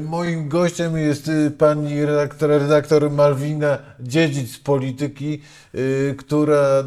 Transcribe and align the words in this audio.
Moim 0.00 0.48
gościem 0.48 0.96
jest 0.96 1.28
y, 1.28 1.50
pani 1.50 2.04
redaktor, 2.04 2.50
redaktor 2.50 3.10
Malwina 3.10 3.78
Dziedzic 4.00 4.54
z 4.54 4.58
Polityki, 4.58 5.40
y, 5.74 6.14
która 6.18 6.84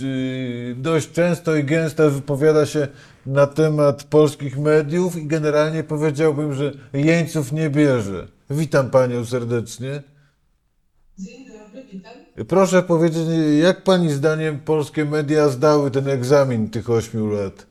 y, 0.00 0.74
dość 0.78 1.12
często 1.12 1.56
i 1.56 1.64
gęsto 1.64 2.10
wypowiada 2.10 2.66
się 2.66 2.88
na 3.26 3.46
temat 3.46 4.04
polskich 4.04 4.58
mediów 4.58 5.16
i 5.16 5.26
generalnie 5.26 5.84
powiedziałbym, 5.84 6.54
że 6.54 6.72
jeńców 6.92 7.52
nie 7.52 7.70
bierze. 7.70 8.28
Witam 8.50 8.90
panią 8.90 9.24
serdecznie. 9.24 10.02
Dzień 11.18 11.46
dobry, 11.46 11.84
witam. 11.92 12.12
Proszę 12.48 12.82
powiedzieć, 12.82 13.28
jak 13.62 13.84
pani 13.84 14.10
zdaniem 14.10 14.60
polskie 14.60 15.04
media 15.04 15.48
zdały 15.48 15.90
ten 15.90 16.08
egzamin 16.08 16.70
tych 16.70 16.90
ośmiu 16.90 17.26
lat? 17.26 17.66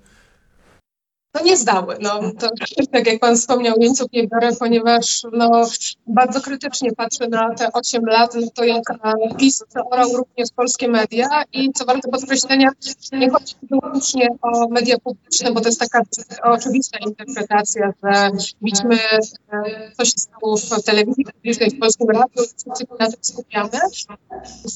No 1.38 1.44
nie 1.44 1.58
zdały. 1.58 1.98
No, 2.02 2.20
to, 2.40 2.50
tak 2.94 3.08
jak 3.08 3.20
pan 3.20 3.36
wspomniał, 3.36 3.76
jeńców 3.80 4.08
nie 4.14 4.28
biorę, 4.28 4.50
ponieważ 4.60 5.24
no, 5.32 5.68
bardzo 6.08 6.42
krytycznie 6.42 6.92
patrzę 6.92 7.28
na 7.28 7.56
te 7.56 7.74
8 7.74 8.06
lat, 8.06 8.36
no 8.36 8.48
to 8.56 8.64
jak 8.64 8.92
e, 8.92 9.36
PiS 9.38 9.64
orał 9.92 10.10
również 10.14 10.50
polskie 10.56 10.88
media 10.88 11.44
i 11.54 11.74
co 11.74 11.86
warto 11.86 12.10
podkreślenia, 12.12 12.70
nie 13.12 13.30
chodzi 13.30 13.56
wyłącznie 13.70 14.28
o 14.42 14.70
media 14.70 14.98
publiczne, 14.98 15.52
bo 15.52 15.62
to 15.62 15.70
jest 15.70 15.80
taka 15.80 16.02
oczywista 16.44 16.98
interpretacja, 16.98 17.94
że 18.04 18.30
widzimy, 18.62 18.96
e, 18.96 19.92
co 19.98 20.06
się 20.06 20.18
stało 20.18 20.58
w 20.58 20.84
telewizji 20.84 21.26
publicznej, 21.26 21.72
w 21.72 21.80
polskim 21.80 22.10
radiu, 22.10 22.28
wszyscy 22.36 22.86
na 23.00 23.06
tym 23.06 23.20
skupiamy, 23.22 23.70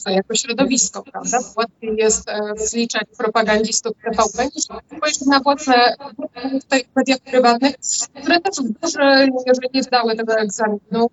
to 0.04 0.10
jako 0.10 0.36
środowisko, 0.36 1.04
prawda? 1.04 1.40
Łatwiej 1.58 1.96
jest 1.98 2.30
e, 2.30 2.40
zliczać 2.56 3.08
propagandzistów 3.18 3.94
TVP 4.04 4.46
niż 4.56 4.64
spojrzeć 4.64 5.22
na 5.22 5.40
własne 5.40 5.96
w 6.60 6.96
mediach 6.96 7.20
prywatnych, 7.20 7.76
które 8.24 8.40
też 8.40 8.58
mierze 9.48 9.62
nie 9.74 9.84
zdały 9.84 10.16
tego 10.16 10.34
egzaminu. 10.38 11.10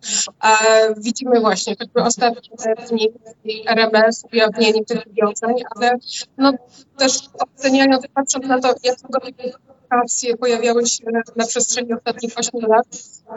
Widzimy 0.97 1.41
właśnie 1.41 1.77
choćby 1.78 2.03
ostatnie 2.03 2.50
dni 2.91 3.64
RMS, 3.66 4.25
ujawnienie 4.33 4.84
tych 4.84 5.03
wiązań, 5.12 5.55
ale 5.77 5.98
no, 6.36 6.53
też 6.97 7.19
oceniając, 7.39 8.06
patrząc 8.14 8.47
na 8.47 8.61
to, 8.61 8.75
jak 8.83 9.00
długo 9.00 9.19
pojawiały 10.41 10.86
się 10.86 11.05
na 11.36 11.47
przestrzeni 11.47 11.92
ostatnich 11.94 12.33
8 12.36 12.61
lat, 12.61 12.86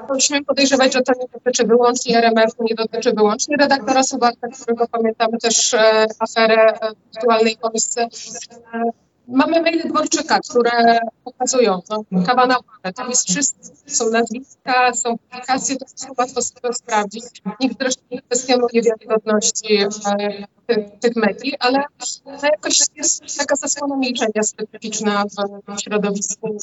to 0.08 0.20
śmiem 0.20 0.46
podejrzewać, 0.46 0.94
że 0.94 1.02
to 1.02 1.14
nie 1.20 1.28
dotyczy 1.34 1.64
wyłącznie 1.68 2.18
RMF-u, 2.18 2.64
nie 2.64 2.76
dotyczy 2.76 3.14
wyłącznie 3.14 3.58
redaktora 3.58 4.04
Subarta, 4.04 4.48
którego 4.48 4.88
pamiętamy 4.88 5.38
też 5.38 5.74
e, 5.74 6.06
aferę 6.20 6.74
e, 6.74 6.78
w 7.14 7.18
aktualnej 7.18 7.58
Polsce. 7.58 8.08
Mamy 9.32 9.62
maile 9.62 9.88
Dworczyka, 9.90 10.40
które 10.50 11.00
pokazują, 11.24 11.82
no, 11.90 12.24
kawa 12.26 12.46
na 12.46 12.56
ławę, 12.56 12.94
tam 12.96 13.10
jest 13.10 13.30
wszystko, 13.30 13.76
są 13.86 14.10
nazwiska, 14.10 14.94
są 14.94 15.18
publikacje, 15.18 15.76
to 15.78 15.86
wszystko 15.86 16.14
łatwo 16.18 16.42
sobie 16.42 16.74
sprawdzić. 16.74 17.24
Nikt 17.60 17.76
zresztą 17.80 18.02
nie 18.12 18.22
kwestionuje 18.22 18.82
wiarygodności 18.82 19.76
e, 19.76 19.88
tych, 21.00 21.16
mediów, 21.16 21.54
ale 21.60 21.84
jakoś 22.44 22.80
jest 22.96 23.38
taka 23.38 23.56
zasłona 23.56 23.98
milczenia 23.98 24.44
specyficzna 24.44 25.26
w, 25.26 25.82
środowisku. 25.82 26.58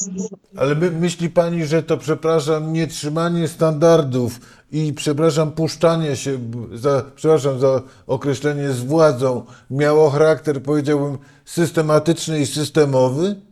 Ale 0.57 0.75
my, 0.75 0.91
myśli 0.91 1.29
pani, 1.29 1.65
że 1.65 1.83
to, 1.83 1.97
przepraszam, 1.97 2.73
nietrzymanie 2.73 3.47
standardów 3.47 4.39
i, 4.71 4.93
przepraszam, 4.93 5.51
puszczanie 5.51 6.15
się, 6.15 6.39
za, 6.73 7.05
przepraszam 7.15 7.59
za 7.59 7.81
określenie, 8.07 8.71
z 8.71 8.79
władzą 8.79 9.45
miało 9.71 10.09
charakter, 10.09 10.63
powiedziałbym, 10.63 11.17
systematyczny 11.45 12.39
i 12.39 12.45
systemowy? 12.45 13.48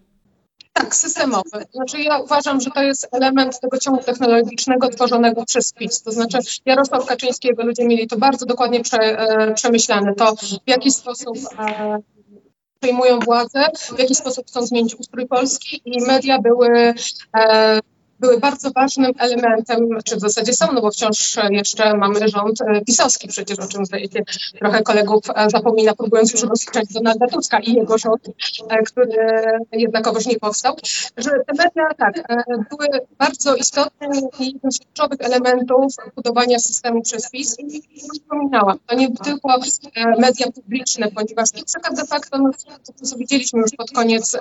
Tak, 0.77 0.95
systemowy. 0.95 1.65
Znaczy 1.73 1.99
ja 1.99 2.19
uważam, 2.19 2.61
że 2.61 2.71
to 2.71 2.81
jest 2.81 3.07
element 3.11 3.59
tego 3.59 3.77
ciągu 3.77 4.03
technologicznego 4.03 4.89
tworzonego 4.89 5.45
przez 5.45 5.73
PiS. 5.73 6.01
To 6.01 6.11
znaczy 6.11 6.37
Jarosław 6.65 7.05
Kaczyńskiego, 7.05 7.63
ludzie 7.63 7.85
mieli 7.85 8.07
to 8.07 8.17
bardzo 8.17 8.45
dokładnie 8.45 8.81
prze, 8.81 8.97
e, 8.97 9.53
przemyślane. 9.53 10.13
To 10.15 10.35
w 10.35 10.69
jaki 10.69 10.91
sposób 10.91 11.37
e, 11.59 11.99
przejmują 12.79 13.19
władzę, 13.19 13.65
w 13.95 13.99
jaki 13.99 14.15
sposób 14.15 14.47
chcą 14.47 14.65
zmienić 14.65 14.95
ustrój 14.95 15.27
Polski 15.27 15.81
i 15.85 16.01
media 16.01 16.39
były 16.41 16.93
e, 17.37 17.79
były 18.19 18.39
bardzo 18.39 18.71
ważnym 18.71 19.11
elementem, 19.17 19.89
czy 20.05 20.15
w 20.15 20.19
zasadzie 20.19 20.53
są, 20.53 20.65
no 20.73 20.81
bo 20.81 20.91
wciąż 20.91 21.37
jeszcze 21.49 21.97
mamy 21.97 22.27
rząd 22.29 22.61
e, 22.61 22.81
pisowski 22.81 23.27
przecież, 23.27 23.59
o 23.59 23.67
czym 23.67 23.85
zdaje 23.85 24.07
trochę 24.59 24.83
kolegów 24.83 25.23
e, 25.35 25.49
zapomina, 25.49 25.95
próbując 25.95 26.33
już 26.33 26.43
rozliczać 26.43 26.93
Donalda 26.93 27.27
Tuska 27.27 27.59
i 27.59 27.73
jego 27.73 27.97
rząd, 27.97 28.29
e, 28.69 28.83
który 28.83 29.17
jednakowoż 29.71 30.25
nie 30.25 30.39
powstał, 30.39 30.75
że 31.17 31.29
te 31.29 31.53
media 31.63 31.93
tak, 31.97 32.43
były 32.69 32.87
bardzo 33.17 33.55
istotne 33.55 34.07
i 34.39 34.45
jednym 34.45 34.71
z 34.71 34.79
kluczowych 34.79 35.21
elementów 35.21 35.93
budowania 36.15 36.59
systemu 36.59 37.01
przez 37.01 37.29
PiS. 37.29 37.59
I 37.59 37.81
wspominałam, 38.13 38.79
to 38.87 38.95
nie 38.95 39.11
tylko 39.15 39.49
media 40.19 40.51
publiczne, 40.55 41.11
ponieważ 41.11 41.51
to 41.51 41.65
przykład 41.65 41.95
de 41.95 42.05
facto, 42.05 42.37
no, 42.37 42.51
to 42.85 43.05
co 43.05 43.17
widzieliśmy 43.17 43.59
już 43.59 43.71
pod 43.77 43.91
koniec 43.91 44.37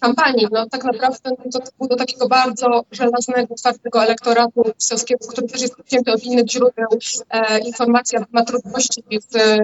kampanii, 0.00 0.46
no 0.52 0.66
tak 0.68 0.84
naprawdę 0.84 1.30
no, 1.30 1.60
to 1.60 1.60
było 1.78 1.88
do 1.88 1.96
takiego 1.96 2.28
bardzo 2.36 2.84
żelaznego, 2.92 3.54
twardego 3.54 4.04
elektoratu 4.04 4.62
pisowskiego, 4.78 5.26
który 5.28 5.48
też 5.48 5.62
jest 5.62 5.80
odcięty 5.80 6.12
od 6.12 6.24
innych 6.24 6.46
źródeł 6.50 6.88
e, 7.30 7.58
informacji, 7.58 8.18
ma 8.32 8.44
trudności 8.44 9.02
z 9.28 9.36
e, 9.36 9.58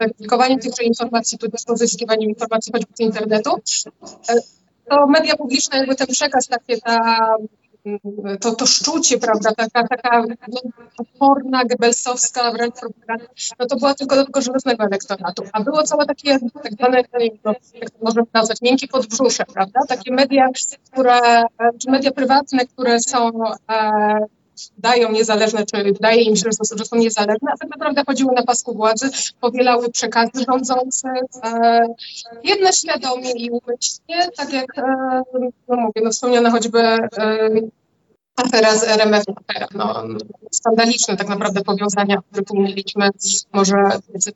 weryfikowaniem 0.00 0.58
tychże 0.58 0.82
informacji, 0.82 1.38
tudzież 1.38 1.64
pozyskiwaniem 1.66 2.28
informacji 2.28 2.72
choćby 2.72 2.92
z 2.94 3.00
internetu. 3.00 3.50
E, 4.28 4.34
to 4.88 5.06
media 5.06 5.36
publiczne, 5.36 5.78
jakby 5.78 5.94
ten 5.94 6.06
przekaz, 6.06 6.46
takie 6.46 6.78
ta 6.78 7.34
to, 8.40 8.54
to 8.54 8.66
szczucie, 8.66 9.18
prawda, 9.18 9.50
taka, 9.56 9.88
taka 9.88 10.24
oporna, 10.98 11.64
gebelsowska 11.64 12.52
wręcz 12.52 12.74
no 13.58 13.66
to 13.66 13.76
była 13.76 13.94
tylko 13.94 14.24
do 14.24 14.40
żelaznego 14.40 14.84
elektoratu. 14.84 15.42
A 15.52 15.62
było 15.62 15.82
całe 15.82 16.06
takie 16.06 16.38
tak 16.62 16.72
zwane, 16.72 17.02
no, 17.44 17.52
jak 17.74 17.90
to 17.90 17.98
możemy 18.02 18.26
nazwać, 18.32 18.62
miękkie 18.62 18.88
podbrzusze, 18.88 19.44
prawda, 19.44 19.80
takie 19.88 20.12
media, 20.12 20.48
które, 20.90 21.42
czy 21.78 21.90
media 21.90 22.10
prywatne, 22.10 22.66
które 22.66 23.00
są 23.00 23.30
e, 23.70 24.18
dają 24.78 25.12
niezależne, 25.12 25.66
czy 25.66 25.84
wydaje 25.84 26.22
im 26.22 26.36
się, 26.36 26.42
że 26.76 26.84
są, 26.84 26.96
niezależne, 26.96 27.50
a 27.54 27.56
tak 27.56 27.70
naprawdę 27.70 28.02
chodziły 28.06 28.32
na 28.32 28.42
pasku 28.42 28.74
władzy, 28.74 29.10
powielały 29.40 29.90
przekazy 29.90 30.44
rządzących, 30.48 31.22
e, 31.44 31.80
jedne 32.44 32.72
świadomie 32.72 33.30
i 33.30 33.50
umyślnie, 33.50 34.30
tak 34.36 34.52
jak, 34.52 34.78
e, 34.78 35.22
no 35.68 35.76
mówię, 35.76 36.00
no 36.04 36.10
wspomniana 36.10 36.50
choćby 36.50 36.78
e, 36.80 37.08
afera 38.36 38.76
z 38.76 38.84
RMF, 38.84 39.24
afera, 39.36 39.66
no, 39.74 40.04
skandaliczne 40.50 41.16
tak 41.16 41.28
naprawdę 41.28 41.60
powiązania, 41.60 42.16
które 42.30 42.42
tu 42.44 42.56
mieliśmy 42.56 43.10
może 43.52 43.76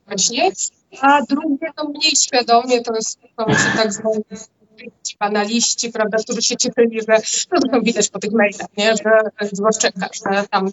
wcześniej, 0.06 0.52
a 1.00 1.22
drugie, 1.22 1.68
no 1.76 1.84
mniej 1.84 2.16
świadomie, 2.16 2.80
to 2.80 2.94
jest 2.94 3.18
to 3.36 3.46
tak 3.76 3.92
zwani 3.92 4.22
ci 5.02 5.16
banaliści, 5.20 5.90
prawda, 5.90 6.18
którzy 6.18 6.42
się 6.42 6.56
cieszyli, 6.56 7.00
że 7.08 7.16
no 7.52 7.60
to 7.72 7.80
widać 7.80 8.08
po 8.08 8.18
tych 8.18 8.32
mailach, 8.32 8.66
nie, 8.76 8.96
że 8.96 9.10
Dworczyka, 9.52 10.08
że 10.12 10.44
tam 10.50 10.68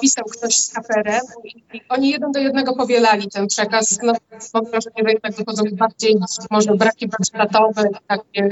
pisał 0.00 0.24
ktoś 0.24 0.56
z 0.56 0.72
KPRM 0.72 1.26
i, 1.44 1.80
oni 1.88 2.10
jeden 2.10 2.32
do 2.32 2.40
jednego 2.40 2.76
powielali 2.76 3.28
ten 3.28 3.46
przekaz. 3.46 3.98
No, 4.02 4.12
mam 4.54 4.64
wrażenie, 4.64 5.02
że 5.04 5.10
jednak 5.12 5.36
dochodzą 5.36 5.62
bardziej 5.72 6.16
może 6.50 6.74
braki 6.74 7.08
warsztatowe, 7.08 7.88
takie, 8.06 8.42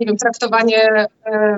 nie 0.00 0.06
wiem, 0.06 0.16
traktowanie 0.16 1.06
e, 1.26 1.56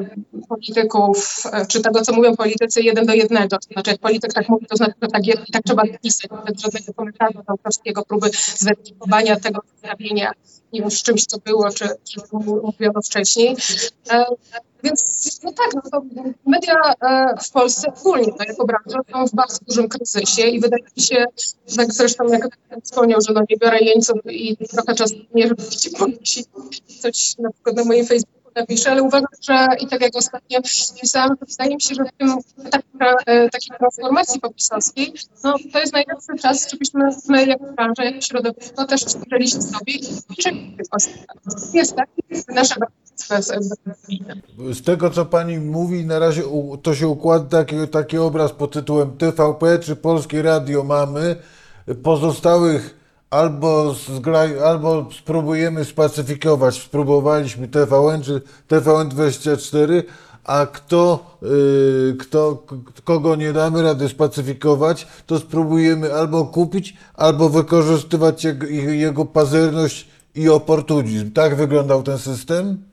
polityków, 0.49 1.43
e, 1.53 1.67
czy 1.67 1.81
tego, 1.81 2.01
co 2.01 2.13
mówią 2.13 2.37
politycy, 2.37 2.83
jeden 2.83 3.07
do 3.07 3.15
jednego. 3.15 3.59
To 3.59 3.73
znaczy, 3.73 3.91
jak 3.91 4.01
polityk 4.01 4.33
tak 4.33 4.49
mówi, 4.49 4.67
to 4.67 4.77
znaczy, 4.77 4.95
że 5.03 5.09
tak, 5.09 5.23
tak 5.53 5.63
trzeba 5.63 5.83
napisać, 5.85 6.31
bez 6.47 6.63
żadnego 6.63 6.95
komentarza 6.95 7.43
autorskiego, 7.47 8.05
próby 8.05 8.31
zweryfikowania 8.57 9.37
tego 9.41 9.61
zestawienia, 9.73 10.33
z 10.89 11.03
czymś, 11.03 11.25
co 11.25 11.39
było, 11.39 11.71
czy, 11.71 11.89
czy 12.05 12.21
mówiono 12.33 13.03
wcześniej. 13.03 13.57
E, 14.11 14.25
więc 14.85 15.41
no 15.43 15.53
tak, 15.53 15.75
no 15.75 15.83
to 15.91 16.03
media 16.47 16.75
e, 17.01 17.35
w 17.45 17.51
Polsce 17.51 17.93
ogólnie, 18.01 18.33
no 18.39 18.45
jako 18.49 18.67
branża, 18.67 18.99
są 19.13 19.27
w 19.27 19.35
bardzo 19.35 19.59
dużym 19.69 19.89
kryzysie 19.89 20.43
i 20.43 20.61
wydaje 20.61 20.85
mi 20.97 21.03
się, 21.03 21.25
tak 21.77 21.93
zresztą 21.93 22.25
jak 22.25 22.59
wspomniał, 22.83 23.21
że 23.21 23.33
no 23.33 23.41
nie 23.51 23.57
biorę 23.57 23.79
jeńców 23.81 24.17
i 24.27 24.57
trochę 24.57 24.95
czasu 24.95 25.15
nie, 25.35 25.49
żeby 25.49 25.63
ci 26.23 26.45
coś 27.01 27.39
na 27.39 27.51
przykład 27.51 27.77
na 27.77 27.85
moim 27.85 28.07
Facebooku 28.07 28.42
napiszę, 28.57 28.91
ale 28.91 29.03
uważam, 29.03 29.29
że 29.43 29.67
i 29.81 29.87
tak 29.87 30.01
jak 30.01 30.17
ostatnio 30.17 30.59
pisałam, 31.01 31.37
to 31.37 31.47
wydaje 31.47 31.75
mi 31.75 31.83
się, 31.83 31.95
że 31.95 32.05
w 32.05 32.13
tym 32.13 32.37
takiej, 32.71 32.91
e, 33.27 33.49
takiej 33.51 33.77
transformacji 33.79 34.41
popisowskiej, 34.41 35.13
no 35.45 35.55
to 35.73 35.79
jest 35.79 35.93
najlepszy 35.93 36.33
czas, 36.43 36.71
żebyśmy 36.71 37.09
my 37.29 37.47
jako 37.47 37.73
branża, 37.73 38.05
jako 38.05 38.21
środowisko 38.21 38.85
też 38.85 39.05
spojrzeli 39.05 39.49
się 39.49 39.63
sobie 39.63 39.95
i 39.95 40.37
czekali. 40.37 40.77
Jest 41.73 41.97
tak, 41.97 42.09
nasza 42.49 42.77
jest 43.37 43.53
Z 44.73 44.83
tego, 44.83 45.11
co 45.11 45.25
pani 45.27 45.59
mówi, 45.59 46.07
na 46.07 46.19
razie 46.19 46.43
to 46.83 46.95
się 46.95 47.09
układa 47.09 47.45
taki, 47.45 47.89
taki 47.89 48.19
obraz 48.19 48.53
pod 48.53 48.73
tytułem 48.73 49.17
TVP 49.17 49.79
czy 49.79 49.97
Polskie 49.97 50.43
Radio 50.43 50.85
mamy. 50.85 51.37
Pozostałych 52.03 53.02
albo, 53.33 53.95
zgraj, 53.95 54.59
albo 54.59 55.09
spróbujemy 55.19 55.85
spacyfikować. 55.85 56.83
Spróbowaliśmy 56.83 57.69
TVN 57.69 58.23
czy 58.23 58.43
TVN24, 58.69 60.03
a 60.45 60.67
kto, 60.67 61.37
y, 61.43 62.17
kto, 62.21 62.67
kogo 63.05 63.37
nie 63.37 63.53
damy 63.53 63.83
rady 63.83 64.09
spacyfikować, 64.09 65.07
to 65.27 65.39
spróbujemy 65.39 66.15
albo 66.15 66.45
kupić, 66.45 66.97
albo 67.15 67.49
wykorzystywać 67.49 68.45
jego, 68.45 68.67
jego 68.91 69.25
pazerność 69.25 70.09
i 70.35 70.49
oportunizm. 70.49 71.33
Tak 71.33 71.57
wyglądał 71.57 72.03
ten 72.03 72.19
system? 72.19 72.92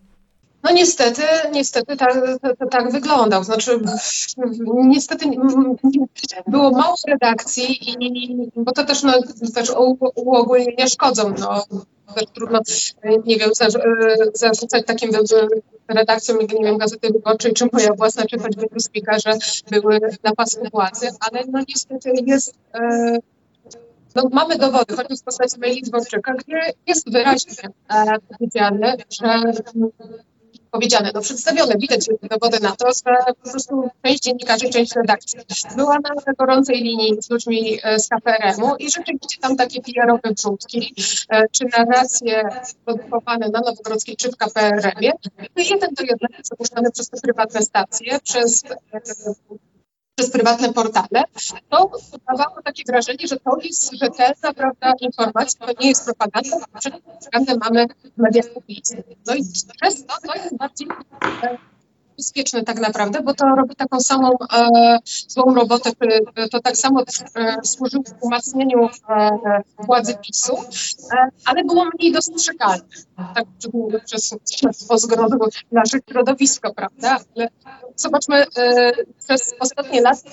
No 0.64 0.72
niestety, 0.72 1.22
niestety 1.52 1.98
tak, 1.98 2.14
tak, 2.72 2.92
wyglądał. 2.92 3.44
Znaczy, 3.44 3.80
niestety 4.68 5.26
było 6.48 6.72
mało 6.72 6.96
redakcji 7.08 7.90
i 8.04 8.52
bo 8.56 8.72
to 8.72 8.84
też, 8.84 9.04
no, 9.04 9.14
też 9.56 9.70
u- 9.70 9.98
uogólnienia 10.16 10.88
szkodzą. 10.88 11.34
No, 11.40 11.64
trudno, 12.34 12.60
nie 13.26 13.38
wiem, 13.38 13.50
zarzu- 13.50 13.80
zarzucać 14.34 14.86
takim 14.86 15.12
redakcjom, 15.88 16.38
nie 16.40 16.66
wiem, 16.66 16.78
Gazety 16.78 17.08
Wyborczej, 17.14 17.54
czy 17.54 17.66
moja 17.74 17.94
własna, 17.94 18.26
czy 18.26 18.40
choćby 18.40 18.66
Newspeaka, 18.72 19.20
że 19.20 19.32
były 19.72 20.00
na 20.24 20.36
pasku 20.36 20.68
władzy, 20.72 21.08
ale 21.20 21.44
no 21.52 21.60
niestety 21.70 22.12
jest... 22.26 22.54
E, 22.74 23.18
no, 24.16 24.24
mamy 24.32 24.58
dowody, 24.58 24.96
choćby 24.96 25.16
w 25.16 25.24
postaci 25.24 25.60
maili 25.60 25.82
Dworczyka, 25.82 26.34
gdzie 26.34 26.60
jest 26.88 27.12
wyraźnie 27.12 27.54
e, 27.90 28.06
powiedziane, 28.38 28.96
że 29.22 29.42
powiedziane, 30.72 31.12
no 31.14 31.22
przedstawione, 31.22 31.76
widać 31.78 32.10
dowody 32.22 32.60
na 32.60 32.76
to, 32.76 32.88
że 32.88 33.34
po 33.44 33.50
prostu 33.50 33.90
część 34.04 34.24
dziennikarzy, 34.24 34.70
część 34.70 34.96
redakcji 34.96 35.40
była 35.76 35.96
na 35.96 36.34
gorącej 36.34 36.76
linii 36.84 37.22
z 37.22 37.30
ludźmi 37.30 37.80
e, 37.84 38.00
z 38.00 38.10
KPRM-u 38.10 38.76
i 38.76 38.92
rzeczywiście 38.92 39.40
tam 39.42 39.56
takie 39.56 39.82
PR-owe 39.82 40.34
wrzutki, 40.38 40.96
e, 41.30 41.48
czy 41.52 41.66
narracje 41.78 42.44
produkowane 42.86 43.50
na 43.50 43.60
Nowogrodzkiej 43.60 44.16
czy 44.16 44.32
w 44.32 44.38
KPRM-ie, 44.38 45.12
były 45.56 45.68
jeden 45.70 45.90
do 45.94 46.04
jednego 46.04 46.34
zapuszczane 46.44 46.92
przez 46.92 47.10
te 47.10 47.22
prywatne 47.22 47.62
stacje, 47.62 48.20
przez 48.20 48.64
e, 48.94 49.02
przez 50.20 50.32
prywatne 50.32 50.74
portale, 50.74 51.24
to 51.70 51.92
dawało 52.28 52.62
takie 52.62 52.84
wrażenie, 52.88 53.28
że 53.28 53.38
to 53.38 53.58
jest 53.64 53.94
rzetelna 53.94 54.54
prawda, 54.56 54.94
informacja, 55.02 55.68
to 55.68 55.74
nie 55.82 55.90
jest 55.90 56.06
propaganda, 56.06 56.58
a 56.74 56.80
przed 56.80 56.94
propagandę 57.04 57.58
mamy 57.70 57.86
w 57.88 58.18
mediach 58.18 58.54
publicznych. 58.54 59.06
No 59.28 59.36
i 59.36 59.44
przez 59.82 60.06
to 60.06 60.14
to 60.28 60.36
jest 60.36 60.58
bardziej 60.58 60.88
bezpieczne 62.20 62.64
tak 62.64 62.80
naprawdę, 62.80 63.22
bo 63.22 63.34
to 63.34 63.46
robi 63.56 63.76
taką 63.76 64.00
samą 64.00 64.30
e, 64.54 64.98
złą 65.28 65.54
robotę, 65.54 65.92
to 66.52 66.60
tak 66.60 66.78
samo 66.78 67.04
e, 67.36 67.58
służyło 67.64 68.04
umacnieniu 68.22 68.86
e, 68.86 69.30
władzy 69.80 70.18
PiSu, 70.18 70.58
e, 71.14 71.30
ale 71.46 71.64
było 71.64 71.86
mniej 72.00 72.12
dostrzegalne. 72.12 72.84
Tak 73.36 73.46
mówię, 73.74 74.00
przez, 74.06 74.36
przez 74.46 74.88
pozgrodu 74.88 75.38
naszych 75.72 76.02
środowisko, 76.10 76.74
prawda? 76.74 77.18
Ale 77.36 77.48
zobaczmy, 77.96 78.46
e, 78.58 78.92
przez 79.20 79.54
ostatnie 79.60 80.02
lata 80.02 80.30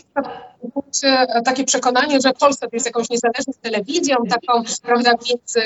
takie 1.44 1.64
przekonanie, 1.64 2.20
że 2.20 2.32
Polska 2.32 2.66
to 2.66 2.76
jest 2.76 2.86
jakąś 2.86 3.10
niezależną 3.10 3.52
telewizją, 3.62 4.16
taką, 4.30 4.62
prawda, 4.82 5.10
między 5.28 5.60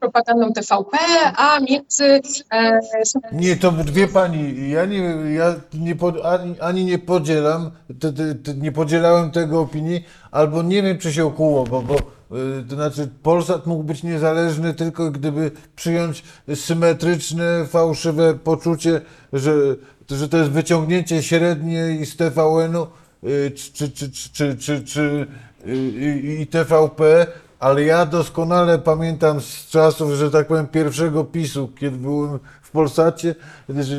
propagandą 0.00 0.52
TVP, 0.52 0.98
a 1.36 1.60
między 1.60 2.20
e, 2.52 2.80
Nie, 3.32 3.56
to 3.56 3.72
wie 3.92 4.08
pani, 4.08 4.70
ja 4.70 4.84
nie, 4.84 4.98
ja 5.34 5.54
nie 5.74 5.96
pod, 5.96 6.24
ani, 6.24 6.60
ani 6.60 6.84
nie 6.84 6.98
podzielam, 6.98 7.70
te, 8.00 8.12
te, 8.12 8.34
te, 8.34 8.54
nie 8.54 8.72
podzielałem 8.72 9.30
tego 9.30 9.60
opinii, 9.60 10.04
albo 10.30 10.62
nie 10.62 10.82
wiem, 10.82 10.98
czy 10.98 11.12
się 11.12 11.26
okuło, 11.26 11.64
bo, 11.64 11.82
bo 11.82 11.94
y, 11.94 12.64
to 12.68 12.74
znaczy 12.74 13.08
Polsat 13.22 13.66
mógł 13.66 13.82
być 13.82 14.02
niezależny 14.02 14.74
tylko 14.74 15.10
gdyby 15.10 15.50
przyjąć 15.76 16.24
symetryczne, 16.54 17.66
fałszywe 17.66 18.34
poczucie, 18.34 19.00
że, 19.32 19.52
że 20.10 20.28
to 20.28 20.36
jest 20.36 20.50
wyciągnięcie 20.50 21.22
średniej 21.22 22.06
z 22.06 22.16
TVN-u 22.16 22.86
czy, 23.56 23.72
czy, 23.72 23.90
czy, 23.90 24.10
czy, 24.32 24.56
czy, 24.56 24.84
czy 24.84 25.26
y, 25.66 25.76
i- 26.40 26.46
TVP, 26.46 27.26
ale 27.58 27.82
ja 27.82 28.06
doskonale 28.06 28.78
pamiętam 28.78 29.40
z 29.40 29.66
czasów, 29.70 30.12
że 30.12 30.30
tak 30.30 30.46
powiem, 30.46 30.66
pierwszego 30.66 31.24
PiSu, 31.24 31.68
kiedy 31.80 31.96
byłem 31.96 32.38
w 32.62 32.70
Polsacie, 32.70 33.34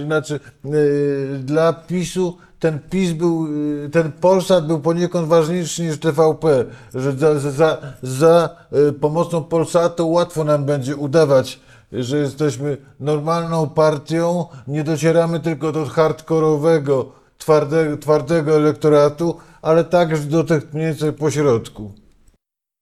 znaczy 0.06 0.40
y, 0.66 1.40
dla 1.44 1.74
PiSu 1.74 2.38
ten 2.60 2.80
PiS 2.90 3.12
był, 3.12 3.48
y, 3.86 3.90
ten 3.92 4.12
Polsat 4.12 4.68
był 4.68 4.80
poniekąd 4.80 5.28
ważniejszy 5.28 5.84
niż 5.84 6.00
TVP, 6.00 6.66
że 6.96 7.12
za, 7.14 7.40
za- 7.40 7.78
za, 8.04 8.50
y, 8.90 8.94
pomocą 8.94 9.44
Polsatu 9.44 10.10
łatwo 10.12 10.44
nam 10.44 10.66
będzie 10.66 10.96
udawać, 10.96 11.60
że 11.92 12.18
jesteśmy 12.18 12.78
normalną 13.00 13.70
partią, 13.70 14.46
nie 14.68 14.84
docieramy 14.84 15.40
tylko 15.40 15.72
do 15.72 15.86
hardkorowego, 15.86 17.21
twardego, 17.42 17.98
twardego 17.98 18.56
elektoratu, 18.56 19.38
ale 19.62 19.84
także 19.84 20.18
do 20.18 20.44
tych 20.44 20.74
mniej 20.74 20.88
więcej 20.88 21.14
pośrodku. 21.14 21.92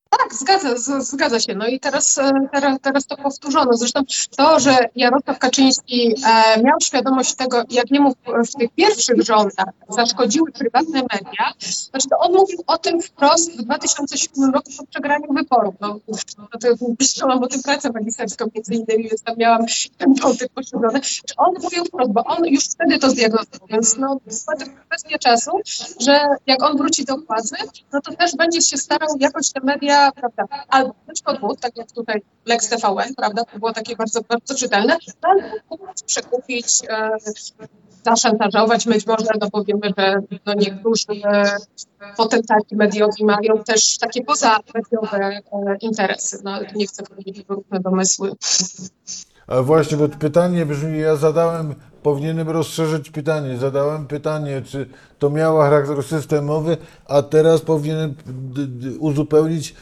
Tak, 0.09 0.33
zgadza, 0.33 0.77
z- 0.77 1.07
zgadza 1.07 1.39
się. 1.39 1.55
No 1.55 1.67
i 1.67 1.79
teraz, 1.79 2.17
e, 2.17 2.31
teraz, 2.51 2.77
teraz 2.81 3.05
to 3.05 3.17
powtórzono. 3.17 3.73
Zresztą 3.73 4.01
to, 4.37 4.59
że 4.59 4.77
Jarosław 4.95 5.39
Kaczyński 5.39 6.15
e, 6.25 6.61
miał 6.63 6.77
świadomość 6.83 7.35
tego, 7.35 7.63
jak 7.69 7.91
jemu 7.91 8.11
w, 8.13 8.49
w 8.49 8.55
tych 8.59 8.69
pierwszych 8.75 9.21
rządach 9.21 9.65
zaszkodziły 9.89 10.51
prywatne 10.51 11.01
media, 11.01 11.53
znaczy 11.91 12.09
to 12.09 12.17
on 12.19 12.33
mówił 12.33 12.63
o 12.67 12.77
tym 12.77 13.01
wprost 13.01 13.51
w 13.57 13.63
2007 13.63 14.53
roku 14.53 14.69
po 14.77 14.85
przegraniu 14.85 15.33
wyborów. 15.33 15.75
No, 15.81 15.99
no 16.37 16.59
to 16.59 16.67
pisałam 16.99 17.43
o 17.43 17.47
tym 17.47 17.61
pracę 17.63 17.89
magisterską 17.93 18.45
między 18.55 18.73
innymi, 18.73 19.09
więc 19.09 19.23
tam 19.23 19.35
miałam 19.37 19.61
ten 19.97 20.13
wątek 20.13 20.49
poszerzony. 20.53 21.01
Czy 21.01 21.35
on 21.37 21.53
mówił 21.63 21.85
wprost, 21.85 22.11
bo 22.11 22.23
on 22.23 22.45
już 22.45 22.63
wtedy 22.65 22.99
to 22.99 23.09
zdiagnozował, 23.09 23.67
więc 23.69 23.97
no, 23.97 24.19
to 24.59 24.65
kwestia 24.89 25.17
czasu, 25.19 25.51
że 25.99 26.19
jak 26.47 26.63
on 26.63 26.77
wróci 26.77 27.05
do 27.05 27.17
władzy, 27.17 27.55
no 27.93 28.01
to 28.01 28.15
też 28.15 28.35
będzie 28.35 28.61
się 28.61 28.77
starał 28.77 29.09
jakoś 29.19 29.51
te 29.51 29.59
media, 29.63 29.98
prawda, 30.15 30.43
albo 30.69 30.95
być 31.07 31.21
podwód, 31.21 31.59
tak 31.59 31.77
jak 31.77 31.91
tutaj 31.91 32.21
Lex 32.45 32.69
TVN, 32.69 33.15
prawda, 33.17 33.43
to 33.43 33.59
było 33.59 33.73
takie 33.73 33.95
bardzo, 33.95 34.21
bardzo 34.29 34.55
czytelne, 34.55 34.97
albo 35.21 35.47
kupić, 35.69 36.03
przekupić, 36.05 36.65
e, 36.89 37.09
zaszantażować 38.05 38.85
być 38.85 39.07
może, 39.07 39.25
no 39.41 39.47
bo 39.51 39.63
wiemy, 39.63 39.93
że 39.97 40.21
no, 40.45 40.53
niektórzy 40.53 41.05
e, 41.25 41.57
potentaci 42.17 42.75
mediowi 42.75 43.25
mają 43.25 43.63
też 43.65 43.97
takie 43.97 44.23
pozamediowe 44.23 45.19
e, 45.19 45.41
interesy, 45.81 46.39
no 46.43 46.59
nie 46.75 46.87
chcę 46.87 47.03
powiedzieć 47.03 47.45
różne 47.49 47.79
domysły. 47.79 48.31
A 49.47 49.61
właśnie, 49.61 49.97
bo 49.97 50.09
pytanie 50.09 50.65
brzmi, 50.65 50.99
ja 50.99 51.15
zadałem, 51.15 51.75
powinienem 52.03 52.49
rozszerzyć 52.49 53.09
pytanie, 53.09 53.57
zadałem 53.57 54.07
pytanie, 54.07 54.61
czy 54.65 54.89
to 55.19 55.29
miało 55.29 55.61
charakter 55.61 56.03
systemowy, 56.03 56.77
a 57.05 57.21
teraz 57.21 57.61
powinienem 57.61 58.15
uzupełnić, 58.99 59.75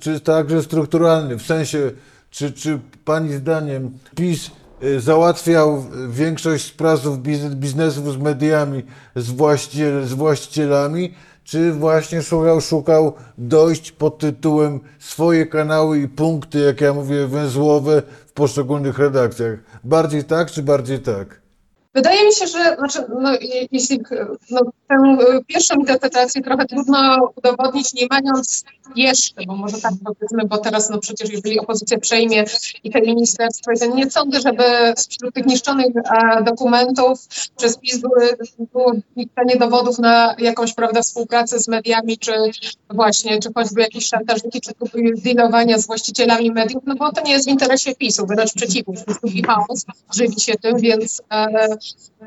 czy 0.00 0.20
także 0.20 0.62
strukturalny, 0.62 1.36
w 1.36 1.42
sensie, 1.42 1.90
czy, 2.30 2.52
czy 2.52 2.78
Pani 3.04 3.32
zdaniem 3.32 3.90
PiS 4.16 4.50
y, 4.82 5.00
załatwiał 5.00 5.84
większość 6.08 6.64
sprawów 6.64 7.18
biz- 7.22 7.54
biznesów 7.54 8.12
z 8.12 8.16
mediami, 8.16 8.82
z, 9.16 9.30
właściciel, 9.30 10.04
z 10.06 10.12
właścicielami, 10.12 11.14
czy 11.44 11.72
właśnie 11.72 12.22
szukał, 12.22 12.60
szukał 12.60 13.12
dojść 13.38 13.92
pod 13.92 14.18
tytułem 14.18 14.80
swoje 14.98 15.46
kanały 15.46 15.98
i 15.98 16.08
punkty, 16.08 16.58
jak 16.58 16.80
ja 16.80 16.94
mówię, 16.94 17.26
węzłowe 17.26 18.02
w 18.26 18.32
poszczególnych 18.32 18.98
redakcjach. 18.98 19.58
Bardziej 19.84 20.24
tak, 20.24 20.50
czy 20.50 20.62
bardziej 20.62 21.00
tak? 21.00 21.41
Wydaje 21.94 22.26
mi 22.26 22.34
się, 22.34 22.46
że 22.46 22.76
znaczy, 22.78 22.98
no, 23.20 23.32
je- 23.32 23.66
jeśli 23.72 24.00
no, 24.50 24.60
tę 24.88 25.24
y, 25.36 25.44
pierwszą 25.44 25.74
interpretację 25.74 26.42
trochę 26.42 26.66
trudno 26.66 27.32
udowodnić, 27.36 27.94
nie 27.94 28.06
mając 28.10 28.64
jeszcze, 28.96 29.34
bo 29.46 29.56
może 29.56 29.80
tak 29.80 29.92
powiedzmy, 30.04 30.44
bo 30.48 30.58
teraz 30.58 30.90
no 30.90 30.98
przecież 30.98 31.30
jeżeli 31.30 31.60
opozycja 31.60 31.98
przejmie 31.98 32.44
i 32.84 32.90
te 32.90 33.00
ministerstwo, 33.00 33.70
ten, 33.80 33.94
nie 33.94 34.10
sądzę, 34.10 34.40
żeby 34.40 34.64
wśród 35.10 35.34
tych 35.34 35.46
niszczonych 35.46 35.86
e, 35.96 36.42
dokumentów 36.42 37.26
przez 37.56 37.78
PiS 37.78 37.98
były, 37.98 38.36
było 38.72 38.92
niszczenie 39.16 39.56
dowodów 39.56 39.98
na 39.98 40.34
jakąś 40.38 40.74
prawda, 40.74 41.02
współpracę 41.02 41.58
z 41.58 41.68
mediami, 41.68 42.18
czy 42.18 42.32
właśnie, 42.90 43.38
czy 43.38 43.52
choćby 43.54 43.80
jakieś 43.80 44.06
szantażniki, 44.06 44.60
czy 44.60 44.72
dealowania 45.24 45.78
z 45.78 45.86
właścicielami 45.86 46.50
mediów, 46.50 46.82
no 46.86 46.94
bo 46.94 47.12
to 47.12 47.22
nie 47.22 47.32
jest 47.32 47.44
w 47.44 47.50
interesie 47.50 47.94
PiSu, 47.94 48.26
wręcz 48.26 48.52
przeciwnie, 48.54 48.94
PiS 49.06 49.22
lubi 49.22 49.42
chaos, 49.42 49.84
żywi 50.14 50.40
się 50.40 50.54
tym, 50.54 50.76
więc 50.78 51.22
e, 51.32 51.76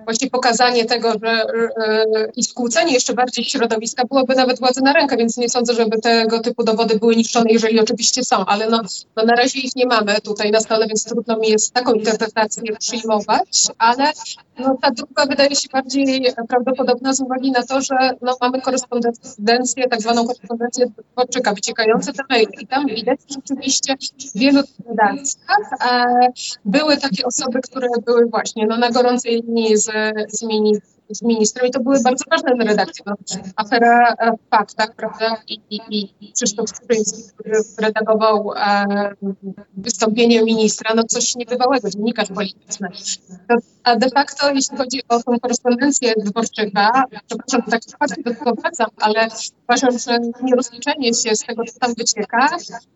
właśnie 0.03 0.29
pokazanie 0.29 0.85
tego, 0.85 1.11
że 1.23 1.29
e, 1.29 2.05
i 2.35 2.43
skłócenie 2.43 2.93
jeszcze 2.93 3.13
bardziej 3.13 3.45
środowiska 3.45 4.05
byłoby 4.05 4.35
nawet 4.35 4.59
władzy 4.59 4.81
na 4.81 4.93
rękę, 4.93 5.17
więc 5.17 5.37
nie 5.37 5.49
sądzę, 5.49 5.73
żeby 5.73 6.01
tego 6.01 6.39
typu 6.39 6.63
dowody 6.63 6.99
były 6.99 7.15
niszczone, 7.15 7.45
jeżeli 7.49 7.79
oczywiście 7.79 8.23
są, 8.23 8.45
ale 8.45 8.69
no, 8.69 8.81
no 9.15 9.23
na 9.23 9.35
razie 9.35 9.59
ich 9.59 9.75
nie 9.75 9.85
mamy 9.85 10.21
tutaj 10.21 10.51
na 10.51 10.59
stole, 10.59 10.87
więc 10.87 11.03
trudno 11.03 11.37
mi 11.37 11.49
jest 11.49 11.73
taką 11.73 11.93
interpretację 11.93 12.63
przyjmować, 12.79 13.67
ale 13.77 14.11
no, 14.59 14.77
ta 14.81 14.91
druga 14.91 15.25
wydaje 15.25 15.55
się 15.55 15.69
bardziej 15.73 16.33
prawdopodobna 16.49 17.13
z 17.13 17.19
uwagi 17.19 17.51
na 17.51 17.63
to, 17.63 17.81
że 17.81 17.95
no, 18.21 18.37
mamy 18.41 18.61
korespondencję, 18.61 19.87
tak 19.89 20.01
zwaną 20.01 20.25
korespondencję 20.25 20.85
Dworczyka, 21.11 21.53
wyciekające 21.53 22.13
te 22.13 22.23
maile 22.29 22.47
i 22.61 22.67
tam 22.67 22.85
widać 22.85 23.19
rzeczywiście 23.29 23.95
w 24.35 24.39
wielu 24.39 24.61
redakcjach 24.89 25.91
e, 25.91 26.05
były 26.65 26.97
takie 26.97 27.25
osoby, 27.25 27.61
które 27.61 27.87
były 28.05 28.25
właśnie 28.25 28.65
no, 28.67 28.77
na 28.77 28.91
gorącej 28.91 29.43
zaprzyjaźnieni 29.45 29.77
z, 29.77 29.91
z, 30.31 30.43
mini, 30.43 30.75
z 31.09 31.21
ministrem 31.21 31.67
i 31.67 31.71
to 31.71 31.79
były 31.79 32.01
bardzo 32.01 32.25
ważne 32.29 32.55
dla 32.55 32.65
redakcji. 32.65 33.03
No, 33.05 33.15
afera 33.55 34.13
e, 34.13 34.31
w 34.31 34.49
faktach, 34.49 34.95
prawda, 34.95 35.37
i, 35.47 35.61
i, 35.69 36.09
i 36.21 36.33
Krzysztof 36.33 36.69
Skurzyński, 36.69 37.23
który 37.33 37.61
redagował 37.77 38.53
e, 38.55 38.85
wystąpienie 39.77 40.43
ministra, 40.43 40.95
no 40.95 41.03
coś 41.03 41.35
niebywałego, 41.35 41.89
dziennikarz 41.89 42.29
polityczny. 42.29 42.89
A 43.83 43.95
de 43.95 44.09
facto, 44.09 44.51
jeśli 44.51 44.77
chodzi 44.77 45.01
o 45.09 45.23
tą 45.23 45.39
korespondencję 45.39 46.13
Dworczyka, 46.17 47.03
przepraszam, 47.27 47.61
tak 47.71 47.81
bardzo 47.99 48.15
do 48.21 48.35
tego 48.35 48.53
wracam, 48.55 48.87
ale 49.01 49.27
uważam, 49.63 49.99
że 49.99 50.19
nierozliczenie 50.43 51.13
się 51.13 51.35
z 51.35 51.39
tego, 51.39 51.63
co 51.63 51.79
tam 51.79 51.93
wycieka, 51.97 52.49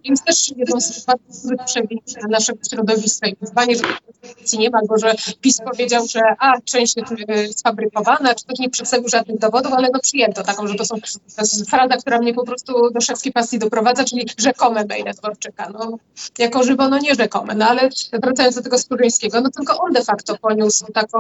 jest 0.03 0.25
też 0.25 0.49
jedną 0.57 0.81
z 0.81 1.05
bardzo 1.05 1.49
dużych 1.49 1.83
naszego 2.29 2.59
środowiska 2.69 3.27
i 3.27 3.35
wyzwanie, 3.41 3.75
że 3.75 4.57
nie 4.57 4.69
ma, 4.69 4.79
bo 4.89 4.97
że 4.97 5.13
PiS 5.41 5.57
powiedział, 5.71 6.07
że 6.07 6.21
a, 6.39 6.61
część 6.61 6.97
jest 6.97 7.11
y, 7.11 7.53
sfabrykowana, 7.99 8.35
czy 8.35 8.45
też 8.45 8.59
nie 8.59 8.69
przedstawił 8.69 9.09
żadnych 9.09 9.39
dowodów, 9.39 9.73
ale 9.73 9.89
no 9.93 9.99
przyjęto 9.99 10.43
taką, 10.43 10.67
że 10.67 10.75
to 10.75 10.85
są 10.85 10.95
to 11.35 11.41
jest 11.41 11.65
która 12.01 12.19
mnie 12.19 12.33
po 12.33 12.45
prostu 12.45 12.91
do 12.91 13.01
szewskiej 13.01 13.31
pasji 13.31 13.59
doprowadza, 13.59 14.03
czyli 14.03 14.27
rzekome 14.37 14.85
maile 14.89 15.13
Dworczyka. 15.13 15.69
No, 15.69 15.97
jako 16.37 16.63
żywo, 16.63 16.89
no 16.89 16.99
nie 16.99 17.15
rzekome, 17.15 17.55
no 17.55 17.65
ale 17.65 17.89
wracając 18.23 18.55
do 18.55 18.61
tego 18.61 18.77
Skóryńskiego, 18.77 19.41
no 19.41 19.49
tylko 19.49 19.77
on 19.77 19.93
de 19.93 20.03
facto 20.03 20.37
poniósł 20.37 20.85
taką 20.93 21.19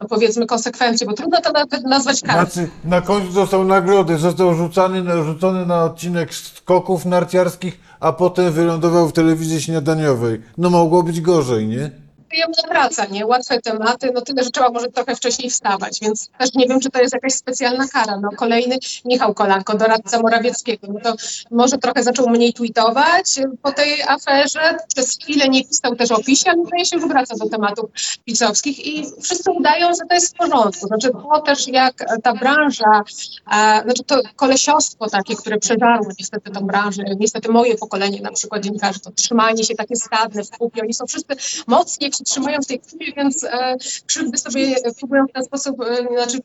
no 0.00 0.08
powiedzmy 0.08 0.46
konsekwencje, 0.46 1.06
bo 1.06 1.12
trudno 1.12 1.40
to 1.40 1.52
nawet 1.52 1.84
nazwać 1.84 2.20
karą. 2.20 2.40
Znaczy, 2.40 2.70
na 2.84 3.00
końcu 3.00 3.32
dostał 3.32 3.64
nagrody, 3.64 4.18
został 4.18 4.54
rzucany, 4.54 5.24
rzucony 5.24 5.66
na 5.66 5.84
odcinek 5.84 6.34
skoków 6.34 7.06
narciarskich, 7.06 7.80
a 8.00 8.12
potem 8.12 8.52
wylądował 8.52 9.08
w 9.08 9.12
telewizji 9.12 9.62
śniadaniowej. 9.62 10.42
No 10.58 10.70
mogło 10.70 11.02
być 11.02 11.20
gorzej, 11.20 11.66
nie? 11.66 11.90
Przyjemna 12.30 12.62
praca, 12.68 13.06
nie? 13.06 13.26
Łatwe 13.26 13.60
tematy, 13.60 14.10
no 14.14 14.20
tyle, 14.20 14.44
że 14.44 14.50
trzeba 14.50 14.70
może 14.70 14.88
trochę 14.88 15.16
wcześniej 15.16 15.50
wstawać, 15.50 15.98
więc 16.02 16.30
też 16.38 16.54
nie 16.54 16.66
wiem, 16.66 16.80
czy 16.80 16.90
to 16.90 17.00
jest 17.00 17.14
jakaś 17.14 17.32
specjalna 17.32 17.88
kara. 17.88 18.20
No 18.22 18.28
kolejny 18.36 18.78
Michał 19.04 19.34
Kolanko, 19.34 19.76
doradca 19.76 20.20
Morawieckiego, 20.20 20.86
no 20.94 21.00
to 21.00 21.14
może 21.50 21.78
trochę 21.78 22.02
zaczął 22.02 22.28
mniej 22.28 22.52
tweetować 22.52 23.40
po 23.62 23.72
tej 23.72 24.02
aferze, 24.02 24.76
przez 24.94 25.18
chwilę 25.18 25.48
nie 25.48 25.64
pisał 25.64 25.96
też 25.96 26.10
o 26.10 26.14
ale 26.46 26.62
wydaje 26.64 26.84
się, 26.84 26.98
wraca 26.98 27.36
do 27.36 27.48
tematów 27.48 27.90
pisowskich 28.24 28.86
i 28.86 29.06
wszyscy 29.22 29.50
udają, 29.50 29.88
że 29.88 30.06
to 30.08 30.14
jest 30.14 30.34
w 30.34 30.38
porządku. 30.38 30.86
Znaczy 30.86 31.10
to 31.10 31.40
też 31.40 31.68
jak 31.68 32.04
ta 32.22 32.34
branża, 32.34 33.02
a, 33.46 33.82
znaczy 33.82 34.04
to 34.04 34.20
kolesiostwo 34.36 35.10
takie, 35.10 35.36
które 35.36 35.58
przeżarło 35.58 36.08
niestety 36.18 36.50
tą 36.50 36.60
branżę, 36.60 37.02
niestety 37.18 37.48
moje 37.48 37.76
pokolenie 37.76 38.20
na 38.20 38.32
przykład 38.32 38.62
dziennikarzy, 38.62 39.00
to 39.00 39.10
trzymanie 39.10 39.64
się 39.64 39.74
takie 39.74 39.96
stadne 39.96 40.44
w 40.44 40.50
kupie, 40.50 40.82
oni 40.82 40.94
są 40.94 41.06
wszyscy 41.06 41.36
mocni, 41.66 42.04
jak 42.04 42.14
się 42.14 42.19
trzymają 42.24 42.58
w 42.60 42.66
tej 42.66 42.80
kupie, 42.80 43.12
więc 43.16 43.44
e, 43.44 43.76
krzywdy 44.06 44.38
sobie 44.38 44.76
próbują 44.98 45.26
w 45.26 45.32
ten 45.32 45.44
sposób, 45.44 45.80
e, 45.80 45.96
znaczy 45.96 46.38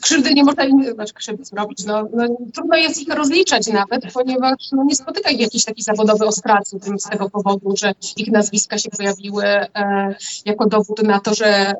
krzywdy 0.00 0.34
nie 0.34 0.44
można 0.44 0.64
im, 0.64 0.94
znaczy 0.94 1.14
krzywdy 1.14 1.44
zrobić, 1.44 1.84
no, 1.84 2.08
no 2.16 2.28
trudno 2.54 2.76
jest 2.76 3.02
ich 3.02 3.14
rozliczać 3.14 3.66
nawet, 3.66 4.12
ponieważ 4.12 4.56
no, 4.72 4.84
nie 4.84 4.94
spotyka 4.94 5.30
ich 5.30 5.40
jakiś 5.40 5.64
taki 5.64 5.82
zawodowy 5.82 6.26
ostracyzm 6.26 6.98
z 6.98 7.02
tego 7.02 7.30
powodu, 7.30 7.76
że 7.76 7.92
ich 8.16 8.32
nazwiska 8.32 8.78
się 8.78 8.90
pojawiły 8.90 9.44
e, 9.44 10.14
jako 10.44 10.66
dowód 10.66 11.02
na 11.02 11.20
to, 11.20 11.34
że 11.34 11.72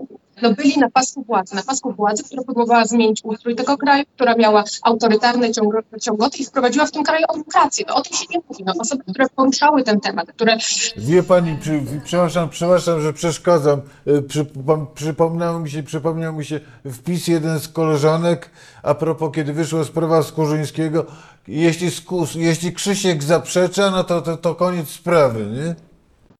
no 0.42 0.52
byli 0.54 0.78
na 0.78 0.90
pasku 0.90 1.22
władzy, 1.22 1.54
na 1.54 1.62
pasku 1.62 1.92
władzy, 1.92 2.24
która 2.24 2.42
próbowała 2.42 2.84
zmienić 2.84 3.20
ustrój 3.24 3.54
tego 3.54 3.76
kraju, 3.76 4.04
która 4.14 4.34
miała 4.34 4.64
autorytarne 4.82 5.48
ciąg- 5.50 6.00
ciągoty 6.00 6.38
i 6.38 6.44
wprowadziła 6.44 6.86
w 6.86 6.90
tym 6.90 7.04
kraju 7.04 7.24
autokrację. 7.28 7.84
No, 7.88 7.94
o 7.94 8.02
tym 8.02 8.16
się 8.16 8.24
nie 8.30 8.40
mówi. 8.48 8.64
No, 8.66 8.72
osoby, 8.78 9.02
które 9.10 9.28
poruszały 9.28 9.82
ten 9.82 10.00
temat, 10.00 10.28
które 10.32 10.56
Wie 10.96 11.22
pani, 11.22 11.56
przy, 11.60 11.82
przepraszam, 12.04 12.48
przepraszam, 12.48 13.00
że 13.00 13.12
przeszkadzam. 13.12 13.80
Y, 14.08 14.22
Przypom, 14.22 14.86
przypomniał 14.94 15.60
mi 15.60 15.70
się, 15.70 15.82
przypomniał 15.82 16.32
mi 16.32 16.44
się 16.44 16.60
wpis 16.92 17.28
jeden 17.28 17.60
z 17.60 17.65
koleżanek 17.68 18.50
a 18.82 18.94
propos, 18.94 19.34
kiedy 19.34 19.52
wyszła 19.52 19.84
sprawa 19.84 20.22
Skurzyńskiego. 20.22 21.06
Jeśli, 21.48 21.90
Skus, 21.90 22.34
jeśli 22.34 22.72
Krzysiek 22.72 23.22
zaprzecza, 23.22 23.90
no 23.90 24.04
to, 24.04 24.22
to, 24.22 24.36
to 24.36 24.54
koniec 24.54 24.88
sprawy, 24.88 25.46
nie? 25.46 25.74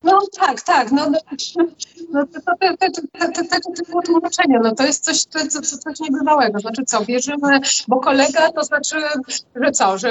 No 0.02 0.18
tak, 0.40 0.62
tak. 0.62 0.92
No, 0.92 1.12
no, 2.12 2.20
no 2.20 2.26
to, 2.26 2.40
to, 2.60 2.92
to, 2.92 3.32
to, 3.32 3.48
tego 3.50 3.72
typu 3.76 4.02
tłumaczenia, 4.02 4.58
no 4.62 4.74
to 4.74 4.86
jest 4.86 5.04
coś, 5.04 5.24
to, 5.24 5.38
to, 5.38 5.60
coś 5.62 6.00
niebywałego. 6.00 6.60
Znaczy 6.60 6.82
co, 6.86 7.04
wierzymy, 7.04 7.60
bo 7.88 8.00
kolega 8.00 8.52
to 8.52 8.64
znaczy, 8.64 8.96
że 9.62 9.72
co, 9.72 9.98
że, 9.98 10.10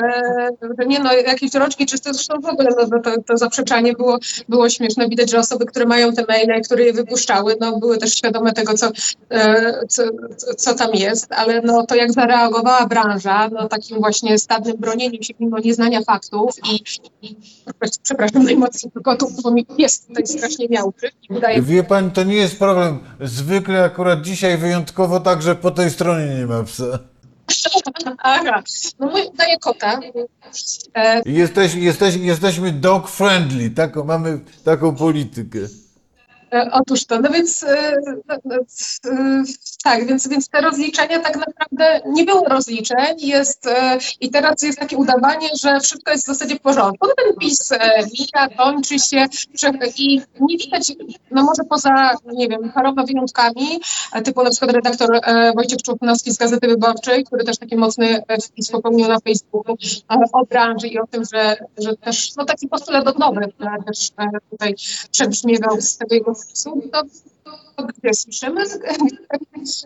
że 0.79 0.85
nie 0.85 0.99
no, 0.99 1.13
jakieś 1.13 1.53
roczki, 1.53 1.85
czy 1.85 1.99
to 1.99 2.13
zresztą 2.13 2.41
w 2.41 2.45
ogóle 2.45 2.69
no, 2.91 2.99
to, 2.99 3.21
to 3.21 3.37
zaprzeczanie 3.37 3.93
było, 3.93 4.17
było 4.49 4.69
śmieszne. 4.69 5.09
Widać, 5.09 5.31
że 5.31 5.39
osoby, 5.39 5.65
które 5.65 5.85
mają 5.85 6.13
te 6.13 6.25
maile, 6.27 6.61
które 6.61 6.83
je 6.83 6.93
wypuszczały, 6.93 7.55
no 7.59 7.79
były 7.79 7.97
też 7.97 8.15
świadome 8.15 8.53
tego, 8.53 8.73
co, 8.73 8.91
e, 9.29 9.87
co, 9.87 10.03
co, 10.37 10.53
co 10.53 10.75
tam 10.75 10.93
jest, 10.93 11.33
ale 11.33 11.61
no 11.61 11.85
to 11.85 11.95
jak 11.95 12.11
zareagowała 12.11 12.87
branża, 12.87 13.49
no 13.49 13.67
takim 13.67 13.97
właśnie 13.97 14.39
stadnym 14.39 14.77
bronieniem 14.77 15.23
się 15.23 15.33
mimo 15.39 15.59
nieznania 15.59 16.01
faktów 16.01 16.55
i, 16.71 16.83
i 17.27 17.35
przepraszam 18.03 18.43
najmocniej 18.43 18.91
kotów, 19.03 19.41
bo 19.43 19.51
mi 19.51 19.65
jest 19.77 20.07
tutaj 20.07 20.27
strasznie 20.27 20.67
miałczy 20.69 21.09
i 21.29 21.33
udaje 21.33 21.61
Wie 21.61 21.83
pani, 21.87 22.11
to 22.11 22.23
nie 22.23 22.35
jest 22.35 22.59
problem. 22.59 22.99
Zwykle 23.21 23.83
akurat 23.83 24.21
dzisiaj 24.21 24.57
wyjątkowo 24.57 25.19
także 25.19 25.55
po 25.55 25.71
tej 25.71 25.91
stronie 25.91 26.35
nie 26.35 26.45
ma 26.45 26.63
psa. 26.63 26.99
Aha, 28.17 28.63
no 28.99 29.07
mój 29.07 29.21
daje 29.37 29.59
kota. 29.59 29.99
Jesteś, 31.25 31.75
jesteś, 31.75 32.15
jesteśmy 32.15 32.71
dog 32.71 33.09
friendly, 33.09 33.69
taką, 33.69 34.03
mamy 34.03 34.39
taką 34.63 34.95
politykę. 34.95 35.59
E, 36.55 36.69
otóż 36.71 37.05
to, 37.05 37.19
no 37.21 37.29
więc 37.29 37.63
e, 37.63 37.93
no, 38.27 38.35
no, 38.45 38.55
e, 38.55 39.43
tak, 39.83 40.07
więc, 40.07 40.27
więc 40.27 40.49
te 40.49 40.61
rozliczenia 40.61 41.19
tak 41.19 41.35
naprawdę 41.35 42.01
nie 42.05 42.23
było 42.23 42.43
rozliczeń 42.49 43.15
jest 43.19 43.69
i 44.21 44.29
teraz 44.29 44.61
jest 44.61 44.79
takie 44.79 44.97
udawanie, 44.97 45.49
że 45.61 45.79
wszystko 45.79 46.11
jest 46.11 46.23
w 46.23 46.27
zasadzie 46.27 46.55
w 46.55 46.59
porządku. 46.59 47.07
No 47.07 47.13
ten 47.17 47.35
PiS 47.35 47.69
mija, 48.19 48.49
kończy 48.57 48.99
się 48.99 49.25
i 49.97 50.21
nie 50.39 50.57
widać, 50.57 50.91
no 51.31 51.43
może 51.43 51.63
poza, 51.69 52.11
nie 52.33 52.47
wiem, 52.47 52.71
paroma 52.75 53.03
wyjątkami, 53.03 53.81
typu 54.23 54.43
na 54.43 54.49
przykład 54.49 54.71
redaktor 54.71 55.19
Wojciech 55.55 55.81
Człopnowski 55.81 56.31
z 56.31 56.37
Gazety 56.37 56.67
Wyborczej, 56.67 57.23
który 57.23 57.43
też 57.43 57.57
taki 57.57 57.75
mocny 57.75 58.23
wpis 58.43 58.71
popełnił 58.71 59.07
na 59.07 59.19
Facebooku 59.19 59.77
o 60.33 60.45
branży 60.45 60.87
i 60.87 60.99
o 60.99 61.07
tym, 61.07 61.23
że, 61.33 61.55
że 61.77 61.95
też 61.95 62.35
no 62.35 62.45
taki 62.45 62.67
postulat 62.67 63.07
odnowy 63.07 63.41
też 63.85 64.11
tutaj 64.51 64.75
przebrzmiewał 65.11 65.81
z 65.81 65.97
tego 65.97 66.15
jego 66.15 66.35
wpisu, 66.47 66.81
to, 66.91 67.03
to 67.75 67.87
gdzie 67.87 68.13
słyszymy? 68.13 68.61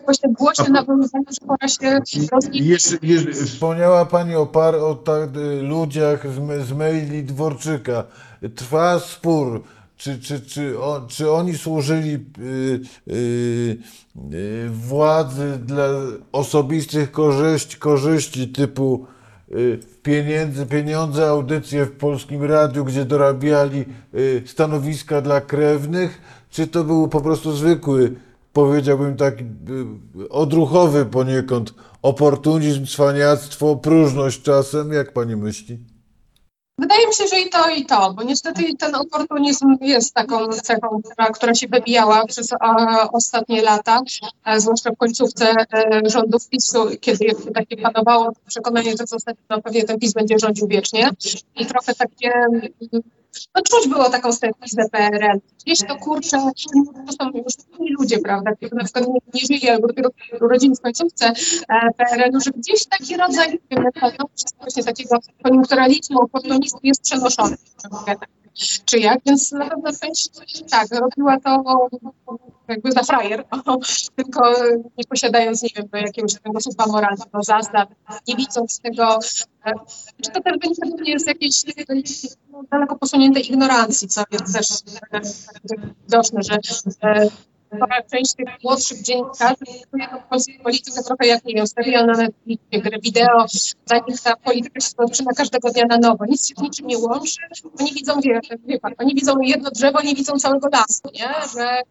Właśnie 0.04 0.32
głośne 0.32 0.68
nawoływanie, 0.68 1.24
że 1.28 1.46
pora 1.46 1.68
się 1.68 2.00
rozliczyć. 2.32 3.00
Wspomniała 3.36 4.06
Pani 4.06 4.34
o, 4.34 4.46
par, 4.46 4.74
o 4.74 4.94
tak, 4.94 5.36
y, 5.36 5.62
ludziach 5.62 6.26
z, 6.34 6.66
z 6.68 6.72
maili 6.72 7.24
Dworczyka. 7.24 8.04
Trwa 8.56 8.98
spór, 8.98 9.62
czy, 9.96 10.18
czy, 10.18 10.40
czy, 10.40 10.80
o, 10.80 11.00
czy 11.08 11.30
oni 11.30 11.58
służyli 11.58 12.14
y, 12.14 12.80
y, 13.08 13.76
y, 14.34 14.68
władzy 14.70 15.58
dla 15.66 15.88
osobistych 16.32 17.12
korzyści, 17.12 17.76
korzyści 17.76 18.48
typu 18.48 19.06
y, 19.52 19.78
pieniędzy, 20.02 20.66
pieniądze, 20.66 21.28
audycje 21.28 21.84
w 21.84 21.92
Polskim 21.92 22.44
Radiu, 22.44 22.84
gdzie 22.84 23.04
dorabiali 23.04 23.84
y, 24.14 24.42
stanowiska 24.46 25.20
dla 25.20 25.40
krewnych, 25.40 26.20
czy 26.50 26.66
to 26.66 26.84
był 26.84 27.08
po 27.08 27.20
prostu 27.20 27.52
zwykły, 27.52 28.14
powiedziałbym 28.52 29.16
tak 29.16 29.40
y, 29.40 30.28
odruchowy 30.28 31.06
poniekąd 31.06 31.74
oportunizm, 32.02 32.86
cwaniactwo, 32.86 33.76
próżność 33.76 34.42
czasem, 34.42 34.92
jak 34.92 35.12
pani 35.12 35.36
myśli? 35.36 35.78
Wydaje 36.80 37.06
mi 37.06 37.14
się, 37.14 37.26
że 37.26 37.40
i 37.40 37.50
to, 37.50 37.70
i 37.70 37.86
to, 37.86 38.14
bo 38.14 38.22
niestety 38.22 38.74
ten 38.78 38.94
oportunizm 38.94 39.76
jest 39.80 40.14
taką 40.14 40.48
cechą, 40.48 41.00
która, 41.04 41.30
która 41.30 41.54
się 41.54 41.68
wybijała 41.68 42.26
przez 42.26 42.48
a, 42.60 43.08
ostatnie 43.12 43.62
lata, 43.62 44.00
a 44.44 44.60
zwłaszcza 44.60 44.90
w 44.90 44.96
końcówce 44.96 45.54
e, 45.72 46.00
rządów 46.10 46.48
PiSu, 46.48 46.86
kiedy 47.00 47.24
jeszcze 47.24 47.50
takie 47.50 47.76
panowało 47.76 48.32
przekonanie, 48.46 48.90
że 48.90 49.04
w 49.04 49.08
zasadzie 49.08 49.38
no, 49.50 49.62
pewnie 49.62 49.84
ten 49.84 49.98
PiS 49.98 50.12
będzie 50.12 50.38
rządził 50.38 50.68
wiecznie 50.68 51.10
i 51.56 51.66
trochę 51.66 51.94
takie, 51.94 52.32
no 53.54 53.62
czuć 53.62 53.88
było 53.88 54.10
taką 54.10 54.32
stępizę 54.32 54.82
PRL. 54.92 55.40
Gdzieś 55.64 55.78
to 55.78 55.96
kurczę, 55.96 56.38
to 57.06 57.12
są 57.12 57.30
już 57.34 57.54
inni 57.78 57.92
ludzie, 58.00 58.18
prawda, 58.18 58.52
którzy 58.54 58.74
na 58.74 58.84
przykład 58.84 59.06
nie, 59.06 59.20
nie 59.34 59.40
żyli 59.40 59.68
albo 59.68 59.86
dopiero 59.86 60.10
urodzili 60.40 60.76
w 60.76 60.80
końcówce 60.80 61.26
e, 61.26 61.92
PRL-u, 61.96 62.40
że 62.40 62.50
gdzieś 62.50 62.84
taki 62.86 63.16
rodzaj 63.16 63.60
mentalności, 63.70 64.46
właśnie 64.58 64.84
takiego 64.84 65.18
koniunkturalizmu, 65.42 66.20
oportunizmu 66.20 66.80
jest 66.82 67.02
przenoszony. 67.02 67.56
Czy 68.84 68.98
jak, 68.98 69.18
więc 69.26 69.52
na 69.52 69.68
pewno 69.68 69.90
część 70.02 70.30
tak, 70.70 70.88
robiła 70.90 71.40
to 71.40 71.88
jakby 72.68 72.92
za 72.92 73.02
frajer, 73.02 73.44
tylko 74.16 74.52
nie 74.98 75.04
posiadając, 75.08 75.62
nie 75.62 75.68
wiem, 75.76 75.88
jakiegoś 75.92 76.34
takiego 76.34 76.60
słupa 76.60 76.86
moralnego, 76.86 77.42
zasad, 77.42 77.88
nie 78.28 78.36
widząc 78.36 78.80
tego, 78.80 79.18
e, 79.66 79.72
czy 80.22 80.30
to 80.30 80.40
też 80.40 80.54
pewnie 80.80 81.18
z 81.18 81.26
jakiejś 81.26 81.62
no, 82.52 82.62
daleko 82.70 82.98
posuniętej 82.98 83.52
ignorancji, 83.52 84.08
co 84.08 84.22
jest 84.30 84.54
też 84.54 84.70
e, 85.12 85.20
widoczne, 86.06 86.42
że 86.42 86.58
e, 87.02 87.28
spora 87.76 88.02
część 88.02 88.34
tych 88.34 88.48
młodszych 88.64 89.02
dziennikarzy 89.02 89.56
traktuje 89.56 90.08
tą 90.08 90.22
polską 90.30 90.52
politykę 90.62 91.02
trochę 91.02 91.26
jak, 91.26 91.44
nie 91.44 91.54
wiem, 91.54 91.66
stawiają 91.66 92.06
na 92.06 92.12
Netflixie 92.12 92.80
gry 92.82 92.98
wideo, 93.02 93.46
dla 93.86 93.98
nich 94.08 94.20
ta 94.20 94.36
polityka 94.36 94.80
się 94.80 94.90
zaczyna 94.98 95.32
każdego 95.32 95.70
dnia 95.70 95.84
na 95.84 95.98
nowo. 95.98 96.24
Nic 96.26 96.48
się 96.48 96.54
z 96.58 96.62
niczym 96.62 96.86
nie 96.86 96.98
łączy. 96.98 97.40
Oni 97.80 97.92
widzą, 97.92 98.20
wie, 98.20 98.40
wie 98.66 98.80
pan, 98.80 98.92
oni 98.98 99.14
widzą 99.14 99.40
jedno 99.40 99.70
drzewo, 99.70 100.02
nie 100.02 100.14
widzą 100.14 100.38
całego 100.38 100.68
lasu, 100.72 101.08
nie? 101.14 101.28
Że 101.54 101.82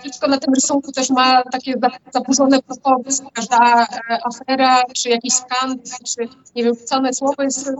wszystko 0.00 0.28
na 0.28 0.38
tym 0.38 0.54
rysunku 0.54 0.92
też 0.92 1.10
ma 1.10 1.42
takie 1.42 1.74
za- 1.82 2.12
zaburzone 2.12 2.62
proporcje. 2.62 3.26
Każda 3.32 3.82
e, 3.82 3.86
afera, 4.24 4.82
czy 4.94 5.08
jakiś 5.08 5.34
skandal, 5.34 5.84
czy 6.06 6.28
nie 6.56 6.64
wiem, 6.64 6.74
wrzucone 6.74 7.12
słowo 7.12 7.42
jest 7.42 7.68
e, 7.68 7.72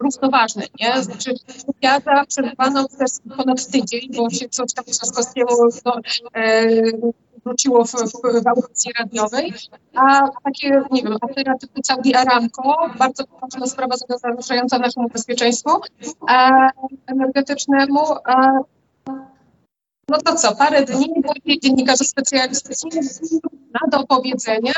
równoważne, 0.00 0.62
nie? 0.80 1.02
Znaczy 1.02 1.34
wywiada 1.66 2.24
przerwano 2.26 2.88
przez 2.88 3.20
ponad 3.36 3.66
tydzień, 3.66 4.00
bo 4.16 4.30
się 4.30 4.48
coś 4.48 4.72
tam 4.74 4.84
Trzaskowskiemu 4.84 5.50
no, 5.84 5.94
e, 6.34 6.70
wróciło 7.44 7.84
w, 7.84 7.90
w, 7.90 8.42
w 8.44 8.46
audycji 8.46 8.92
radiowej, 8.98 9.52
a 9.94 10.20
takie, 10.44 10.82
nie 10.90 11.02
wiem, 11.02 11.16
afera 11.20 11.58
typu 11.58 11.80
Saudi 11.84 12.14
Aramco, 12.14 12.76
bardzo 12.98 13.24
poważna 13.26 13.66
sprawa 13.66 13.96
zagrażająca 13.96 14.78
naszemu 14.78 15.08
bezpieczeństwu 15.08 15.70
e, 16.30 16.68
energetycznemu, 17.06 18.00
e, 18.12 18.60
no 20.10 20.18
to 20.18 20.34
co, 20.34 20.54
parę 20.54 20.84
dni, 20.84 21.06
później 21.26 21.60
dziennikarze 21.60 22.04
specjalistyczni 22.04 22.90
na 23.50 23.98
do 23.98 24.06
powiedzenia. 24.06 24.72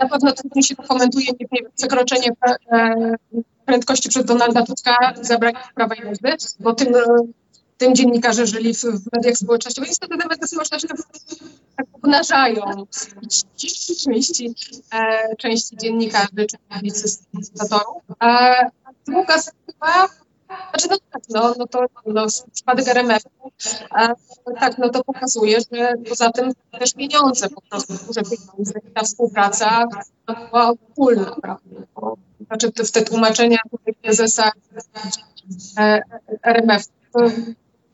Na 0.00 0.08
pewno 0.08 0.32
trudniej 0.32 0.62
się 0.62 0.76
to 0.76 0.82
komentuje, 0.82 1.26
nie 1.26 1.46
wiem, 1.52 1.70
przekroczenie 1.76 2.28
e, 2.72 3.14
prędkości 3.64 4.08
przez 4.08 4.24
Donalda 4.24 4.62
Tuska, 4.62 5.14
zabranie 5.22 5.58
prawa 5.74 5.94
jazdy, 5.94 6.36
bo 6.60 6.74
tym, 6.74 6.96
e, 6.96 7.02
tym 7.76 7.94
dziennikarze 7.94 8.46
żyli 8.46 8.74
w, 8.74 8.82
w 8.84 9.12
mediach 9.12 9.36
społecznościowych. 9.36 9.90
Niestety 9.90 10.18
te 10.18 10.28
media 10.28 10.46
społecznościowe 10.46 10.94
tak 11.76 11.86
obnażają 11.92 12.62
części, 13.58 13.96
części, 13.96 14.54
e, 14.94 15.36
części 15.36 15.76
dziennikarzy 15.76 16.46
czy 16.50 16.56
publicystatorów. 16.68 18.02
A 18.18 18.54
druga 19.06 19.38
sprawa, 19.38 20.08
znaczy 20.46 20.88
no 20.90 20.96
tak, 21.12 21.22
no, 21.30 21.54
no 21.58 21.66
to 21.66 21.86
no, 22.06 22.26
przypadek 22.52 22.88
RMF-u, 22.88 23.50
a, 23.90 24.08
tak, 24.60 24.78
no 24.78 24.88
to 24.88 25.04
pokazuje, 25.04 25.58
że 25.60 25.94
poza 26.08 26.30
tym 26.30 26.52
też 26.78 26.94
pieniądze 26.94 27.48
po 27.48 27.60
prostu, 27.60 27.94
duże 28.06 28.22
pieniądze 28.22 28.72
ta 28.94 29.02
współpraca 29.02 29.84
była 30.26 30.72
wspólna, 30.74 31.36
prawda? 31.42 31.76
Bo, 31.94 32.16
znaczy 32.46 32.72
te, 32.72 32.84
te 32.84 33.02
tłumaczenia 33.02 33.58
prezesa 34.02 34.52
e, 35.78 36.02
RMF 36.42 36.82
to 37.12 37.20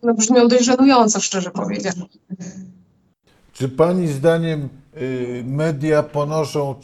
no, 0.02 0.14
brzmią 0.14 0.48
dość 0.48 0.64
żenująco, 0.64 1.20
szczerze 1.20 1.50
powiedziawszy. 1.50 2.18
Czy 3.52 3.68
pani 3.68 4.08
zdaniem 4.08 4.68
y, 4.96 5.44
media 5.46 6.02
ponoszą 6.02 6.74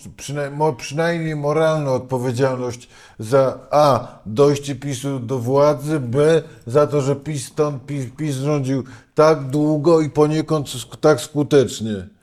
przynajmniej 0.77 1.37
moralną 1.37 1.93
odpowiedzialność 1.93 2.89
za 3.19 3.59
A. 3.71 4.19
dojście 4.27 4.75
PiSu 4.75 5.21
do 5.21 5.39
władzy, 5.39 6.01
B. 6.01 6.43
za 6.67 6.87
to, 6.87 7.01
że 7.01 7.17
PiS 7.17 7.47
stąd 7.47 7.87
PiS, 7.87 8.07
PiS 8.17 8.37
rządził 8.37 8.85
tak 9.15 9.45
długo 9.45 10.01
i 10.01 10.11
poniekąd 10.11 10.69
tak 11.01 11.21
skutecznie? 11.21 12.18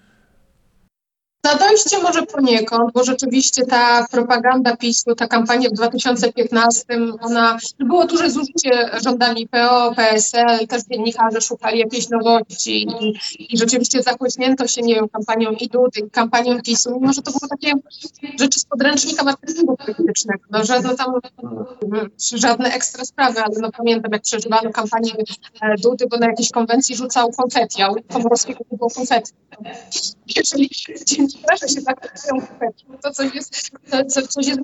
Na 1.45 1.55
dojście 1.55 1.99
może 1.99 2.23
poniekąd, 2.23 2.93
bo 2.93 3.03
rzeczywiście 3.03 3.65
ta 3.65 4.05
propaganda 4.11 4.75
PiSu, 4.77 5.15
ta 5.15 5.27
kampania 5.27 5.69
w 5.69 5.73
2015, 5.73 6.83
ona 7.21 7.57
było 7.79 8.05
duże 8.05 8.29
zużycie 8.29 8.89
rządami 9.03 9.47
PO, 9.47 9.93
PSL, 9.95 10.67
też 10.67 10.83
dziennikarze 10.83 11.41
szukali 11.41 11.79
jakiejś 11.79 12.09
nowości 12.09 12.87
i, 13.01 13.13
i 13.53 13.57
rzeczywiście 13.57 14.03
zachłyśnięto 14.03 14.67
się, 14.67 14.81
nie 14.81 14.95
wiem, 14.95 15.09
kampanią 15.09 15.51
i 15.51 15.67
Dudy, 15.67 15.99
i 15.99 16.09
kampanią 16.09 16.61
PiSu, 16.61 16.99
mimo 16.99 17.13
że 17.13 17.21
to 17.21 17.31
były 17.31 17.49
takie 17.49 17.73
rzeczy 18.39 18.59
z 18.59 18.65
podręcznika 18.65 19.23
marketingu 19.23 19.77
politycznego, 19.77 20.43
no, 20.51 20.65
że 20.65 20.81
no 20.81 20.95
tam 20.95 21.13
mm, 21.83 22.09
żadne 22.33 22.73
ekstra 22.73 23.05
sprawy, 23.05 23.39
ale 23.39 23.55
no 23.59 23.71
pamiętam 23.71 24.11
jak 24.11 24.21
przeżywano 24.21 24.71
kampanię 24.71 25.11
e, 25.61 25.75
Dudy, 25.77 26.05
bo 26.11 26.17
na 26.17 26.27
jakiejś 26.27 26.51
konwencji 26.51 26.95
rzucał 26.95 27.31
konfetti, 27.31 27.81
a 27.81 27.89
u 27.89 27.95
Komorowskiego 28.13 28.59
było 28.71 28.89
konfetti. 28.89 29.31
Jeżeli 30.35 30.69
dziennikarze 31.05 31.34
się 31.67 31.81
tak 31.81 32.01
traktują 32.01 32.41
konfetti, 32.47 32.85
to 33.01 33.11
coś 33.11 33.35
jest, 33.35 33.71
to, 33.91 34.05
co- 34.05 34.27
coś 34.27 34.47
jest 34.47 34.61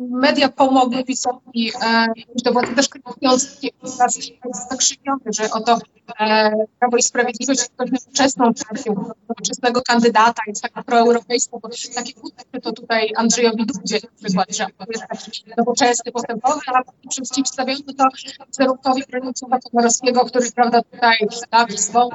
mm, 0.00 0.20
media 0.20 0.48
pomogły 0.48 1.04
PiSowi 1.04 1.72
e, 1.82 2.06
do 2.44 2.52
władzy, 2.52 2.74
też 2.74 2.88
obraz 3.04 4.68
zakrzywiony, 4.70 5.20
że 5.26 5.50
oto 5.50 5.78
e, 6.20 6.50
Prawo 6.78 6.96
i 6.96 7.02
Sprawiedliwość 7.02 7.60
jest 7.60 7.72
dość 7.78 7.92
nowoczesną 7.92 8.52
partią, 8.68 8.94
nowoczesnego 9.28 9.82
kandydata, 9.82 10.42
jest 10.46 10.62
taka 10.62 10.82
proeuropejska, 10.82 11.58
bo 11.62 11.68
takie 11.94 12.12
uczucie 12.22 12.60
to 12.62 12.72
tutaj 12.72 13.12
Andrzejowi 13.16 13.66
Dudzie 13.66 13.98
na 14.02 14.44
przykład, 14.44 14.56
że 14.56 14.66
jest 14.88 15.04
taki 15.08 15.44
nowoczesny, 15.56 16.12
postępowy, 16.12 16.60
a 16.66 17.08
przeciwstawiony 17.08 17.94
to 17.98 18.08
wizerunkowi 18.46 19.02
Bronisława 19.10 19.58
Komorowskiego, 19.58 20.24
który 20.24 20.52
prawda 20.52 20.82
tutaj 20.82 21.16
taki 21.50 21.78
swą, 21.78 22.08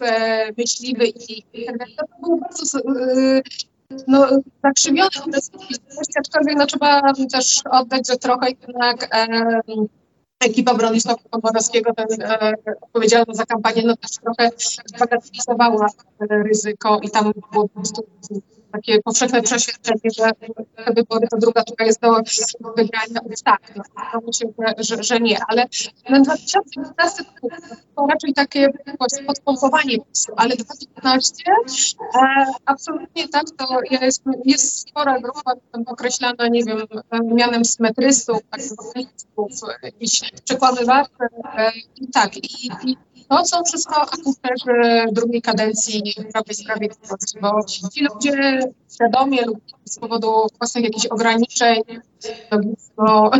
e, 0.00 0.52
myśliwy 0.58 1.06
i, 1.06 1.42
tak. 1.66 1.88
To 1.96 2.06
było 2.20 2.36
bardzo 2.36 2.78
y, 2.78 3.42
no, 4.06 4.28
obraz 5.26 5.50
rzeczywistości, 5.52 6.18
aczkolwiek 6.18 6.56
no, 6.56 6.66
trzeba 6.66 7.14
też 7.32 7.62
oddać, 7.70 8.08
że 8.08 8.16
trochę 8.16 8.50
jednak 8.50 9.08
e, 9.14 9.60
ekipa 10.40 10.74
Bronisława 10.74 11.20
Komorowskiego, 11.30 11.92
ten 11.94 12.22
e, 12.22 12.54
odpowiedzialna 12.80 13.34
za 13.34 13.46
kampanię, 13.46 13.82
no 13.86 13.96
też 13.96 14.10
trochę 14.10 14.50
bagatelizowała 14.98 15.86
e, 16.20 16.42
ryzyko 16.42 17.00
i 17.02 17.10
tam 17.10 17.32
było 17.52 17.68
po 17.68 17.74
prostu 17.74 18.06
takie 18.72 19.02
powszechne 19.02 19.42
przeświadczenie, 19.42 20.10
że 20.16 20.30
te 20.76 20.92
wybory 20.94 21.28
to 21.30 21.36
druga 21.38 21.62
tura 21.62 21.86
jest 21.86 22.00
do 22.00 22.12
wygrania. 22.76 23.20
Tak, 23.44 23.72
no, 23.76 24.32
się, 24.32 24.44
że, 24.78 25.02
że, 25.02 25.20
nie, 25.20 25.38
ale 25.48 25.66
na 26.08 26.20
2015 26.20 27.24
to 27.96 28.06
raczej 28.06 28.34
takie 28.34 28.68
podpompowanie 29.26 29.98
PiSu, 29.98 30.32
ale 30.36 30.56
2015 30.56 31.44
e, 32.14 32.44
absolutnie 32.64 33.28
tak, 33.28 33.44
to 33.56 33.78
jest, 33.90 34.22
jest 34.44 34.88
spora 34.88 35.20
grupa 35.20 35.52
tam 35.72 35.82
określana, 35.86 36.48
nie 36.48 36.64
wiem, 36.64 36.78
mianem 37.24 37.64
symetrystów, 37.64 38.38
wokalistów, 38.42 39.50
jakichś 39.82 40.30
przekłamywaczy 40.44 41.10
e, 41.58 41.72
i 41.96 42.08
tak, 42.08 42.36
i, 42.36 42.70
i 42.84 42.96
to 43.30 43.44
są 43.44 43.64
wszystko 43.64 43.96
akuterzy 43.96 45.04
drugiej 45.12 45.42
kadencji 45.42 46.14
Prawa 46.32 46.50
i 46.50 46.54
Sprawiedliwości, 46.54 47.38
bo 47.40 47.64
ci 47.64 48.04
ludzie 48.04 48.60
świadomie 48.94 49.42
lub 49.46 49.58
z 49.84 49.98
powodu 49.98 50.46
własnych 50.58 50.84
jakichś 50.84 51.06
ograniczeń, 51.06 51.82
logiczno, 52.50 53.30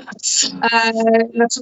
e, 0.72 0.92
znaczy, 1.34 1.60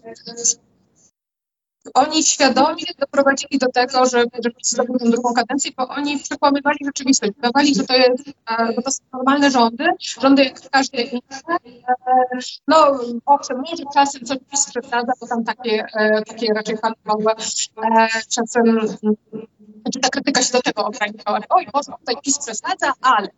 oni 1.94 2.22
świadomie 2.22 2.84
doprowadzili 2.98 3.58
do 3.58 3.66
tego, 3.72 4.06
że, 4.06 4.24
zdobyli 4.62 4.98
tą 4.98 5.10
drugą 5.10 5.34
kadencję, 5.34 5.70
bo 5.76 5.88
oni 5.88 6.18
przekłamywali 6.18 6.78
rzeczywistość. 6.84 7.32
Udawali, 7.38 7.74
że 7.74 7.84
to, 7.84 7.94
jest, 7.94 8.28
e, 8.28 8.82
to 8.82 8.90
są 8.90 9.02
normalne 9.12 9.50
rządy, 9.50 9.84
rządy 10.20 10.44
jak 10.44 10.70
każde 10.70 11.02
inne. 11.02 11.20
E, 11.48 12.38
no 12.68 13.00
owszem, 13.26 13.58
może 13.58 13.84
czasem 13.94 14.24
coś 14.24 14.38
PiS 14.50 14.70
przesadza, 14.70 15.12
bo 15.20 15.26
tam 15.26 15.44
takie, 15.44 15.86
e, 15.94 16.22
takie 16.22 16.54
raczej 16.54 16.76
handlowe 16.76 17.34
czasem 18.28 18.80
znaczy 19.82 20.00
ta 20.00 20.08
krytyka 20.08 20.42
się 20.42 20.52
do 20.52 20.62
tego 20.62 20.84
ograniczała. 20.84 21.40
Oj, 21.48 21.66
może 21.74 21.92
tutaj 22.00 22.16
PiS 22.24 22.38
przesadza, 22.38 22.92
ale. 23.00 23.28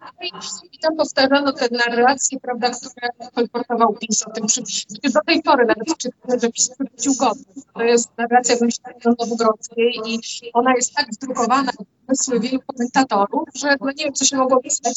I 0.73 0.79
tam 0.79 0.97
powtarzano 0.97 1.53
te 1.53 1.69
narracje, 1.71 2.41
prawda, 2.41 2.71
które 2.71 3.31
kolportował 3.35 3.93
PiS 4.01 4.23
o 4.23 4.31
tym. 4.31 4.47
Przy, 4.47 4.63
przy- 4.63 4.87
do 5.15 5.21
tej 5.27 5.43
pory 5.43 5.65
nawet 5.67 5.99
czytamy, 5.99 6.41
że 6.41 6.51
PiS 6.51 6.69
przywrócił 6.71 7.15
godność. 7.15 7.67
To 7.75 7.83
jest 7.83 8.09
narracja 8.19 8.57
wymyślona 8.57 8.97
Nowogrodzkiej 9.19 10.01
i 10.07 10.21
ona 10.53 10.73
jest 10.77 10.95
tak 10.95 11.07
wdrukowana 11.13 11.73
w 11.73 11.85
umysły 12.09 12.41
wielu 12.41 12.59
komentatorów, 12.67 13.49
że 13.55 13.77
no 13.81 13.87
nie 13.87 14.05
wiem, 14.05 14.15
co 14.15 14.25
się 14.25 14.37
mogło 14.37 14.61
pisać, 14.61 14.95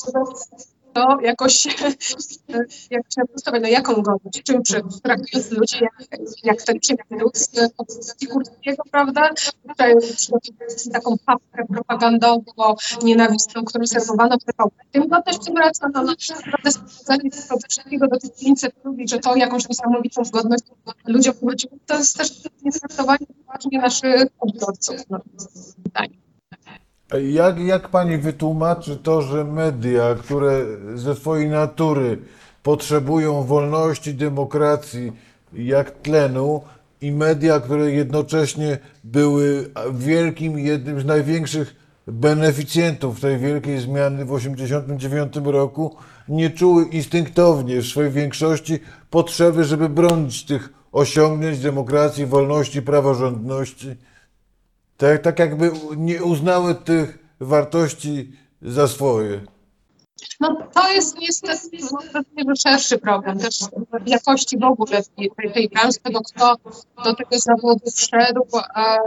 to, 0.93 1.17
jakoś, 1.21 1.65
jak 2.91 3.07
trzeba 3.07 3.27
postawić, 3.27 3.61
no 3.61 3.67
jaką 3.67 3.93
godność, 4.01 4.43
czym 4.43 4.61
traktując 5.03 5.51
ludzi 5.51 5.77
jak, 5.81 6.19
jak 6.43 6.61
ten 6.61 6.79
Ciemniuk 6.79 7.37
z 7.37 7.71
opozycji 7.77 8.27
kurskiego, 8.27 8.83
prawda, 8.91 9.29
tutaj 9.67 9.95
taką 10.93 11.15
papkę 11.25 11.65
propagandowo-nienawistną, 11.65 13.63
którą 13.65 13.85
serwowano 13.85 14.37
w. 14.37 14.43
Tym 14.91 15.07
godność 15.07 15.39
przywraca, 15.39 15.89
no, 15.93 16.03
no 16.03 16.13
naprawdę 16.45 16.71
sprowadzanie 16.71 17.31
tego 17.31 17.57
wszystkiego 17.69 18.07
do 18.07 18.19
tych 18.19 18.35
500 18.35 18.73
ludzi, 18.83 19.07
że 19.07 19.19
to 19.19 19.35
jakąś 19.35 19.69
niesamowitą 19.69 20.21
godność 20.31 20.63
ludziom 21.07 21.33
wróciło, 21.41 21.73
to 21.85 21.97
jest 21.97 22.17
też 22.17 22.31
nietraktowanie 22.63 23.25
poważnie 23.45 23.79
naszych 23.79 24.23
odbiorców. 24.39 24.95
No, 25.09 25.19
zdaniem. 25.85 26.22
Jak, 27.21 27.59
jak 27.59 27.89
pani 27.89 28.17
wytłumaczy 28.17 28.97
to, 28.97 29.21
że 29.21 29.43
media, 29.43 30.15
które 30.15 30.65
ze 30.95 31.15
swojej 31.15 31.49
natury 31.49 32.17
potrzebują 32.63 33.43
wolności, 33.43 34.13
demokracji 34.13 35.11
jak 35.53 35.91
tlenu 35.91 36.61
i 37.01 37.11
media, 37.11 37.59
które 37.59 37.91
jednocześnie 37.91 38.77
były 39.03 39.69
wielkim, 39.93 40.59
jednym 40.59 41.01
z 41.01 41.05
największych 41.05 41.75
beneficjentów 42.07 43.19
tej 43.19 43.37
wielkiej 43.37 43.79
zmiany 43.79 44.25
w 44.25 44.35
1989 44.35 45.33
roku, 45.43 45.95
nie 46.27 46.49
czuły 46.49 46.85
instynktownie 46.85 47.81
w 47.81 47.85
swojej 47.85 48.11
większości 48.11 48.79
potrzeby, 49.09 49.63
żeby 49.63 49.89
bronić 49.89 50.45
tych 50.45 50.73
osiągnięć 50.91 51.59
demokracji, 51.59 52.25
wolności, 52.25 52.81
praworządności. 52.81 53.95
Tak, 54.97 55.21
tak 55.21 55.39
jakby 55.39 55.71
nie 55.97 56.23
uznały 56.23 56.75
tych 56.75 57.19
wartości 57.39 58.31
za 58.61 58.87
swoje. 58.87 59.41
No 60.39 60.67
to 60.73 60.91
jest 60.91 61.17
niestety 61.19 61.77
szerszy 62.57 62.97
problem 62.97 63.39
też 63.39 63.59
jakości 64.05 64.57
w 64.57 64.63
ogóle 64.63 65.03
tej, 65.15 65.51
tej 65.53 65.69
branży, 65.69 65.99
tego 66.03 66.21
kto 66.21 66.55
do 67.03 67.15
tego 67.15 67.39
zawodu 67.39 67.91
wszedł. 67.95 68.41
A, 68.73 68.97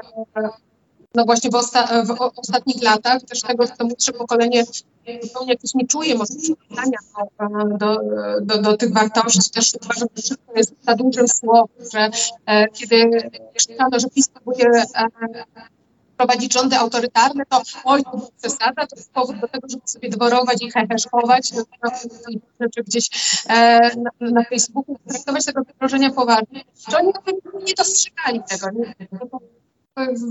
no 1.14 1.24
właśnie 1.24 1.50
w, 1.50 1.54
osta 1.54 2.04
w, 2.04 2.10
ostatnich 2.36 2.82
latach 2.82 3.22
też 3.22 3.40
tego, 3.40 3.66
to 3.66 3.84
młodsze 3.84 4.12
pokolenie 4.12 4.64
zupełnie 5.22 5.52
jakoś 5.52 5.74
nie 5.74 5.86
czuje 5.86 6.14
może 6.14 6.34
przekonania 6.34 6.98
do, 7.78 7.98
do, 8.40 8.62
do, 8.62 8.76
tych 8.76 8.92
wartości. 8.92 9.50
Też 9.50 9.72
uważam, 9.82 10.08
że 10.16 10.22
wszystko 10.22 10.52
jest 10.56 10.74
za 10.82 10.94
dużym 10.94 11.28
słowem, 11.28 11.68
że 11.92 12.10
e, 12.46 12.68
kiedy 12.68 13.10
czytano, 13.56 14.00
że 14.00 14.08
PiS 14.08 14.28
próbuje 14.28 14.66
e, 14.66 14.84
prowadzić 16.16 16.52
rządy 16.52 16.76
autorytarne, 16.76 17.46
to 17.46 17.62
oj, 17.84 18.02
to 18.02 18.28
przesada, 18.38 18.86
to 18.86 18.96
jest 18.96 19.12
powód 19.12 19.40
do 19.40 19.48
tego, 19.48 19.68
żeby 19.68 19.82
sobie 19.88 20.08
dworować 20.08 20.62
i 20.62 20.70
heheszkować, 20.70 21.52
rzeczy 22.60 22.82
gdzieś 22.86 23.10
e, 23.48 23.80
na, 23.96 24.10
na 24.20 24.44
Facebooku, 24.44 24.98
traktować 25.08 25.44
tego 25.44 25.62
zagrożenia 25.62 26.10
poważnie, 26.10 26.64
że 26.90 26.98
oni 26.98 27.12
nie 27.66 27.74
dostrzegali 27.74 28.40
tego. 28.48 28.70
Nie? 28.70 28.94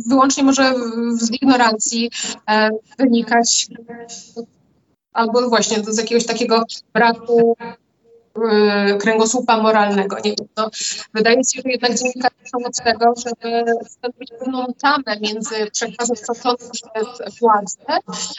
Wyłącznie 0.08 0.44
może 0.44 0.74
z 1.14 1.32
ignorancji 1.32 2.12
e, 2.50 2.70
wynikać 2.98 3.68
albo 5.14 5.50
właśnie 5.50 5.84
z 5.84 5.98
jakiegoś 5.98 6.26
takiego 6.26 6.64
braku 6.94 7.58
kręgosłupa 9.00 9.62
moralnego. 9.62 10.16
Nie 10.16 10.34
wiem, 10.40 10.48
no, 10.58 10.70
wydaje 11.14 11.38
się, 11.38 11.62
że 11.66 11.70
jednak 11.72 11.94
dziennikarze 11.94 12.36
są 12.52 12.58
od 12.68 12.78
tego, 12.84 13.14
żeby 13.18 13.66
stanowić 13.90 14.32
pewną 14.40 14.66
tamę 14.82 15.20
między 15.22 15.72
przekazem 15.72 16.16
stosowanym 16.16 16.72
przez 16.72 17.40
władzę, 17.40 17.78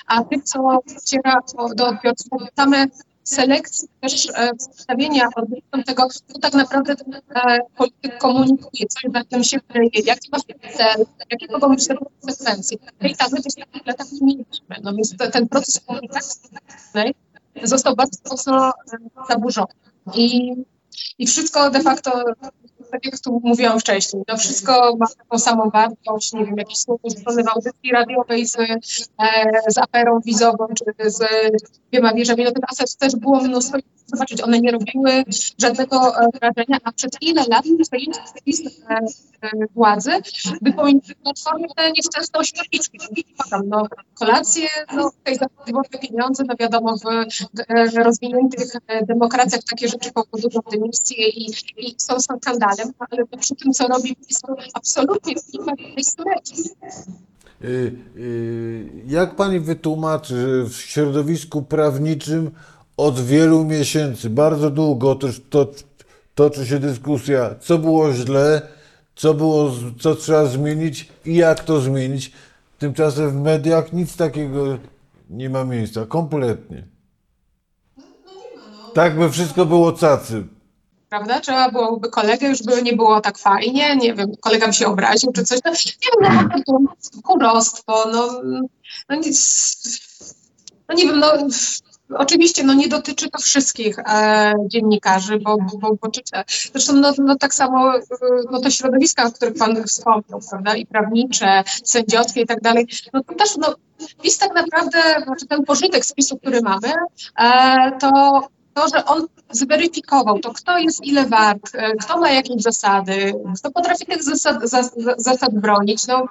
a 0.07 0.25
tym, 0.25 0.43
co 0.43 0.79
dociera 0.87 1.41
do 1.75 1.87
odbiorców. 1.87 2.43
Tamę 2.55 2.87
selekcji, 3.27 3.89
też 4.01 4.29
e, 4.35 4.55
przedstawienia 4.55 5.29
odbiorcom 5.37 5.83
tego, 5.83 6.09
co 6.09 6.39
tak 6.39 6.55
naprawdę 6.55 6.95
e, 7.35 7.59
polityk 7.77 8.19
komunikuje, 8.19 8.87
co 8.89 9.09
na 9.09 9.25
tym 9.25 9.45
się 9.45 9.61
kryje, 9.61 9.91
jaki 10.05 10.31
ma 10.33 10.39
cel, 10.77 11.07
jakie 11.31 11.53
mogą 11.53 11.69
być 11.69 11.87
te 11.87 11.95
konsekwencje. 12.21 12.79
Tej 12.99 13.17
tamy 13.17 13.43
w 13.43 13.47
ostatnich 13.47 13.87
latach 13.87 14.07
nie 14.13 14.27
mieliśmy. 14.27 14.77
No 14.83 14.95
więc 14.95 15.17
ten 15.33 15.49
proces 15.49 15.81
komunikacji 15.81 16.41
został 17.63 17.97
bardzo 17.97 18.19
mocno 18.31 18.69
e, 18.69 18.73
zaburzony. 19.29 19.86
I, 20.14 20.55
I 21.19 21.27
wszystko 21.27 21.71
de 21.71 21.81
facto, 21.81 22.25
tak 22.90 23.05
jak 23.05 23.18
tu 23.18 23.40
mówiłam 23.44 23.81
wcześniej, 23.81 24.22
to 24.27 24.37
wszystko 24.37 24.96
ma 24.96 25.07
taką 25.18 25.38
samą 25.38 25.70
wartość, 25.70 26.33
nie 26.33 26.44
wiem, 26.44 26.57
jakieś 26.57 26.79
słowo 26.79 27.09
rzucone 27.16 27.42
w 27.44 27.49
audycji 27.49 27.92
radiowej 27.92 28.46
z, 28.46 28.57
e, 28.59 28.79
z 29.68 29.79
aferą 29.79 30.20
wizową, 30.25 30.66
czy 30.79 31.11
z 31.11 31.18
dwiema 31.90 32.14
wieżami. 32.14 32.44
No 32.44 32.51
tych 32.51 32.64
afer 32.64 32.87
też 32.99 33.16
było 33.16 33.40
mnóstwo 33.40 33.79
zobaczyć, 34.07 34.42
one 34.42 34.61
nie 34.61 34.70
robiły 34.70 35.25
żadnego 35.59 36.16
e, 36.16 36.29
wrażenia, 36.40 36.79
a 36.85 36.92
przez 36.92 37.11
ile 37.20 37.44
lat 37.49 37.64
przejęcie 37.88 38.20
e, 38.88 39.51
władzy 39.75 40.11
wypełniły 40.62 41.01
platformy 41.22 41.66
te 41.77 41.92
nieszczęsne 41.92 42.38
ośmiorniczki. 42.38 42.99
No, 43.66 43.87
kolacje, 44.14 44.68
no, 44.94 45.11
tutaj 45.11 45.37
za 45.37 45.46
pieniądze, 46.01 46.44
no 46.49 46.55
wiadomo, 46.61 46.96
w 46.96 47.07
e, 47.07 48.03
rozwiniętych 48.03 48.68
demokracjach 49.07 49.61
takie 49.70 49.88
rzeczy 49.88 50.12
powodują 50.12 50.61
dymisję 50.70 51.29
i, 51.29 51.46
i 51.77 51.94
są 51.99 52.20
skandalem, 52.20 52.76
ale 52.99 53.27
przy 53.41 53.55
tym, 53.55 53.73
co 53.73 53.89
robi 53.89 54.17
PiS, 54.17 54.41
absolutnie 54.75 55.35
nie 55.55 55.61
ma 55.61 55.77
tej 55.77 56.05
symetrii. 56.05 56.71
Jak 59.07 59.37
pani 59.37 59.61
wytłumaczy, 59.61 60.35
że 60.35 60.71
w 60.71 60.77
środowisku 60.77 61.62
prawniczym 61.62 62.51
od 62.97 63.21
wielu 63.21 63.65
miesięcy, 63.65 64.31
bardzo 64.31 64.71
długo 64.71 65.15
toczy, 65.15 65.41
to, 65.51 65.73
toczy 66.35 66.67
się 66.67 66.79
dyskusja, 66.79 67.55
co 67.61 67.79
było 67.79 68.12
źle, 68.12 68.62
co, 69.17 69.35
było, 69.35 69.73
co 70.01 70.15
trzeba 70.15 70.47
zmienić 70.47 71.09
i 71.25 71.35
jak 71.35 71.65
to 71.65 71.81
zmienić. 71.81 72.33
Tymczasem 72.79 73.31
w 73.31 73.35
mediach 73.35 73.93
nic 73.93 74.17
takiego 74.17 74.79
nie 75.31 75.51
ma 75.51 75.65
miejsca, 75.65 76.07
kompletnie. 76.07 76.87
Tak 78.95 79.19
by 79.19 79.31
wszystko 79.31 79.67
było 79.67 79.93
cacy. 79.93 80.47
Prawda? 81.09 81.40
Trzeba 81.40 81.71
byłoby 81.71 82.11
kolegę, 82.11 82.49
już 82.49 82.62
by 82.62 82.83
nie 82.83 82.92
było 82.92 83.21
tak 83.21 83.38
fajnie, 83.38 83.97
nie 83.97 84.14
wiem, 84.14 84.33
kolega 84.40 84.66
by 84.66 84.73
się 84.73 84.87
obraził 84.87 85.33
czy 85.33 85.45
coś. 85.45 85.59
No, 85.64 85.71
nie 85.71 86.29
wiem, 86.29 86.64
no, 86.69 86.79
kurostwo, 87.23 88.05
no, 88.12 88.42
no 89.09 89.16
nic, 89.16 89.38
no 90.88 90.95
nie 90.95 91.05
wiem, 91.05 91.19
no 91.19 91.33
Oczywiście 92.14 92.64
no, 92.64 92.75
nie 92.75 92.88
dotyczy 92.88 93.31
to 93.31 93.38
wszystkich 93.38 93.99
e, 93.99 94.55
dziennikarzy, 94.66 95.38
bo, 95.38 95.57
bo, 95.57 95.97
bo. 96.03 96.11
Zresztą 96.73 96.92
no, 96.92 97.12
no, 97.19 97.37
tak 97.37 97.55
samo 97.55 97.92
no, 98.51 98.61
te 98.61 98.71
środowiska, 98.71 99.25
o 99.25 99.33
których 99.33 99.55
Pan 99.55 99.85
wspomniał, 99.85 100.40
prawda, 100.51 100.77
i 100.77 100.87
prawnicze, 100.87 101.64
sędziowskie 101.85 102.40
i 102.40 102.47
tak 102.47 102.61
dalej, 102.61 102.87
no 103.12 103.23
to 103.25 103.35
też 103.35 103.57
no, 103.57 103.75
PiS 104.23 104.38
tak 104.38 104.55
naprawdę, 104.55 104.99
znaczy 105.25 105.47
ten 105.47 105.64
pożytek 105.64 106.05
spisu, 106.05 106.38
który 106.38 106.61
mamy, 106.61 106.92
e, 107.38 107.99
to 108.01 108.42
to, 108.77 108.89
że 108.89 109.05
on 109.05 109.27
zweryfikował 109.51 110.39
to, 110.39 110.53
kto 110.53 110.79
jest 110.79 111.05
ile 111.05 111.27
wart, 111.27 111.71
e, 111.75 111.97
kto 111.97 112.21
ma 112.21 112.31
jakieś 112.31 112.62
zasady, 112.62 113.35
kto 113.59 113.71
potrafi 113.71 114.07
tych 114.07 114.23
zasad, 114.23 114.57
zasad 115.19 115.55
bronić, 115.55 116.07
no, 116.07 116.29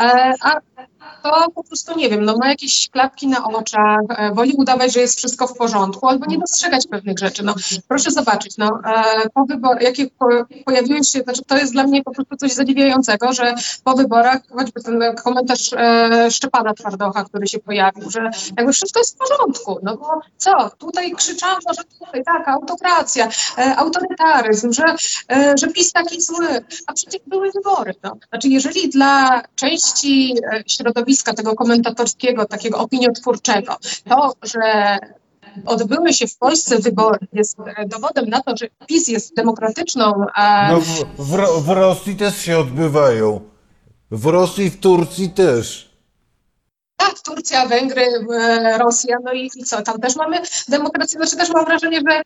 e, 0.00 0.34
a 0.40 0.60
to 1.24 1.50
po 1.54 1.64
prostu 1.64 1.98
nie 1.98 2.10
wiem, 2.10 2.24
no 2.24 2.36
ma 2.36 2.48
jakieś 2.48 2.88
klapki 2.90 3.26
na 3.26 3.44
oczach, 3.44 4.00
e, 4.08 4.34
woli 4.34 4.52
udawać, 4.56 4.92
że 4.92 5.00
jest 5.00 5.18
wszystko 5.18 5.46
w 5.46 5.56
porządku, 5.56 6.08
albo 6.08 6.26
nie 6.26 6.38
dostrzegać 6.38 6.86
pewnych 6.86 7.18
rzeczy. 7.18 7.42
No, 7.42 7.54
proszę 7.88 8.10
zobaczyć, 8.10 8.56
no, 8.58 8.80
e, 8.86 9.28
po 9.34 9.44
wyborach, 9.44 9.82
jakie 9.82 10.06
po, 10.18 10.26
pojawiły 10.64 11.04
się, 11.04 11.20
znaczy 11.20 11.42
to 11.46 11.56
jest 11.56 11.72
dla 11.72 11.84
mnie 11.84 12.02
po 12.02 12.12
prostu 12.12 12.36
coś 12.36 12.52
zadziwiającego, 12.52 13.32
że 13.32 13.54
po 13.84 13.94
wyborach, 13.94 14.42
choćby 14.58 14.82
ten 14.82 15.00
komentarz 15.24 15.72
e, 15.72 16.30
Szczepana 16.30 16.74
Twardocha, 16.74 17.24
który 17.24 17.46
się 17.46 17.58
pojawił, 17.58 18.10
że 18.10 18.30
jakby 18.56 18.72
wszystko 18.72 19.00
jest 19.00 19.14
w 19.14 19.18
porządku, 19.18 19.78
no 19.82 19.96
bo 19.96 20.20
co, 20.36 20.70
tutaj 20.78 21.12
krzyczano, 21.12 21.60
że 21.76 21.84
tutaj 21.84 22.24
tak, 22.24 22.48
autokracja, 22.48 23.28
autorytaryzm, 23.76 24.72
że, 24.72 24.84
że 25.58 25.68
PiS 25.68 25.92
taki 25.92 26.20
zły, 26.20 26.64
a 26.86 26.92
przecież 26.92 27.20
były 27.26 27.50
wybory. 27.50 27.94
No. 28.02 28.16
Znaczy, 28.28 28.48
jeżeli 28.48 28.88
dla 28.88 29.42
części 29.54 30.34
e, 30.52 30.64
środowiska 30.94 31.34
tego 31.34 31.54
komentatorskiego, 31.54 32.44
takiego 32.44 32.78
opiniotwórczego, 32.78 33.76
to, 34.08 34.32
że 34.42 34.98
odbyły 35.66 36.12
się 36.12 36.26
w 36.26 36.38
Polsce 36.38 36.78
wybory, 36.78 37.18
jest 37.32 37.56
dowodem 37.86 38.28
na 38.28 38.42
to, 38.42 38.56
że 38.56 38.66
PiS 38.86 39.08
jest 39.08 39.36
demokratyczną. 39.36 40.12
A... 40.34 40.72
No 40.72 40.80
w, 40.80 41.04
w, 41.18 41.64
w 41.64 41.68
Rosji 41.68 42.16
też 42.16 42.36
się 42.36 42.58
odbywają. 42.58 43.40
W 44.10 44.26
Rosji, 44.26 44.70
w 44.70 44.80
Turcji 44.80 45.30
też. 45.30 45.94
Tak, 46.96 47.20
Turcja, 47.20 47.66
Węgry, 47.66 48.06
e, 48.32 48.78
Rosja, 48.78 49.16
no 49.24 49.32
i, 49.32 49.50
i 49.56 49.64
co, 49.64 49.82
tam 49.82 50.00
też 50.00 50.16
mamy 50.16 50.38
demokrację, 50.68 51.18
znaczy 51.18 51.36
też 51.36 51.50
mam 51.50 51.64
wrażenie, 51.64 52.00
że 52.10 52.22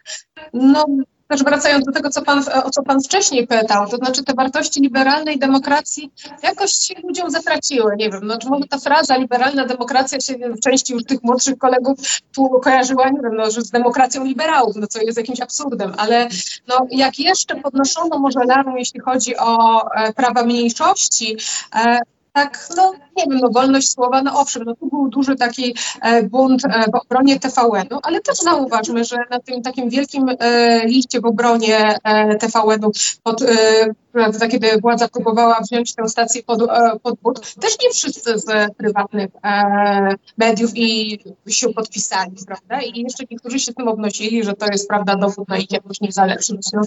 no, 0.53 0.87
też 1.29 1.45
wracając 1.45 1.87
do 1.87 1.93
tego, 1.93 2.11
co 2.11 2.23
pan, 2.23 2.45
o 2.65 2.71
co 2.71 2.83
pan 2.83 3.01
wcześniej 3.01 3.47
pytał, 3.47 3.89
to 3.89 3.97
znaczy 3.97 4.25
te 4.25 4.35
wartości 4.35 4.81
liberalnej 4.81 5.39
demokracji 5.39 6.13
jakoś 6.43 6.73
się 6.73 6.95
ludziom 7.03 7.31
zatraciły. 7.31 7.97
Nie 7.97 8.11
wiem, 8.11 8.21
no, 8.23 8.39
czy 8.39 8.49
może 8.49 8.65
ta 8.71 8.79
fraza 8.79 9.17
liberalna 9.17 9.67
demokracja 9.67 10.21
się 10.21 10.35
w 10.39 10.61
części 10.61 10.93
już 10.93 11.05
tych 11.05 11.23
młodszych 11.23 11.59
kolegów 11.59 11.99
tu 12.35 12.49
kojarzyła, 12.49 13.09
nie 13.09 13.21
wiem, 13.23 13.37
no, 13.37 13.51
że 13.51 13.63
z 13.63 13.71
demokracją 13.71 14.25
liberałów, 14.25 14.77
no 14.77 14.87
co 14.87 15.03
jest 15.03 15.19
jakimś 15.19 15.41
absurdem, 15.41 15.93
ale 15.99 16.29
no, 16.69 16.87
jak 16.91 17.19
jeszcze 17.19 17.57
podnoszono 17.57 18.19
może 18.19 18.41
alarm, 18.41 18.77
jeśli 18.77 19.01
chodzi 19.01 19.37
o 19.37 19.83
e, 19.93 20.13
prawa 20.13 20.43
mniejszości, 20.43 21.37
e, 21.75 21.99
tak, 22.33 22.69
no 22.77 22.93
nie 23.17 23.25
wiem, 23.31 23.39
no 23.39 23.49
wolność 23.51 23.91
słowa, 23.91 24.23
no 24.23 24.41
owszem, 24.41 24.63
no 24.65 24.75
tu 24.75 24.87
był 24.87 25.09
duży 25.09 25.37
taki 25.37 25.75
e, 26.03 26.23
bunt 26.23 26.65
e, 26.65 26.85
w 26.93 26.95
obronie 26.95 27.41
TVN-u, 27.41 27.99
ale 28.03 28.21
też 28.21 28.39
zauważmy, 28.39 29.05
że 29.05 29.17
na 29.31 29.41
tym 29.41 29.63
takim 29.63 29.91
wielkim 29.91 30.27
e, 30.39 30.87
liście 30.87 31.21
w 31.21 31.27
obronie 31.27 31.99
e, 32.05 32.37
TVN-u, 32.37 32.91
pod, 33.23 33.43
e, 33.43 34.49
kiedy 34.51 34.81
władza 34.81 35.09
próbowała 35.09 35.61
wziąć 35.61 35.95
tę 35.95 36.09
stację 36.09 36.43
pod, 36.43 36.63
e, 36.63 36.99
pod 37.03 37.15
but, 37.23 37.55
też 37.55 37.77
nie 37.83 37.91
wszyscy 37.91 38.39
z 38.39 38.77
prywatnych 38.77 39.31
e, 39.45 40.15
mediów 40.39 40.71
i 40.75 41.19
się 41.49 41.69
podpisali, 41.69 42.33
prawda? 42.47 42.83
I 42.83 43.01
jeszcze 43.01 43.25
niektórzy 43.31 43.59
się 43.59 43.75
tym 43.75 43.89
obnosili, 43.89 44.45
że 44.45 44.55
to 44.55 44.67
jest, 44.67 44.89
prawda, 44.89 45.17
dowód 45.17 45.49
na 45.49 45.59
ich 45.59 45.73
jakąś 45.73 46.01
niezależność. 46.01 46.73
No, 46.73 46.83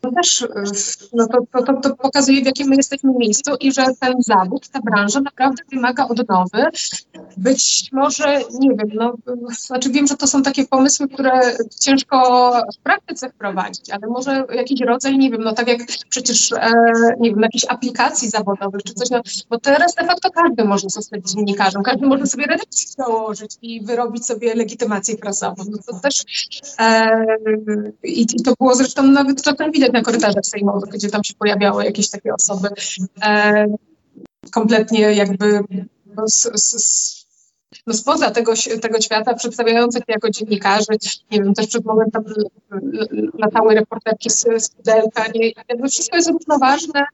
to 0.00 0.12
też 0.12 0.42
y, 0.42 0.48
no 1.12 1.26
to, 1.26 1.38
to, 1.52 1.62
to, 1.62 1.80
to 1.80 1.96
pokazuje, 1.96 2.42
w 2.42 2.46
jakim 2.46 2.68
my 2.68 2.76
jesteśmy 2.76 3.12
miejscu 3.18 3.50
i 3.60 3.72
że 3.72 3.86
ten 4.00 4.14
zawód, 4.18 4.68
ta 4.68 4.80
branża 4.80 5.20
naprawdę 5.20 5.62
wymaga 5.72 6.08
odnowy. 6.08 6.64
Być 7.36 7.88
może, 7.92 8.40
nie 8.60 8.68
wiem, 8.68 8.88
no, 8.94 9.14
znaczy 9.58 9.90
wiem, 9.90 10.06
że 10.06 10.16
to 10.16 10.26
są 10.26 10.42
takie 10.42 10.66
pomysły, 10.66 11.08
które 11.08 11.40
ciężko 11.80 12.18
w 12.74 12.82
praktyce 12.82 13.30
wprowadzić, 13.30 13.90
ale 13.90 14.06
może 14.06 14.44
jakiś 14.54 14.80
rodzaj, 14.80 15.18
nie 15.18 15.30
wiem, 15.30 15.42
no 15.42 15.52
tak 15.52 15.68
jak 15.68 15.80
przecież, 16.08 16.52
e, 16.52 16.72
nie 17.20 17.30
wiem, 17.30 17.40
jakichś 17.40 17.64
aplikacji 17.68 18.28
zawodowych 18.28 18.82
czy 18.82 18.94
coś, 18.94 19.10
no, 19.10 19.20
bo 19.50 19.58
teraz 19.58 19.94
de 19.94 20.06
facto 20.06 20.30
każdy 20.30 20.64
może 20.64 20.90
zostać 20.90 21.30
dziennikarzem, 21.30 21.82
każdy 21.82 22.06
może 22.06 22.26
sobie 22.26 22.46
redakcję 22.46 22.88
założyć 22.88 23.56
i 23.62 23.84
wyrobić 23.84 24.26
sobie 24.26 24.54
legitymację 24.54 25.16
prasową. 25.16 25.64
No 25.70 25.78
to 25.86 26.00
też 26.00 26.24
e, 26.78 27.24
i, 28.04 28.22
i 28.22 28.42
to 28.42 28.54
było 28.60 28.74
zresztą 28.74 29.02
nawet 29.02 29.42
czasem 29.42 29.72
widać 29.72 29.87
na 29.92 30.02
korytarzach 30.02 30.46
sejmowych, 30.46 30.90
gdzie 30.90 31.10
tam 31.10 31.24
się 31.24 31.34
pojawiały 31.34 31.84
jakieś 31.84 32.10
takie 32.10 32.34
osoby 32.34 32.68
e, 33.22 33.66
kompletnie 34.50 35.00
jakby 35.00 35.60
no, 36.16 36.24
s, 36.24 37.18
no 37.86 37.94
spoza 37.94 38.30
tego, 38.30 38.52
tego 38.82 39.00
świata, 39.00 39.34
przedstawiających 39.34 40.00
się 40.00 40.12
jako 40.12 40.30
dziennikarzy. 40.30 40.92
Nie 41.30 41.42
wiem, 41.42 41.54
też 41.54 41.66
przed 41.66 41.84
momentem 41.84 42.24
latały 43.38 43.74
reporterki 43.74 44.30
z, 44.30 44.46
z 44.58 44.70
pudelka. 44.70 45.24
Nie, 45.34 45.52
jakby 45.68 45.88
wszystko 45.88 46.16
jest 46.16 46.30
równoważne. 46.30 47.04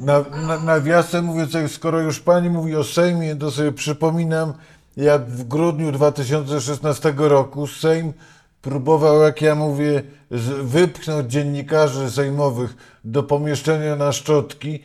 Na, 0.00 0.24
na, 0.46 0.58
nawiasem 0.58 1.24
mówiąc, 1.24 1.72
skoro 1.72 2.00
już 2.00 2.20
pani 2.20 2.50
mówi 2.50 2.76
o 2.76 2.84
Sejmie, 2.84 3.36
to 3.36 3.50
sobie 3.50 3.72
przypominam, 3.72 4.52
jak 4.96 5.26
w 5.26 5.44
grudniu 5.44 5.92
2016 5.92 7.14
roku 7.16 7.66
Sejm 7.66 8.12
próbował, 8.62 9.20
jak 9.20 9.42
ja 9.42 9.54
mówię, 9.54 10.02
wypchnąć 10.62 11.32
dziennikarzy 11.32 12.10
sejmowych 12.10 12.76
do 13.04 13.22
pomieszczenia 13.22 13.96
na 13.96 14.12
szczotki. 14.12 14.80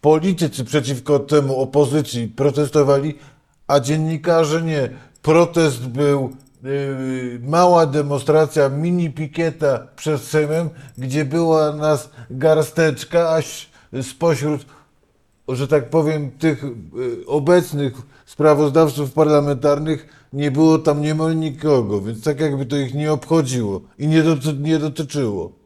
Politycy 0.00 0.64
przeciwko 0.64 1.18
temu, 1.18 1.60
opozycji 1.60 2.28
protestowali, 2.28 3.18
a 3.66 3.80
dziennikarze 3.80 4.62
nie. 4.62 4.90
Protest 5.22 5.86
był 5.86 6.36
yy, 6.62 7.40
mała 7.42 7.86
demonstracja, 7.86 8.68
mini 8.68 9.10
pikieta 9.10 9.86
przed 9.96 10.20
Sejmem, 10.20 10.70
gdzie 10.98 11.24
była 11.24 11.72
nas 11.72 12.10
garsteczka, 12.30 13.30
aż 13.30 13.70
spośród, 14.02 14.66
że 15.48 15.68
tak 15.68 15.90
powiem, 15.90 16.30
tych 16.30 16.62
yy, 16.62 17.26
obecnych 17.26 17.92
sprawozdawców 18.26 19.12
parlamentarnych 19.12 20.21
nie 20.32 20.50
było 20.50 20.78
tam 20.78 21.02
niemal 21.02 21.36
nikogo, 21.36 22.00
więc 22.00 22.24
tak 22.24 22.40
jakby 22.40 22.66
to 22.66 22.76
ich 22.76 22.94
nie 22.94 23.12
obchodziło 23.12 23.80
i 23.98 24.08
nie, 24.08 24.22
doty 24.22 24.52
nie 24.52 24.78
dotyczyło. 24.78 25.61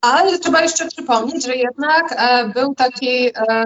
Ale 0.00 0.38
trzeba 0.38 0.60
jeszcze 0.62 0.88
przypomnieć, 0.88 1.44
że 1.44 1.54
jednak 1.54 2.14
e, 2.18 2.48
był 2.48 2.74
taki, 2.74 3.28
e, 3.28 3.64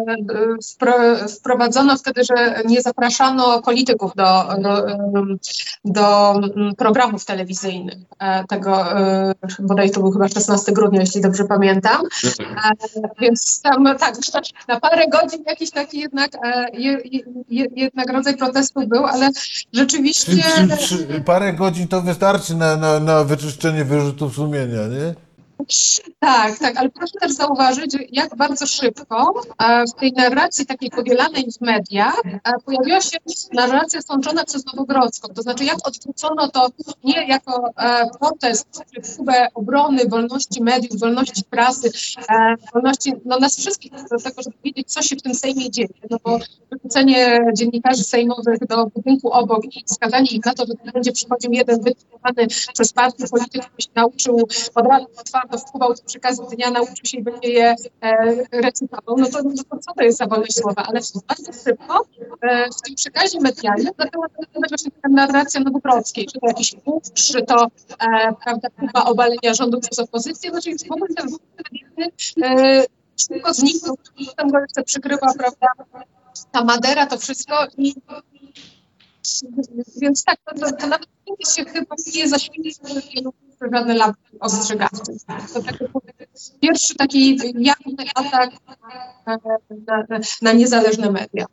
wprowadzono 1.40 1.96
wtedy, 1.96 2.24
że 2.24 2.62
nie 2.64 2.82
zapraszano 2.82 3.62
polityków 3.62 4.12
do, 4.16 4.44
do, 4.58 4.86
do 5.84 6.30
mm, 6.30 6.74
programów 6.74 7.24
telewizyjnych. 7.24 7.98
E, 8.18 8.44
tego, 8.44 8.84
bodaj 9.58 9.90
to 9.90 10.00
był 10.00 10.12
chyba 10.12 10.28
16 10.28 10.72
grudnia, 10.72 11.00
jeśli 11.00 11.20
dobrze 11.20 11.44
pamiętam. 11.44 12.02
Więc 13.20 13.62
tam 13.62 13.84
tak, 13.98 14.16
na 14.68 14.80
parę 14.80 15.08
godzin 15.08 15.44
jakiś 15.46 15.70
taki 15.70 15.98
jednak, 15.98 16.30
jednak 17.76 18.12
rodzaj 18.12 18.36
protestu 18.36 18.86
był, 18.86 19.06
ale 19.06 19.30
rzeczywiście... 19.72 20.42
parę 21.24 21.52
godzin 21.52 21.88
to 21.88 22.02
wystarczy 22.02 22.56
na, 22.56 22.76
na, 22.76 23.00
na 23.00 23.24
wyczyszczenie 23.24 23.84
wyrzutów 23.84 24.34
sumienia, 24.34 24.86
nie? 24.88 25.23
Tak, 26.18 26.58
tak, 26.58 26.76
ale 26.76 26.88
proszę 26.90 27.12
też 27.20 27.32
zauważyć, 27.32 27.96
jak 28.12 28.36
bardzo 28.36 28.66
szybko 28.66 29.34
e, 29.58 29.84
w 29.86 30.00
tej 30.00 30.12
narracji 30.12 30.66
takiej 30.66 30.90
powielanej 30.90 31.44
w 31.58 31.60
mediach 31.60 32.22
e, 32.24 32.40
pojawiła 32.64 33.00
się 33.00 33.18
narracja 33.52 34.02
sączona 34.02 34.44
przez 34.44 34.66
Nowogrodzką. 34.66 35.28
To 35.28 35.42
znaczy, 35.42 35.64
jak 35.64 35.88
odwrócono 35.88 36.48
to 36.48 36.68
nie 37.04 37.26
jako 37.28 37.70
e, 37.76 38.10
protest 38.20 38.68
czy 38.94 39.14
próbę 39.14 39.48
obrony 39.54 40.08
wolności 40.08 40.62
mediów, 40.62 41.00
wolności 41.00 41.42
prasy, 41.50 41.90
wolności 42.74 43.12
no, 43.24 43.38
nas 43.38 43.56
wszystkich 43.56 43.92
do 43.92 44.18
tego, 44.18 44.42
żeby 44.42 44.56
wiedzieć, 44.64 44.92
co 44.92 45.02
się 45.02 45.16
w 45.16 45.22
tym 45.22 45.34
Sejmie 45.34 45.70
dzieje. 45.70 45.88
No 46.10 46.18
bo 46.24 46.38
wyrzucenie 46.70 47.40
dziennikarzy 47.56 48.04
sejmowych 48.04 48.58
do 48.58 48.86
budynku 48.86 49.30
obok 49.30 49.64
i 49.64 49.82
skazanie 49.86 50.30
ich 50.30 50.44
na 50.44 50.54
to, 50.54 50.66
że 50.66 50.92
będzie 50.92 51.12
przychodził 51.12 51.52
jeden 51.52 51.82
wytypowany 51.82 52.46
przez 52.74 52.92
partię 52.92 53.28
polityk, 53.28 53.64
który 53.64 53.82
się 53.82 53.88
nauczył 53.94 54.48
od 54.74 54.86
razu 54.86 55.06
twardo 55.44 55.59
wpływał 55.59 55.94
do 55.94 56.02
przekazu 56.02 56.42
dnia, 56.42 56.70
nauczył 56.70 57.04
się 57.04 57.18
i 57.18 57.22
będzie 57.22 57.48
je 57.48 57.74
e, 58.00 58.35
recytował, 58.52 59.16
no 59.18 59.26
to, 59.26 59.42
no 59.42 59.62
to 59.70 59.78
co 59.78 59.94
to 59.94 60.02
jest 60.02 60.18
za 60.18 60.26
wolność 60.26 60.57
słowa? 60.57 60.83
Ale 60.88 61.00
bardzo 61.28 61.52
szybko 61.52 62.07
e, 62.42 62.68
w 62.70 62.83
tym 62.83 62.94
przekazie 62.94 63.40
medialnym 63.40 63.92
zaczęła 63.98 64.28
się 64.78 64.90
taka 64.90 65.09
narracja 65.09 65.61
nowogrodzkiej, 65.61 66.26
czy 66.26 66.40
to 66.40 66.46
jakiś 66.46 66.74
mów, 66.87 67.12
czy 67.12 67.42
to 67.42 67.66
e, 67.90 68.35
prawda, 68.44 68.70
próba 68.70 69.04
obalenia 69.04 69.54
rządu 69.54 69.80
przez 69.80 69.98
opozycję, 69.98 70.50
no 70.50 70.61
czyli 70.61 70.78
w 70.78 70.92
ogóle 70.92 71.14
ten 71.14 71.28
ruch 71.28 71.40
e, 72.42 72.83
szybko 73.16 73.54
zniknął, 73.54 73.96
potem 74.26 74.50
go 74.50 74.61
jeszcze 74.61 74.83
przykrywa, 74.83 75.35
prawda, 75.38 75.66
ta 76.52 76.64
Madera, 76.64 77.07
to 77.07 77.18
wszystko 77.18 77.54
i 77.78 77.94
więc 79.96 80.24
tak, 80.24 80.38
to, 80.44 80.54
to, 80.54 80.76
to 80.76 80.87
nawet 80.87 81.09
się 81.57 81.64
chyba 81.64 81.94
nie 82.14 82.28
zaświeci 82.28 82.74
żadne 83.72 83.94
lampy 83.94 84.20
ostrzegawcze. 84.40 85.12
To 85.55 85.62
taki 85.62 85.85
pierwszy 86.61 86.94
taki 86.94 87.37
jawny 87.55 88.05
atak 88.14 88.50
na, 89.27 89.38
na, 89.87 90.18
na 90.42 90.53
niezależne 90.53 91.11
media. 91.11 91.46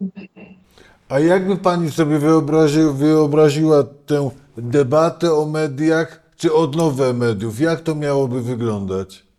A 1.09 1.19
jakby 1.19 1.57
pani 1.57 1.91
sobie 1.91 2.19
wyobrazi, 2.19 2.79
wyobraziła 2.93 3.83
tę 4.05 4.29
debatę 4.57 5.33
o 5.33 5.45
mediach, 5.45 6.21
czy 6.35 6.53
odnowę 6.53 7.13
mediów? 7.13 7.59
Jak 7.59 7.81
to 7.81 7.95
miałoby 7.95 8.41
wyglądać? 8.41 9.30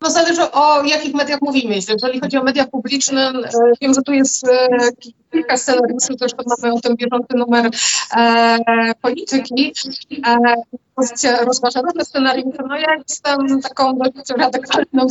No 0.00 0.10
zależy 0.10 0.52
o 0.52 0.82
jakich 0.82 1.14
mediach 1.14 1.40
mówimy. 1.42 1.74
Jeżeli 1.74 2.20
chodzi 2.20 2.36
o 2.36 2.42
media 2.42 2.66
publiczne, 2.66 3.28
e, 3.28 3.50
wiem, 3.80 3.94
że 3.94 4.02
tu 4.02 4.12
jest 4.12 4.48
e, 4.48 4.68
kilka 5.32 5.56
scenariuszy, 5.56 6.14
zresztą 6.18 6.42
mamy 6.46 6.80
ten 6.80 6.96
bieżący 6.96 7.36
numer 7.36 7.70
e, 8.16 8.94
polityki. 9.02 9.72
E, 10.26 10.38
pozycja 10.94 11.44
rozważa 11.44 11.80
różne 11.80 12.04
scenariusze. 12.04 12.58
No 12.68 12.76
ja 12.76 12.94
jestem 13.08 13.60
taką 13.62 13.98
dość 13.98 14.30
radykalną 14.36 15.06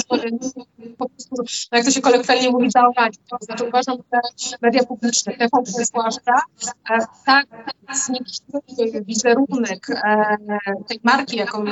po 0.98 1.10
prostu, 1.10 1.36
no 1.72 1.78
jak 1.78 1.86
to 1.86 1.92
się 1.92 2.02
kolokwialnie 2.02 2.50
mówi, 2.50 2.72
zaorać. 2.72 3.14
To 3.30 3.38
znaczy 3.42 3.64
uważam, 3.64 3.98
że 4.38 4.58
media 4.62 4.84
publiczne, 4.84 5.34
TVP 5.34 5.64
zwłaszcza, 5.66 6.42
e, 6.90 6.98
tak 7.26 7.46
zniszczyły 7.94 9.04
wizerunek 9.06 9.90
e, 9.90 10.38
tej 10.88 11.00
marki, 11.04 11.38
jaką 11.38 11.64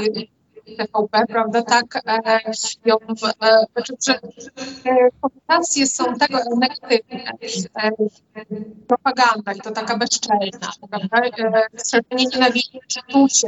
TVP, 0.65 1.25
prawda, 1.27 1.61
tak 1.61 1.95
e, 1.95 2.39
ją, 2.85 2.95
e, 3.41 3.65
znaczy, 3.73 3.93
że 4.05 4.19
konotacje 5.21 5.87
są 5.87 6.15
tego 6.15 6.39
negatywne. 6.57 7.31
E, 7.75 7.91
propaganda 8.87 9.53
i 9.53 9.61
to 9.61 9.71
taka 9.71 9.97
bezczelna, 9.97 10.71
prawda, 10.89 11.19
strzeżenie 11.77 12.25
nienawiści, 12.33 12.79
czucie, 13.11 13.47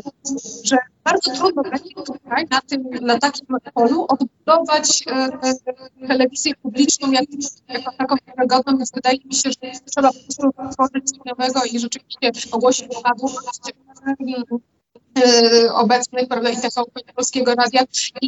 że 0.64 0.78
bardzo 1.04 1.32
trudno 1.32 1.64
tutaj 2.06 2.46
na, 2.50 2.62
tym, 2.62 2.84
na 3.02 3.20
takim 3.20 3.48
polu 3.74 4.06
odbudować 4.10 5.04
e, 5.08 6.08
telewizję 6.08 6.56
publiczną 6.56 7.12
jak, 7.12 7.26
jako 7.70 7.92
taką 7.98 8.16
wiarygodną, 8.28 8.78
więc 8.78 8.92
wydaje 8.92 9.18
mi 9.26 9.34
się, 9.34 9.50
że 9.50 9.80
trzeba 9.86 10.08
po 10.08 10.20
prostu 10.20 10.72
stworzyć 10.72 11.10
coś 11.10 11.20
nowego 11.26 11.62
i 11.72 11.80
rzeczywiście 11.80 12.32
ogłosić 12.52 12.88
Y, 14.08 14.77
obecnych, 15.74 16.28
prawda, 16.28 16.50
i 16.50 16.56
TVP 16.56 17.14
Polskiego 17.16 17.56
Radia. 17.56 17.82
I 18.22 18.28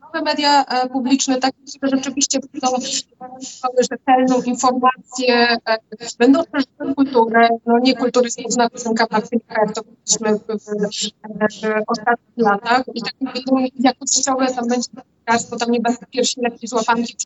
nowe 0.00 0.24
media 0.24 0.64
e, 0.64 0.88
publiczne, 0.88 1.38
takie, 1.38 1.58
które 1.76 1.96
rzeczywiście 1.96 2.40
będą 2.40 2.76
rzetelną 3.90 4.42
informację, 4.42 5.56
e, 5.68 5.78
będą 6.18 6.44
też 6.44 6.64
kulturę, 6.96 7.48
no 7.66 7.78
nie 7.78 7.96
kultury 7.96 8.30
z 8.30 8.36
znacznika 8.48 9.06
Martynka, 9.10 9.54
jak 9.60 9.74
to 9.74 9.82
widzieliśmy 9.82 10.38
w, 10.38 10.62
ostatnich 11.86 12.36
latach. 12.36 12.82
I 12.94 13.02
takie 13.02 13.24
będą 13.34 13.66
jakościowe, 13.78 14.46
tam 14.54 14.68
będzie 14.68 14.88
bo 15.50 15.56
tam 15.56 15.70
nie 15.70 15.80
będą 15.80 15.98
pierwsi 16.10 16.40
lekki 16.40 16.68
z 16.68 16.72
łapanki 16.72 17.16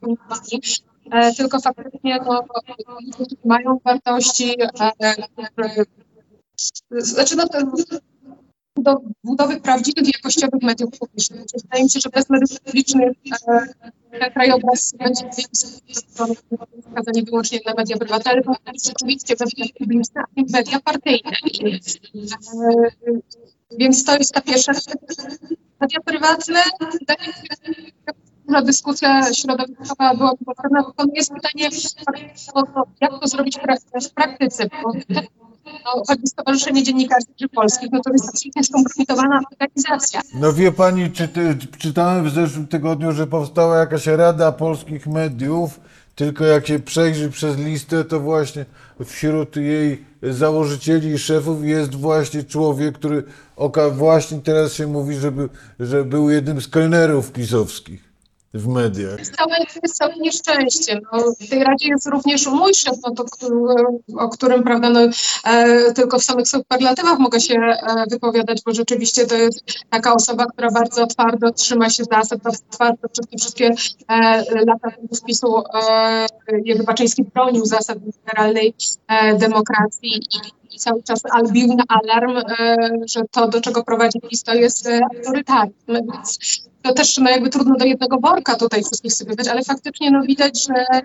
e, 1.12 1.35
tylko 1.35 1.61
faktycznie 1.61 2.19
no, 2.27 2.45
mają 3.45 3.79
wartości, 3.85 4.55
znaczy 6.90 7.37
no, 7.37 7.45
do 8.83 9.01
budowy 9.25 9.61
prawdziwych, 9.61 10.15
jakościowych 10.15 10.62
mediów 10.62 10.91
publicznych. 10.99 11.41
Wydaje 11.62 11.85
mi 11.85 11.91
się, 11.91 12.01
że 12.01 12.11
bez 12.11 12.31
mediów 12.31 12.61
publicznych 12.61 13.12
e, 13.49 13.67
ten 14.11 14.33
krajobraz 14.33 14.95
będzie 14.99 15.25
skazany 16.93 17.23
wyłącznie 17.23 17.61
na 17.67 17.75
media 17.75 17.97
ale 18.31 18.43
rzeczywiście 18.85 19.35
media 19.41 19.65
publiczne, 19.79 20.21
a 20.21 20.41
nie 20.41 20.45
media 20.53 20.81
partyjne. 20.81 21.31
E, 21.31 21.35
więc 23.79 24.05
to 24.05 24.17
jest 24.17 24.35
ta 24.35 24.41
pierwsza 24.41 24.73
Media 25.81 26.01
prywatne, 26.05 26.62
wydaje 26.81 27.29
mi 27.29 27.35
się, 27.35 27.43
że 28.49 28.62
dyskusja 28.62 29.35
środowiskowa 29.35 30.15
była 30.15 30.33
potrzebna, 30.47 30.85
tylko 30.85 31.05
jest 31.15 31.33
pytanie, 31.33 31.69
jak 33.01 33.21
to 33.21 33.29
zrobić 33.29 33.59
w 34.03 34.11
praktyce, 34.11 34.69
bo 34.83 34.93
choćby 36.09 36.27
Stowarzyszenie 36.27 36.83
Dziennikarzy 36.83 37.27
Polskich, 37.55 37.89
no 37.93 38.01
to 38.05 38.13
jest 38.13 38.29
absolutnie 38.29 38.65
skompromitowana 38.65 39.41
organizacja. 39.53 40.21
No 40.35 40.53
wie 40.53 40.73
pani, 40.73 41.11
czytałem 41.79 42.25
w 42.25 42.35
zeszłym 42.35 42.67
tygodniu, 42.67 43.13
że 43.13 43.27
powstała 43.27 43.79
jakaś 43.79 44.07
Rada 44.07 44.53
Polskich 44.53 45.07
Mediów, 45.07 45.81
tylko 46.15 46.45
jak 46.45 46.67
się 46.67 46.79
przejrzy 46.79 47.31
przez 47.31 47.57
listę, 47.57 48.05
to 48.05 48.21
właśnie 48.21 48.65
wśród 49.05 49.57
jej 49.57 50.05
założycieli 50.23 51.09
i 51.09 51.19
szefów 51.19 51.65
jest 51.65 51.95
właśnie 51.95 52.45
człowiek, 52.45 52.95
który 52.95 53.23
właśnie 53.93 54.41
teraz 54.41 54.73
się 54.73 54.87
mówi, 54.87 55.15
że, 55.15 55.33
był, 55.33 55.49
że 55.81 56.05
był 56.05 56.31
jednym 56.31 56.61
z 56.61 56.69
kelnerów 56.69 57.33
pisowskich 57.33 58.06
w 58.57 58.69
mediach. 58.69 59.21
Całe, 59.21 59.57
całe 59.95 60.16
nieszczęście. 60.16 61.01
No, 61.12 61.19
w 61.40 61.49
tej 61.49 61.64
radzie 61.64 61.88
jest 61.88 62.07
również 62.07 62.47
mój 62.47 62.75
szef, 62.75 62.95
no, 63.05 63.11
to, 63.11 63.25
o 64.16 64.29
którym 64.29 64.62
prawda, 64.62 64.90
no, 64.90 65.01
e, 65.45 65.92
tylko 65.92 66.19
w 66.19 66.25
samych 66.25 66.49
superlatywach 66.49 67.19
mogę 67.19 67.40
się 67.40 67.55
e, 67.55 68.05
wypowiadać, 68.11 68.62
bo 68.66 68.75
rzeczywiście 68.75 69.27
to 69.27 69.35
jest 69.35 69.64
taka 69.90 70.14
osoba, 70.14 70.47
która 70.47 70.71
bardzo 70.71 71.07
twardo 71.07 71.53
trzyma 71.53 71.90
się 71.90 72.05
zasad, 72.05 72.42
bardzo 72.42 72.64
twardo 72.71 73.09
przez 73.09 73.27
te 73.27 73.38
wszystkie 73.38 73.71
e, 74.09 74.45
lata 74.66 74.88
wpisu 75.16 75.59
e, 75.59 76.27
Jerzy 76.64 76.83
Baczyński 76.83 77.25
bronił 77.25 77.66
zasad 77.66 77.99
generalnej 78.27 78.75
e, 79.09 79.38
demokracji 79.38 80.16
i, 80.16 80.56
cały 80.79 81.03
czas 81.03 81.21
albił 81.33 81.77
na 81.77 81.85
alarm, 81.89 82.37
e, 82.37 82.77
że 83.09 83.21
to, 83.31 83.49
do 83.49 83.61
czego 83.61 83.85
prowadzi 83.85 84.21
PiS, 84.21 84.43
to 84.43 84.55
jest 84.55 84.87
e, 84.87 85.01
autorytaryzm. 85.17 86.12
To 86.83 86.93
też 86.93 87.19
no, 87.19 87.31
jakby 87.31 87.51
trudno 87.51 87.77
do 87.77 87.85
jednego 87.85 88.19
worka 88.19 88.57
tutaj 88.57 88.85
wszystkich 88.85 89.12
sypywać, 89.12 89.49
ale 89.49 89.65
faktycznie 89.65 90.11
no, 90.11 90.23
widać, 90.23 90.67
że 90.67 91.03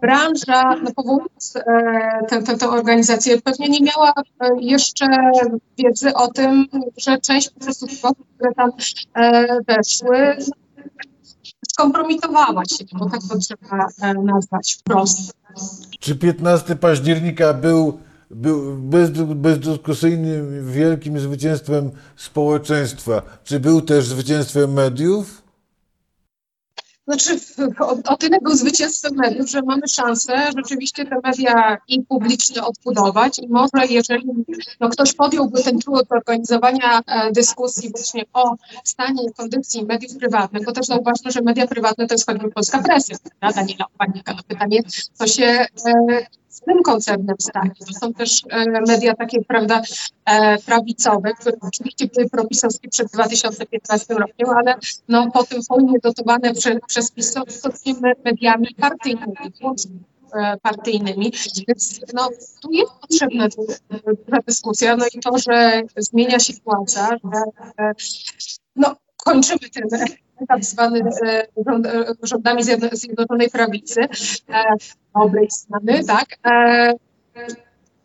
branża, 0.00 0.76
no, 0.82 0.90
powołując 0.96 1.56
e, 1.56 2.42
tę, 2.42 2.56
tę, 2.56 2.68
organizację, 2.68 3.40
pewnie 3.40 3.68
nie 3.68 3.80
miała 3.80 4.12
jeszcze 4.60 5.06
wiedzy 5.78 6.14
o 6.14 6.28
tym, 6.28 6.66
że 6.96 7.18
część 7.18 7.50
po 7.50 7.60
prostu 7.60 7.86
kwotów, 7.86 8.26
które 8.36 8.54
tam 8.54 8.70
weszły, 9.66 10.36
skompromitowała 11.70 12.62
się, 12.64 12.84
bo 12.92 13.10
tak 13.10 13.20
to 13.28 13.38
trzeba 13.38 13.88
nazwać 14.22 14.76
wprost. 14.80 15.32
Czy 16.00 16.16
15 16.16 16.76
października 16.76 17.54
był, 17.54 17.98
był 18.30 18.76
bez, 18.76 19.10
bezdyskusyjnym 19.10 20.72
wielkim 20.72 21.20
zwycięstwem 21.20 21.90
społeczeństwa? 22.16 23.22
Czy 23.44 23.60
był 23.60 23.80
też 23.80 24.04
zwycięstwem 24.04 24.72
mediów? 24.72 25.42
Znaczy, 27.10 27.40
o, 27.80 27.96
o 28.12 28.16
tyle 28.16 28.38
był 28.42 28.54
zwycięstwem 28.54 29.14
mediów, 29.16 29.50
że 29.50 29.62
mamy 29.62 29.88
szansę 29.88 30.50
rzeczywiście 30.56 31.04
te 31.04 31.16
media 31.24 31.78
i 31.88 32.02
publiczne 32.02 32.64
odbudować 32.64 33.38
i 33.38 33.48
może 33.48 33.86
jeżeli 33.90 34.26
no, 34.80 34.88
ktoś 34.88 35.12
podjąłby 35.12 35.62
ten 35.62 35.78
trud 35.78 36.12
organizowania 36.12 37.00
e, 37.06 37.32
dyskusji 37.32 37.90
właśnie 37.90 38.24
o 38.32 38.54
stanie 38.84 39.22
i 39.24 39.32
kondycji 39.32 39.84
mediów 39.84 40.16
prywatnych, 40.16 40.66
to 40.66 40.72
też 40.72 40.86
zauważmy, 40.86 41.30
że 41.30 41.42
media 41.42 41.66
prywatne 41.66 42.06
to 42.06 42.14
jest 42.14 42.26
choćby 42.26 42.50
polska 42.50 42.82
presja, 42.82 43.16
prawda, 43.40 43.60
Daniela 43.60 43.84
Opanika. 43.94 44.32
No 44.32 44.42
pytanie, 44.48 44.82
co 45.14 45.26
się 45.26 45.44
e, 45.44 45.66
z 46.50 46.60
tym 46.60 46.82
koncernem 46.82 47.36
stanie. 47.38 47.70
To 47.86 47.92
są 47.92 48.12
też 48.12 48.42
e, 48.50 48.80
media 48.88 49.14
takie, 49.14 49.44
prawda, 49.44 49.82
e, 50.24 50.58
prawicowe, 50.58 51.32
które 51.32 51.56
oczywiście 51.60 52.06
były 52.06 52.28
propisowskie 52.28 52.88
przed 52.88 53.08
2015 53.12 54.14
rokiem, 54.14 54.48
ale 54.56 54.74
no, 55.08 55.30
po 55.30 55.44
tym 55.44 55.60
hojnie 55.68 55.98
dotowane 56.02 56.54
prze, 56.54 56.78
przez 56.86 57.10
PiS 57.10 57.32
są 57.32 57.42
istotnie 57.42 57.94
mediami 58.24 58.74
partyjnymi, 58.80 59.52
e, 60.34 60.56
partyjnymi, 60.62 61.32
więc 61.68 62.00
no, 62.14 62.28
tu 62.62 62.72
jest 62.72 62.92
potrzebna 63.00 63.48
ta 64.30 64.38
dyskusja, 64.46 64.96
no 64.96 65.06
i 65.14 65.20
to, 65.20 65.38
że 65.38 65.82
zmienia 65.96 66.38
się 66.38 66.52
władza, 66.64 67.08
że 67.78 67.92
no, 68.76 68.96
kończymy 69.16 69.70
ten 69.70 69.88
tak 70.46 70.64
zwany 70.64 71.00
e, 71.26 71.46
rząd, 71.66 71.86
e, 71.86 72.04
rządami 72.22 72.62
Zjedno- 72.62 72.88
Zjednoczonej 72.92 73.50
Prawicy, 73.50 74.00
e, 74.48 74.64
dobrej 75.14 75.50
strony, 75.50 76.04
tak, 76.04 76.26
e, 76.46 76.92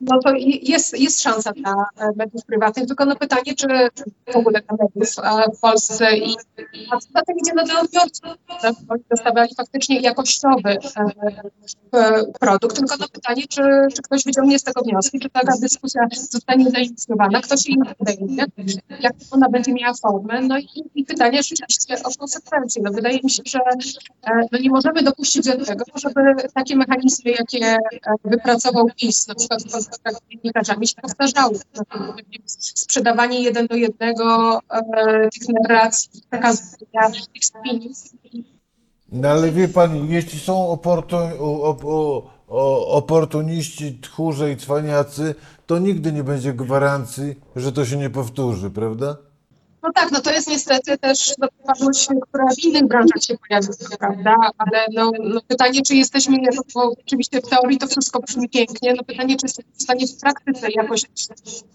no 0.01 0.19
to 0.19 0.33
jest, 0.61 0.99
jest 0.99 1.21
szansa 1.21 1.51
dla 1.51 1.73
e, 1.97 2.11
mediów 2.15 2.45
prywatnych, 2.45 2.87
tylko 2.87 3.05
no 3.05 3.15
pytanie, 3.15 3.55
czy 3.55 3.67
w 4.33 4.35
ogóle 4.35 4.61
dla 4.61 4.77
mediów 4.77 5.09
e, 5.23 5.55
w 5.55 5.59
Polsce 5.59 6.17
i 6.17 6.35
a 6.91 6.97
co 6.97 7.07
za 7.13 7.21
tym 7.21 7.37
idzie 7.37 7.51
no 7.55 7.63
dla 7.63 7.81
odbiorców? 7.81 8.29
Oni 9.35 9.55
faktycznie 9.57 10.01
jakościowy 10.01 10.77
e, 11.93 12.23
produkt, 12.39 12.75
tylko 12.75 12.95
no 12.99 13.05
pytanie, 13.13 13.43
czy, 13.49 13.61
czy 13.95 14.01
ktoś 14.01 14.23
wyciągnie 14.23 14.59
z 14.59 14.63
tego 14.63 14.81
wnioski, 14.81 15.19
czy 15.19 15.29
taka 15.29 15.57
dyskusja 15.57 16.01
zostanie 16.31 16.69
zainicjowana, 16.71 17.41
kto 17.41 17.57
się 17.57 17.71
jej 17.71 17.95
podejmie, 17.97 18.45
jak 18.99 19.13
ona 19.31 19.49
będzie 19.49 19.73
miała 19.73 19.93
formę, 19.93 20.41
no 20.41 20.59
i, 20.59 20.83
i 20.95 21.05
pytanie 21.05 21.43
rzeczywiście 21.43 21.95
o 22.03 22.09
konsekwencje. 22.19 22.81
No 22.85 22.91
wydaje 22.91 23.19
mi 23.23 23.29
się, 23.29 23.43
że 23.45 23.59
no 24.51 24.59
nie 24.59 24.69
możemy 24.69 25.03
dopuścić 25.03 25.45
do 25.45 25.65
tego, 25.65 25.83
żeby 25.95 26.35
takie 26.53 26.75
mechanizmy, 26.75 27.31
jakie 27.31 27.77
wypracował 28.23 28.85
PiS, 28.95 29.27
na 29.27 29.35
przykład 29.35 29.63
kontaktach 29.89 30.13
z 30.13 30.29
dziennikarzami, 30.31 30.87
się 30.87 30.95
będzie 31.01 32.39
Sprzedawanie 32.45 33.41
jeden 33.43 33.67
do 33.67 33.75
jednego 33.75 34.59
e, 34.69 35.29
tych 35.29 35.49
narracji, 35.49 36.21
przekazywania 36.29 37.21
tych 37.33 37.45
spinów. 37.45 37.97
No 39.11 39.29
ale 39.29 39.51
wie 39.51 39.67
pani, 39.67 40.09
jeśli 40.09 40.39
są 40.39 40.69
oportu, 40.69 41.15
o, 41.15 41.77
o, 41.83 42.23
o, 42.47 42.87
oportuniści, 42.87 43.99
tchórze 44.01 44.51
i 44.51 44.57
cwaniacy, 44.57 45.35
to 45.67 45.79
nigdy 45.79 46.11
nie 46.11 46.23
będzie 46.23 46.53
gwarancji, 46.53 47.35
że 47.55 47.71
to 47.71 47.85
się 47.85 47.97
nie 47.97 48.09
powtórzy, 48.09 48.69
prawda? 48.69 49.17
No 49.85 49.91
tak, 49.93 50.11
no 50.11 50.21
to 50.21 50.31
jest 50.31 50.47
niestety 50.47 50.97
też 50.97 51.19
przypadłość, 51.19 52.07
która 52.29 52.45
w 52.45 52.63
innych 52.63 52.87
branżach 52.87 53.23
się 53.23 53.37
pojawia, 53.37 53.67
prawda? 53.99 54.35
Ale 54.57 54.85
no, 54.93 55.11
no 55.19 55.41
pytanie, 55.47 55.81
czy 55.81 55.95
jesteśmy, 55.95 56.37
no, 56.55 56.61
bo 56.73 56.91
oczywiście 57.05 57.41
w 57.41 57.49
teorii 57.49 57.77
to 57.77 57.87
wszystko 57.87 58.19
brzmi 58.19 58.49
pięknie, 58.49 58.93
no 58.93 59.03
pytanie, 59.03 59.37
czy 59.37 59.45
jesteśmy 59.45 59.71
w 59.73 59.83
stanie 59.83 60.07
w 60.07 60.19
praktyce 60.21 60.67
jakoś 60.71 61.01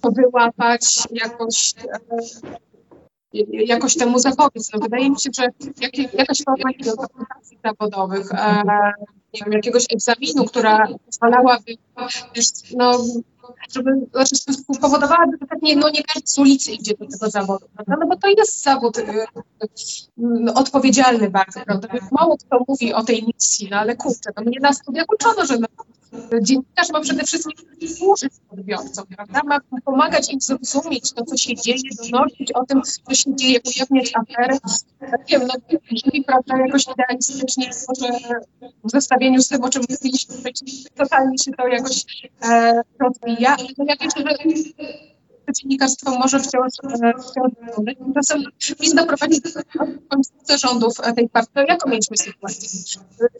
to 0.00 0.10
wyłapać, 0.10 1.08
jakoś, 1.10 1.74
e, 3.34 3.40
jakoś 3.50 3.96
temu 3.96 4.18
zapobiec. 4.18 4.72
No 4.72 4.80
wydaje 4.80 5.10
mi 5.10 5.20
się, 5.20 5.30
że 5.36 5.48
jak, 5.80 6.14
jakaś 6.14 6.44
forma 6.44 6.70
kwalifikacji 6.72 7.58
zawodowych, 7.64 8.32
e, 8.32 8.62
nie 9.34 9.40
wiem, 9.44 9.52
jakiegoś 9.52 9.84
egzaminu, 9.92 10.44
która 10.44 10.88
pozwalałaby 11.06 11.76
też, 12.34 12.52
no, 12.76 12.98
żeby, 13.74 13.90
znaczy 14.12 14.36
spowodowałaby, 14.74 15.36
że 15.40 15.46
pewnie 15.46 15.76
no, 15.76 15.90
nie 15.90 16.02
każdy 16.02 16.28
z 16.28 16.38
ulicy 16.38 16.72
idzie 16.72 16.94
do 16.94 17.06
tego 17.06 17.30
zawodu, 17.30 17.66
prawda? 17.74 17.96
No 18.00 18.06
bo 18.06 18.16
to 18.16 18.28
jest 18.28 18.62
zawód 18.62 18.98
y, 18.98 19.02
y, 20.48 20.54
odpowiedzialny 20.54 21.30
bardzo, 21.30 21.60
prawda? 21.60 21.88
Mało 22.12 22.36
kto 22.36 22.64
mówi 22.68 22.94
o 22.94 23.04
tej 23.04 23.22
misji, 23.26 23.68
no 23.70 23.76
ale 23.76 23.96
kurczę, 23.96 24.30
no 24.36 24.42
mnie 24.42 24.58
na 24.60 24.72
studiach 24.72 25.06
uczono, 25.14 25.46
że 25.46 25.58
no, 25.58 25.68
dziennikarz 26.42 26.90
ma 26.92 27.00
przede 27.00 27.24
wszystkim 27.24 27.56
służyć 27.88 28.32
odbiorcom, 28.50 29.06
prawda? 29.16 29.40
Ma 29.44 29.60
pomagać 29.84 30.32
im 30.32 30.40
zrozumieć 30.40 31.12
to, 31.12 31.24
co 31.24 31.36
się 31.36 31.54
dzieje, 31.54 31.78
donosić 32.10 32.52
o 32.52 32.64
tym, 32.64 32.82
co 32.82 33.14
się 33.14 33.36
dzieje, 33.36 33.58
ujawniać 33.66 34.12
afery. 34.14 34.58
Nie 35.00 35.38
wiem, 35.38 35.48
no 35.48 35.78
brzmi, 35.92 36.24
prawda, 36.24 36.58
jakoś 36.58 36.84
idealistycznie, 36.88 37.70
może 37.88 38.12
w 38.84 38.90
zestawieniu 38.90 39.42
z 39.42 39.48
tym, 39.48 39.64
o 39.64 39.68
czym 39.68 39.82
mówiliśmy, 39.90 40.34
totalnie 40.94 41.38
się 41.38 41.50
to 41.52 41.68
jakoś 41.68 42.04
e, 42.42 42.82
rozwija. 43.00 43.56
Ja 43.78 43.96
wierzę, 43.96 44.36
że 44.38 45.09
dziennikarstwo 45.52 46.18
może 46.18 46.40
wciąż, 46.40 46.72
e, 46.84 47.12
wciąż 47.12 47.74
służyć. 47.74 47.98
Tymczasem 47.98 48.42
PiS 48.78 48.94
doprowadzi 48.94 49.40
do 49.40 49.50
końca 50.08 50.56
rządów 50.68 50.92
e, 51.02 51.12
tej 51.12 51.28
partii. 51.28 51.52
To 51.54 51.60
jaką 51.60 51.90
mieliśmy 51.90 52.16
sytuację? 52.16 52.68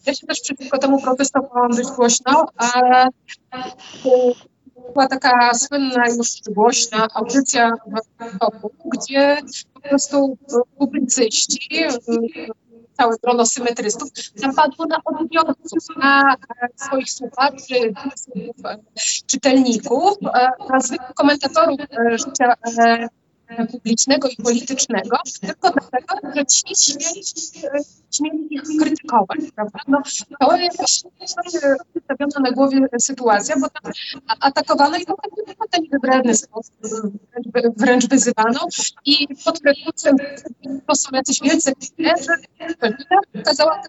Ja 0.07 0.15
się 0.15 0.27
też 0.27 0.41
przeciwko 0.41 0.79
temu 0.79 1.03
protestowałam 1.03 1.71
dość 1.71 1.91
głośno, 1.91 2.47
ale 2.57 3.09
była 4.95 5.09
taka 5.09 5.55
słynna 5.55 6.09
już 6.09 6.29
głośna 6.51 7.09
audycja 7.15 7.73
w 8.35 8.39
toku, 8.39 8.73
gdzie 8.85 9.37
po 9.75 9.81
prostu 9.81 10.39
publicyści, 10.79 11.85
całe 13.01 13.17
grono 13.23 13.47
symetrystów 13.47 14.09
napadło 14.43 14.87
na 14.87 15.01
odbiorców, 15.05 15.97
na 15.97 16.35
e, 16.35 16.69
swoich 16.77 17.11
słuchaczy, 17.11 17.75
słuchaczy, 18.17 18.83
czytelników, 19.27 20.19
e, 20.35 20.51
na 20.71 20.81
zwykłych 20.81 21.15
komentatorów 21.15 21.81
e, 21.81 22.19
życia 22.19 22.55
e, 22.79 23.09
publicznego 23.71 24.29
i 24.29 24.37
politycznego, 24.37 25.17
tylko 25.41 25.71
dlatego, 25.71 26.35
że 26.37 26.47
ci 26.47 26.65
śmieli, 28.11 28.47
ich 28.51 28.63
krytykować, 28.81 29.39
prawda? 29.55 29.79
No, 29.89 30.03
to 30.41 30.57
jest 30.57 30.79
przedstawiona 31.91 32.51
na 32.51 32.53
głowie 32.53 32.81
sytuacja, 33.01 33.57
bo 33.61 33.69
tam 33.69 33.93
atakowano 34.41 34.97
i 34.97 35.07
to 35.07 35.15
w 35.15 35.71
ten 35.71 35.85
wybredny 35.93 36.35
sposób, 36.35 36.75
wręcz, 37.53 37.77
wręcz 37.77 38.07
wyzywano 38.07 38.61
i 39.05 39.29
pod 39.45 39.61
pretekstem 39.61 40.17
to 40.87 40.95
są 40.95 41.09
jacyś 41.13 41.41
wielcy 41.41 41.73
że 41.99 42.37
okazała 43.41 43.83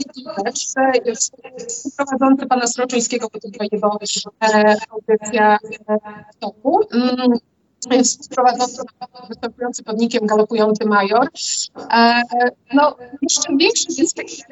rzecz, 0.45 0.67
że 0.77 1.13
prowadzący 1.97 2.45
pana 2.45 2.67
Sroczyńskiego, 2.67 3.27
bo 3.33 3.39
to 3.39 3.49
była 3.49 3.65
jego 3.71 3.99
e, 4.41 4.75
audycja 4.91 5.57
e, 5.89 5.97
w 6.33 6.35
toku, 6.39 6.79
mm, 7.89 8.03
prowadzący 8.29 8.81
występujący 9.29 9.83
pod 9.83 9.97
nikiem 9.97 10.25
galopujący 10.25 10.85
major. 10.85 11.29
E, 11.93 12.21
no, 12.73 12.95
jeszcze 13.21 13.57
większy 13.57 13.87
jest 13.97 14.15
taki 14.15 14.43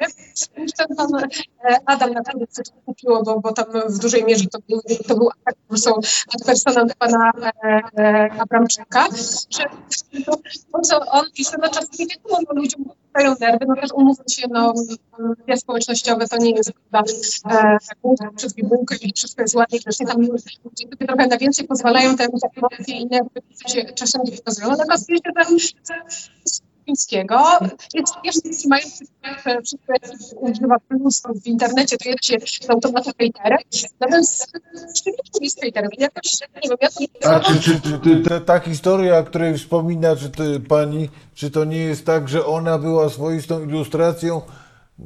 niż 0.58 0.72
ten 0.72 0.96
pan 0.96 1.14
e, 1.14 1.76
Adam 1.86 2.12
na 2.12 2.22
pewno 2.22 2.46
coś 2.46 2.66
kupiło, 2.86 3.22
bo, 3.22 3.40
bo 3.40 3.52
tam 3.52 3.66
w 3.88 3.98
dużej 3.98 4.24
mierze 4.24 4.44
to 4.46 4.58
to 5.08 5.16
był 5.16 5.28
atak 5.30 5.56
są 5.78 5.94
ad 6.34 6.44
personam 6.46 6.88
pana 6.98 7.32
e, 7.44 7.80
e, 7.98 8.30
Abramczyka, 8.38 9.08
że 9.50 9.64
to, 10.26 10.36
to, 10.72 10.80
co 10.80 11.00
on 11.00 11.24
pisze, 11.34 11.56
no 11.62 11.68
czasem 11.68 11.88
nie 11.98 12.06
wiadomo, 12.06 12.38
no 12.48 12.60
ludziom 12.60 12.84
stają 13.10 13.34
nerwy, 13.40 13.66
no 13.68 13.74
też 13.74 13.90
umówmy 13.94 14.24
się, 14.30 14.48
no 14.50 14.74
media 15.18 15.56
społecznościowe 15.56 16.28
to 16.28 16.36
nie 16.36 16.50
jest 16.50 16.72
prawda, 16.90 17.12
e, 17.50 17.78
przez 18.36 18.54
bibułkę 18.54 18.96
i 18.96 19.12
wszystko 19.16 19.42
jest 19.42 19.54
ładnie, 19.54 19.78
zresztą 19.78 20.04
tam 20.04 20.20
ludzie 20.20 20.88
trochę 21.06 21.26
na 21.26 21.38
więcej 21.38 21.66
pozwalają 21.66 22.16
te 22.16 22.24
emocje 22.56 22.98
i 22.98 23.06
nerwy 23.22 23.68
się 23.68 23.84
czasem 23.94 24.22
nie 24.24 24.36
pokazują. 24.36 24.68
Natomiast 24.68 25.08
jest 25.08 25.24
że 25.84 26.00
Fińskiego, 26.86 27.58
więc 27.94 28.12
jeszcze 28.24 28.68
mają 28.68 28.82
wszystko, 29.64 29.92
używa 30.36 30.76
mnóstwo 30.90 31.32
w 31.34 31.46
internecie, 31.46 31.96
to 31.96 32.08
jest 32.08 32.24
się 32.24 32.36
z 32.40 32.70
automatu 32.70 33.10
hejterem, 33.18 33.58
natomiast 34.00 34.52
rzeczywiście 34.96 35.38
jest 35.40 35.60
hejterem. 35.60 35.90
Jakoś, 35.98 36.40
nie 36.40 36.68
wiem, 36.70 36.78
ja 36.80 37.30
A 37.30 37.40
czy, 37.40 37.80
ta, 38.28 38.40
ta 38.40 38.58
historia, 38.58 39.18
o 39.18 39.24
której 39.24 39.58
wspomina 39.58 40.16
czy 40.16 40.30
to, 40.30 40.42
pani, 40.68 41.08
czy 41.34 41.50
to 41.50 41.64
nie 41.64 41.78
jest 41.78 42.06
tak, 42.06 42.28
że 42.28 42.46
ona 42.46 42.78
była 42.78 43.08
swoistą 43.08 43.64
ilustracją 43.64 44.40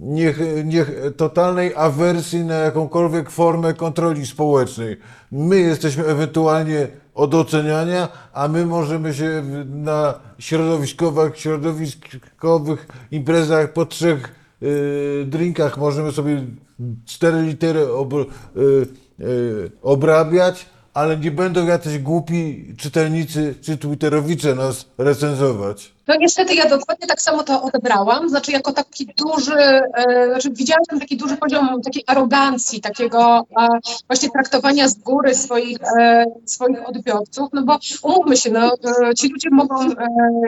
niech, 0.01 0.40
niech 0.64 0.90
totalnej 1.16 1.72
awersji 1.76 2.45
na 2.45 2.55
jakąkolwiek 2.55 3.30
formę 3.30 3.74
kontroli 3.74 4.26
społecznej. 4.26 4.97
My 5.32 5.59
jesteśmy 5.61 6.05
ewentualnie 6.05 6.88
od 7.14 7.34
oceniania, 7.34 8.09
a 8.32 8.49
my 8.49 8.66
możemy 8.66 9.14
się 9.14 9.42
na 9.66 10.14
środowiskowych, 10.38 11.38
środowiskowych 11.38 12.86
imprezach 13.11 13.72
po 13.72 13.86
trzech 13.86 14.34
y, 14.62 15.24
drinkach 15.26 15.78
możemy 15.78 16.12
sobie 16.12 16.45
cztery 17.07 17.42
litery 17.42 17.92
ob, 17.92 18.12
y, 18.12 18.16
y, 19.20 19.70
obrabiać, 19.82 20.66
ale 20.95 21.16
nie 21.16 21.30
będą 21.30 21.66
jacyś 21.66 21.99
głupi 21.99 22.74
czytelnicy 22.76 23.55
czy 23.61 23.78
twitterowicze 23.78 24.55
nas 24.55 24.86
recenzować. 24.99 25.93
No 26.07 26.14
niestety 26.16 26.55
ja 26.55 26.68
dokładnie 26.68 27.07
tak 27.07 27.20
samo 27.20 27.42
to 27.42 27.62
odebrałam, 27.62 28.28
znaczy 28.28 28.52
jako 28.52 28.72
taki 28.72 29.07
duży, 29.07 29.59
e, 29.94 30.26
znaczy 30.28 30.50
widziałam 30.50 30.84
tam 30.88 31.00
taki 31.00 31.16
duży 31.16 31.36
poziom 31.36 31.82
takiej 31.82 32.05
arogancji, 32.07 32.80
takiego 32.80 33.46
e, 33.61 33.68
właśnie 34.07 34.30
traktowania 34.30 34.88
z 34.88 34.94
góry 34.94 35.34
swoich, 35.34 35.78
e, 35.98 36.24
swoich 36.44 36.88
odbiorców, 36.88 37.48
no 37.52 37.62
bo 37.62 37.78
umówmy 38.02 38.36
się, 38.36 38.50
no 38.50 38.72
ci 39.16 39.28
ludzie 39.28 39.48
mogą 39.52 39.74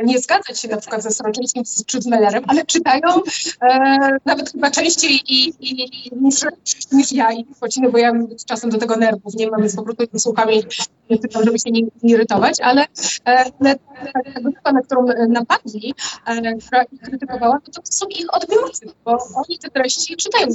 nie 0.04 0.18
zgadzać 0.18 0.60
się 0.60 0.68
na 0.68 0.76
przykład 0.76 1.02
ze 1.02 1.10
Sroczyńskim 1.10 1.62
czy 1.86 2.02
z 2.02 2.06
Mellerem, 2.06 2.44
ale 2.46 2.64
czytają 2.64 3.08
nawet 4.24 4.52
chyba 4.52 4.70
częściej 4.70 5.20
i, 5.28 5.52
i, 5.60 6.10
niż, 6.20 6.40
niż 6.92 7.12
ja 7.12 7.32
i 7.32 7.46
Chociny, 7.60 7.90
bo 7.90 7.98
ja 7.98 8.12
czasem 8.46 8.70
do 8.70 8.78
tego 8.78 8.96
nerwów 8.96 9.34
nie 9.34 9.50
mam, 9.50 9.60
więc 9.60 9.76
po 9.76 9.82
prostu 9.82 10.18
słucham 10.18 10.52
i 10.52 10.62
żeby 11.44 11.58
się 11.58 11.70
nie, 11.70 11.82
nie 12.02 12.14
irytować, 12.14 12.60
ale, 12.60 12.86
ale 13.24 13.76
grupa, 14.42 14.72
na 14.72 14.82
którą 14.82 15.06
na 15.06 15.26
napadli, 15.28 15.94
e, 16.26 16.56
która 16.56 16.82
ich 16.82 17.00
krytykowała, 17.00 17.60
to, 17.60 17.82
są 17.84 18.06
ich 18.06 18.34
odbiorcy, 18.34 18.86
bo 19.04 19.18
oni 19.34 19.58
te 19.58 19.70
treści 19.70 20.16
czytają. 20.16 20.46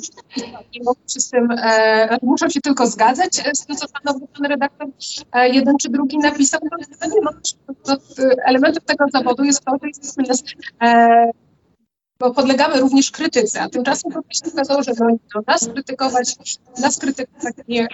Nie 0.76 0.84
mogą 0.84 1.00
się 1.08 1.20
z 1.20 1.30
tym, 1.30 1.52
e, 1.52 2.18
muszą 2.22 2.50
się 2.50 2.62
tylko 2.62 2.88
zgadzać 2.88 3.44
z 3.54 3.66
tym, 3.66 3.76
co 3.76 3.88
pan, 3.88 4.20
pan 4.20 4.46
redaktor 4.46 4.88
e, 5.32 5.50
jeden 5.50 5.78
czy 5.78 5.90
drugi 5.90 6.18
napisał. 6.18 6.60
No, 6.72 7.08
nie, 7.08 7.22
no, 7.88 7.96
elementem 8.46 8.84
tego 8.86 9.06
zawodu 9.14 9.44
jest 9.44 9.66
to, 9.66 9.72
że 9.82 9.88
jesteśmy 9.88 10.24
nas, 10.24 10.44
e, 10.82 11.32
bo 12.20 12.34
podlegamy 12.34 12.80
również 12.80 13.12
krytyce, 13.12 13.62
a 13.62 13.70
tymczasem 13.70 14.12
prostu 14.12 14.50
okazało, 14.50 14.84
że 14.84 14.92
no, 15.00 15.42
nas 15.48 15.68
krytykować, 15.68 16.36
nas 16.82 16.98
krytykować 16.98 17.54
nie, 17.68 17.88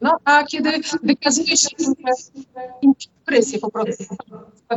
no, 0.00 0.16
a 0.24 0.44
kiedy 0.44 0.70
wykazuje 1.02 1.56
się 1.56 1.68
im, 1.78 1.94
im 2.82 2.92
presję 3.30 3.58
po 3.58 3.70
prostu. 3.70 4.16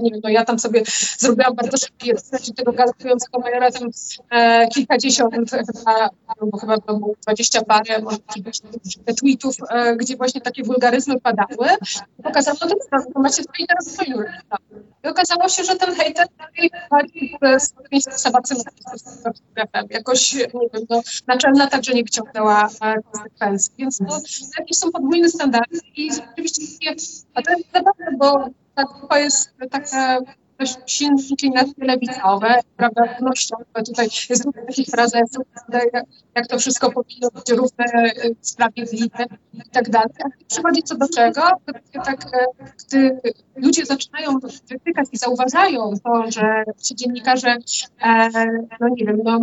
Nie 0.02 0.12
wiem, 0.12 0.20
no 0.24 0.30
ja 0.30 0.46
tam 0.46 0.60
sobie 0.60 0.84
zrobiłam 1.18 1.56
bardzo 1.56 1.78
szybki 1.78 2.14
research 2.14 2.46
tego 2.56 2.72
galopującego 2.72 3.40
majora, 3.40 3.72
tam 3.72 3.90
e, 4.30 4.68
kilkadziesiąt, 4.68 5.34
chyba, 5.52 6.10
albo 6.28 6.58
chyba 6.58 6.78
to 6.78 6.98
było 6.98 7.16
dwadzieścia 7.22 7.62
parę, 7.62 8.02
może 8.02 8.18
tweetów, 9.18 9.56
e, 9.70 9.96
gdzie 9.96 10.18
właśnie 10.18 10.42
takie 10.42 10.64
wulgaryzmy 10.64 11.20
padały. 11.20 11.68
Pokazało 12.24 12.58
to, 12.58 12.68
że 12.68 13.06
to 13.14 13.20
macie 13.20 13.44
tutaj 13.44 13.66
teraz 13.68 13.96
sojusz. 13.96 14.26
I 15.04 15.08
okazało 15.08 15.50
się, 15.50 15.64
że 15.64 15.76
ten 15.76 15.96
hejter 15.96 16.28
bardziej 16.92 17.36
sabacy 18.02 18.56
jakoś, 19.90 20.34
nie 20.34 20.70
wiem, 20.74 20.86
no, 20.90 21.02
naczelna 21.28 21.68
także 21.68 21.94
nie 21.94 22.04
wyciągnęła 22.04 22.70
e, 22.82 22.96
konsekwencji. 23.12 23.74
Więc 23.78 23.98
to 23.98 24.20
jakieś 24.60 24.78
są 24.78 24.92
podwójne 24.92 25.12
standardy 25.30 25.80
i 25.95 26.14
rzeczywiście, 26.14 26.95
a 27.34 27.41
to 27.41 27.51
jest 27.51 27.72
zabawne, 27.74 28.18
bo 28.18 28.49
ta 28.76 28.84
grupa 28.84 29.20
jest 29.20 29.53
taka 29.72 30.20
inklinacje 31.30 31.86
lewicowe, 31.86 32.59
prawda, 32.78 33.01
równościowe. 33.14 33.66
Tutaj 33.86 34.07
jest 34.30 34.43
dużo 34.43 34.66
takich 34.68 34.88
frazesów, 34.88 35.43
jak 36.36 36.47
to 36.47 36.59
wszystko 36.59 36.91
powinno 36.91 37.30
być 37.30 37.49
równe, 37.49 37.86
y, 38.26 38.36
sprawiedliwe 38.41 39.26
i 39.53 39.70
tak 39.72 39.89
dalej. 39.89 40.09
Przychodzi 40.47 40.84
co 40.84 40.95
do 40.95 41.07
czego, 41.09 41.41
tak, 42.05 42.26
e, 42.26 42.45
gdy 42.88 43.20
ludzie 43.55 43.86
zaczynają 43.86 44.39
wytykać 44.70 45.07
i 45.11 45.18
zauważają 45.18 45.93
to, 46.03 46.32
że 46.32 46.64
ci 46.84 46.95
dziennikarze, 46.95 47.57
e, 48.01 48.30
no 48.80 48.88
nie 48.89 49.05
wiem, 49.05 49.20
no, 49.24 49.39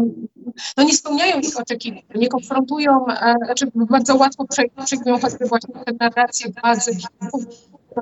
no 0.77 0.83
nie 0.85 0.95
spełniają 0.95 1.41
ich 1.41 1.61
oczekiwań, 1.61 2.03
nie 2.15 2.29
konfrontują, 2.29 3.07
e, 3.07 3.35
znaczy 3.45 3.67
bardzo 3.75 4.17
łatwo 4.17 4.45
przejmują 4.85 5.21
choćby 5.21 5.47
właśnie 5.47 5.75
tę 5.75 5.93
narrację 6.01 6.53
z 6.75 6.89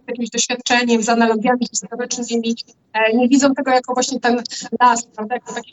jakimś 0.08 0.30
doświadczeniem, 0.30 1.02
z 1.02 1.08
analogiami 1.08 1.66
historycznymi, 1.70 2.54
e, 2.92 3.16
nie 3.16 3.28
widzą 3.28 3.54
tego 3.54 3.70
jako 3.70 3.94
właśnie 3.94 4.20
ten 4.20 4.42
las, 4.80 5.06
prawda, 5.06 5.34
jako 5.34 5.54
takie 5.54 5.70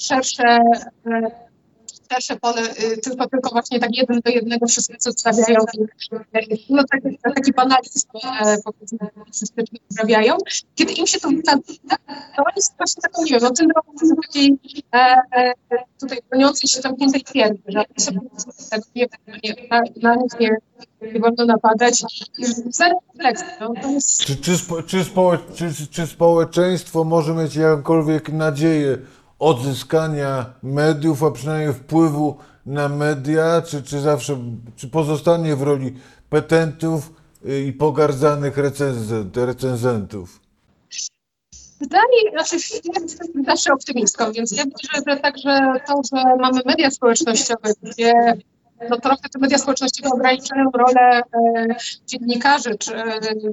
szersze 0.00 0.58
e, 1.06 1.47
szersze 2.12 2.36
pole, 2.36 2.62
y, 2.62 2.98
tylko, 2.98 3.28
tylko 3.28 3.50
właśnie 3.50 3.80
tak 3.80 3.96
jeden 3.96 4.20
do 4.20 4.30
jednego 4.30 4.66
wszystko 4.66 4.94
przedstawiają 4.98 5.60
i 5.74 6.74
no, 6.74 6.82
taki, 6.90 7.18
taki 7.34 7.52
banalizm 7.52 8.08
e, 8.44 8.56
powiedzmy 8.64 8.98
publicystyczny 9.14 9.78
uprawiają. 9.90 10.36
Kiedy 10.74 10.92
im 10.92 11.06
się 11.06 11.20
to 11.20 11.28
wyda, 11.28 11.56
to 12.36 12.42
oni 12.44 12.62
są 12.62 12.72
właśnie 12.78 13.02
taką, 13.02 13.22
nie 13.22 13.30
wiem, 13.30 13.40
no 13.42 13.50
tym 13.50 13.66
robią 13.70 14.16
takiej 14.22 14.58
e, 14.94 15.52
tutaj 16.00 16.18
broniącej 16.30 16.68
się 16.68 16.80
zamkniętej 16.80 17.22
twierdzy, 17.22 17.62
że 17.68 17.78
oni 17.78 17.88
sobie 17.96 18.20
tak 18.70 18.80
nie, 18.94 19.06
na, 20.02 20.14
nich 20.14 20.40
nie, 20.40 20.56
nie 21.12 21.20
wolno 21.20 21.44
napadać. 21.44 22.02
No, 22.02 22.08
czy, 24.26 24.36
czy, 24.36 24.58
spo, 24.58 24.82
czy, 24.82 25.04
spo, 25.04 25.32
czy, 25.54 25.72
czy 25.90 26.06
społeczeństwo 26.06 27.04
może 27.04 27.34
mieć 27.34 27.56
jakąkolwiek 27.56 28.32
nadzieję 28.32 28.98
odzyskania 29.38 30.46
mediów, 30.62 31.22
a 31.22 31.30
przynajmniej 31.30 31.74
wpływu 31.74 32.36
na 32.66 32.88
media, 32.88 33.62
czy, 33.62 33.82
czy 33.82 34.00
zawsze, 34.00 34.38
czy 34.76 34.88
pozostanie 34.88 35.56
w 35.56 35.62
roli 35.62 35.94
petentów 36.30 37.12
y, 37.48 37.62
i 37.62 37.72
pogardzanych 37.72 38.56
recenzentów? 39.34 40.40
Wydaje, 41.80 42.30
znaczy 42.32 42.56
ja 42.84 43.02
jestem 43.02 43.44
zawsze 43.44 43.72
optymistką, 43.72 44.32
więc 44.32 44.52
ja 44.52 44.64
myślę, 44.64 45.02
że 45.08 45.20
także 45.20 45.72
to, 45.86 46.00
że 46.12 46.24
mamy 46.40 46.60
media 46.66 46.90
społecznościowe, 46.90 47.72
gdzie 47.82 48.12
no 48.90 49.00
trochę 49.00 49.28
te 49.32 49.38
media 49.38 49.58
społecznościowe 49.58 50.10
ograniczają 50.14 50.70
rolę 50.70 51.20
e, 51.20 51.22
dziennikarzy, 52.06 52.78
czy 52.78 52.90
to 52.90 53.48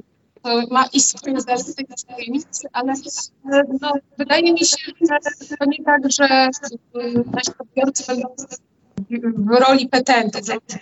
ma 0.70 0.84
i 0.92 1.00
swoje 1.00 1.40
zalety 1.40 1.72
i 2.26 2.30
miejsce, 2.30 2.68
ale 2.72 2.94
no, 3.80 3.92
wydaje 4.18 4.52
mi 4.52 4.58
się, 4.58 4.76
że 5.10 5.56
to 5.56 5.64
nie 5.66 5.84
tak, 5.84 6.12
że 6.12 6.48
nasi 7.32 7.52
odbiorcy 7.58 8.04
będą 8.06 8.28
w 9.20 9.50
roli 9.60 9.88
petentów. 9.88 10.40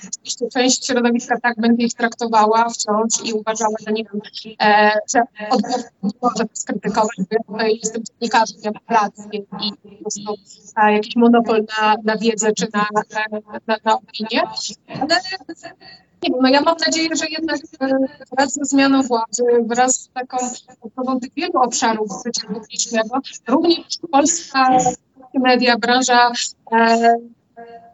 Oczywiście 0.09 0.49
część 0.53 0.87
środowiska 0.87 1.41
tak 1.41 1.55
będzie 1.57 1.87
ich 1.87 1.95
traktowała 1.95 2.69
wciąż 2.69 3.25
i 3.25 3.33
uważała, 3.33 3.75
że 3.87 3.93
nie 3.93 4.05
wiem, 4.05 4.21
e, 4.62 4.91
że 5.15 5.21
odgłosy 5.51 5.89
może 6.23 6.45
skrytykować, 6.53 7.17
bo 7.19 7.27
ja 7.31 7.43
tutaj 7.47 7.79
jestem 7.83 8.03
dziennikarzem, 8.05 8.57
ja 8.62 8.71
mam 8.91 9.33
i 9.33 9.43
po 9.83 10.03
prostu 10.03 10.35
e, 10.77 10.93
jakiś 10.93 11.17
monopol 11.17 11.65
na, 11.81 11.97
na 12.05 12.17
wiedzę 12.17 12.53
czy 12.53 12.67
na, 12.75 12.87
na, 13.67 13.77
na 13.85 13.95
opinię. 13.95 14.43
Ale 15.01 15.21
no 16.43 16.49
ja 16.49 16.61
mam 16.61 16.77
nadzieję, 16.87 17.09
że 17.16 17.27
jednak 17.29 17.61
e, 17.81 17.99
wraz 18.33 18.55
ze 18.55 18.64
zmianą 18.64 19.03
władzy, 19.03 19.43
wraz 19.66 19.95
z 19.95 20.09
taką 20.09 20.37
odbudową 20.83 21.20
tych 21.20 21.35
wielu 21.37 21.53
obszarów 21.55 22.09
życia 22.27 22.49
publicznego, 22.55 23.20
również 23.49 23.99
polska 24.11 24.79
media, 25.35 25.79
branża 25.79 26.33
e, 26.72 27.16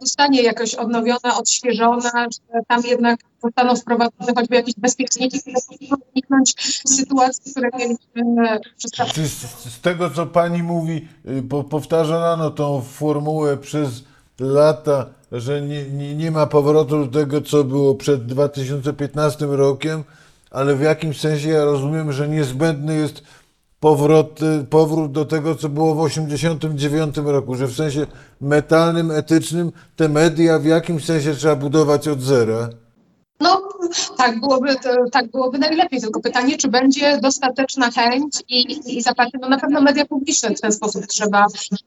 zostanie 0.01 0.43
jakoś 0.43 0.74
odnowiona, 0.74 1.39
odświeżona, 1.39 2.26
że 2.31 2.61
tam 2.68 2.83
jednak 2.85 3.20
zostaną 3.43 3.76
wprowadzone 3.76 4.33
choćby 4.37 4.57
jakieś 4.57 4.74
bezpieczniki, 4.74 5.41
które 5.41 5.57
pozwolą 5.68 6.03
uniknąć 6.14 6.55
sytuacji, 6.89 7.53
które 7.53 7.68
mieliśmy 7.78 8.59
przez 8.76 8.91
czas. 8.91 9.12
Czy 9.12 9.28
z, 9.28 9.41
z 9.74 9.81
tego, 9.81 10.11
co 10.11 10.26
pani 10.26 10.62
mówi, 10.62 11.09
y, 11.28 11.43
bo 11.43 11.64
powtarzano 11.64 12.51
tą 12.51 12.83
formułę 12.83 13.57
przez 13.57 14.05
lata, 14.41 15.07
że 15.33 15.62
nie, 15.62 15.85
nie, 15.85 16.14
nie 16.14 16.31
ma 16.31 16.47
powrotu 16.47 17.07
do 17.07 17.20
tego, 17.20 17.41
co 17.41 17.64
było 17.64 17.95
przed 17.95 18.26
2015 18.26 19.47
rokiem, 19.47 20.05
ale 20.51 20.76
w 20.76 20.81
jakimś 20.81 21.20
sensie 21.20 21.49
ja 21.49 21.64
rozumiem, 21.64 22.12
że 22.12 22.28
niezbędny 22.28 22.97
jest 22.97 23.22
powrót, 23.81 24.43
y, 24.43 24.64
powrót 24.64 25.12
do 25.12 25.24
tego, 25.24 25.55
co 25.55 25.68
było 25.68 25.95
w 25.95 26.01
89 26.01 27.16
roku, 27.16 27.55
że 27.55 27.66
w 27.66 27.74
sensie 27.74 28.07
metalnym, 28.41 29.11
etycznym 29.11 29.72
te 29.97 30.09
media 30.09 30.59
w 30.59 30.64
jakimś 30.64 31.05
sensie 31.05 31.35
trzeba 31.35 31.57
budować 31.57 32.09
od 32.09 32.22
zera. 32.22 32.68
Tak 34.16 34.41
byłoby, 34.41 34.76
to, 34.76 34.91
tak 35.12 35.30
byłoby 35.30 35.59
najlepiej, 35.59 36.01
tylko 36.01 36.20
pytanie, 36.20 36.57
czy 36.57 36.68
będzie 36.68 37.18
dostateczna 37.18 37.91
chęć 37.91 38.43
i, 38.49 38.80
i 38.97 39.03
zaparcie, 39.03 39.38
no 39.41 39.49
na 39.49 39.59
pewno 39.59 39.80
media 39.80 40.05
publiczne 40.05 40.51
w 40.51 40.61
ten 40.61 40.72
sposób 40.72 41.07
trzeba 41.07 41.47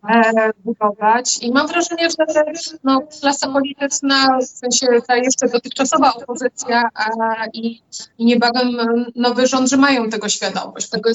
e, 0.10 0.51
budować. 0.66 1.38
I 1.41 1.51
mam 1.51 1.68
wrażenie, 1.68 2.10
że 2.10 2.43
no, 2.84 3.01
klasa 3.22 3.47
polityczna, 3.47 4.38
w 4.41 4.45
sensie 4.45 4.88
ta 5.08 5.18
jeszcze 5.18 5.47
dotychczasowa 5.49 6.14
opozycja 6.14 6.89
a, 6.93 7.08
i, 7.54 7.82
i 8.18 8.26
niebawem 8.26 8.78
nowy 9.16 9.47
rząd, 9.47 9.70
że 9.70 9.78
mają 9.78 10.10
tego 10.10 10.30
świadomość, 10.30 10.89
tego, 10.89 11.10
e, 11.10 11.14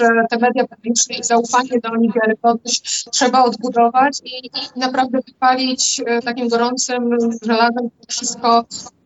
że 0.00 0.08
te 0.30 0.38
media 0.38 0.66
publiczne 0.66 1.16
i 1.16 1.24
zaufanie 1.24 1.80
do 1.82 1.96
nich, 1.96 2.12
wiarygodność 2.14 3.04
trzeba 3.10 3.44
odbudować 3.44 4.20
i, 4.24 4.46
i 4.46 4.80
naprawdę 4.80 5.18
wypalić 5.26 6.00
e, 6.06 6.22
takim 6.22 6.48
gorącym 6.48 7.18
żelazem 7.42 7.90
wszystko, 8.08 8.58
e, 8.58 8.97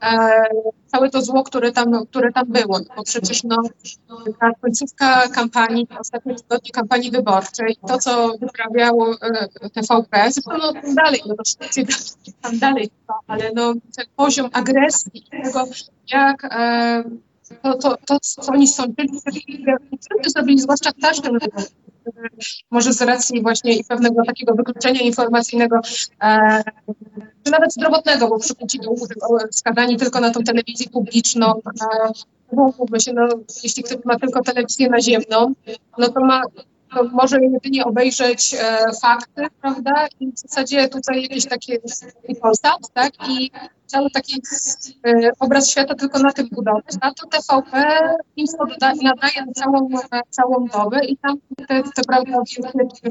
całe 0.87 1.11
to 1.11 1.23
zło, 1.23 1.43
które 1.43 1.73
tam, 1.73 2.07
które 2.07 2.33
tam 2.33 2.47
było. 2.47 2.79
No, 2.79 2.85
bo 2.97 3.03
przecież 3.03 3.45
no, 3.45 3.57
ta 4.41 4.51
końcówka 4.61 5.29
kampanii, 5.29 5.89
ostatnie 5.99 6.35
tygodnie 6.35 6.71
kampanii 6.71 7.11
wyborczej, 7.11 7.77
to 7.89 7.99
co 7.99 8.33
wyprawiało 8.41 9.15
e, 9.21 9.71
TVP, 9.71 10.31
no, 10.47 10.73
tam 10.73 10.95
dalej, 10.95 11.21
no 11.27 11.35
to 11.35 11.43
wszyscy 11.45 12.33
tam 12.43 12.59
dalej, 12.59 12.91
ale 13.27 13.51
no, 13.55 13.75
ten 13.97 14.07
poziom 14.17 14.51
agresji 14.53 15.25
tego, 15.31 15.65
jak 16.13 16.45
e, 16.45 17.05
to, 17.63 17.75
to, 17.75 17.97
to, 18.07 18.21
co 18.21 18.53
oni 18.53 18.69
sądzili, 18.69 19.21
co 20.01 20.31
zrobili, 20.31 20.61
zwłaszcza 20.61 20.91
w 20.91 21.01
każdym 21.03 21.39
wyborze, 21.39 21.67
może 22.71 22.93
z 22.93 23.03
racji 23.03 23.43
właśnie 23.43 23.75
i 23.75 23.85
pewnego 23.85 24.25
takiego 24.25 24.55
wykluczenia 24.55 25.01
informacyjnego, 25.01 25.81
e, 26.23 26.63
czy 27.45 27.53
nawet 27.53 27.73
zdrowotnego, 27.73 28.29
bo 28.29 28.39
przy 28.39 28.55
Putinu 28.55 28.95
skazani 29.51 29.97
tylko 29.97 30.21
na 30.21 30.31
tą 30.31 30.43
telewizję 30.43 30.89
publiczną, 30.89 31.61
e, 32.95 33.01
się, 33.01 33.13
no, 33.13 33.29
jeśli 33.63 33.83
ktoś 33.83 34.05
ma 34.05 34.19
tylko 34.19 34.43
telewizję 34.43 34.89
naziemną, 34.89 35.55
no 35.99 36.09
to 36.09 36.21
ma 36.21 36.43
może 37.13 37.37
jedynie 37.41 37.85
obejrzeć 37.85 38.55
e, 38.55 38.79
fakty, 39.03 39.47
prawda? 39.61 40.07
I 40.21 40.33
w 40.33 40.39
zasadzie 40.39 40.89
tutaj 40.89 41.23
jakieś 41.23 41.47
takie 41.47 41.79
Polsat, 42.41 42.93
tak? 42.95 43.13
I 43.29 43.51
cały 43.93 44.11
taki 44.11 44.43
e, 45.07 45.31
obraz 45.39 45.71
świata 45.71 45.95
tylko 45.95 46.19
na 46.19 46.33
tym 46.33 46.49
budować. 46.53 46.95
A 47.01 47.11
to 47.15 47.27
TVP 47.27 47.71
doda- 48.59 48.95
nadaje 49.03 49.47
na 49.47 49.53
całą, 49.53 49.89
na 50.13 50.21
całą 50.31 50.67
dobę 50.67 51.05
i 51.05 51.17
tam 51.17 51.37
te, 51.69 51.83
te 51.83 52.03
prawda, 52.09 52.39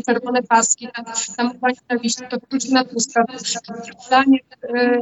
czerwone 0.05 0.43
paski, 0.43 0.87
tam, 0.95 1.05
tam 1.37 1.71
nienawiści, 1.89 2.23
to 2.29 2.37
ludzi 2.51 2.73
na 2.73 2.85
Tuska, 2.85 3.25
zdanie 4.07 4.39
e, 4.63 4.99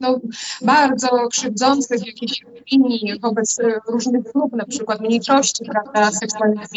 no, 0.00 0.20
bardzo 0.62 1.28
krzywdzących 1.30 2.06
jakichś 2.06 2.44
opinii 2.60 3.20
wobec 3.20 3.60
e, 3.60 3.80
różnych 3.88 4.22
grup, 4.32 4.52
na 4.52 4.64
przykład 4.64 5.00
mniejszości, 5.00 5.64
prawda, 5.64 6.12
seksualnych, 6.12 6.68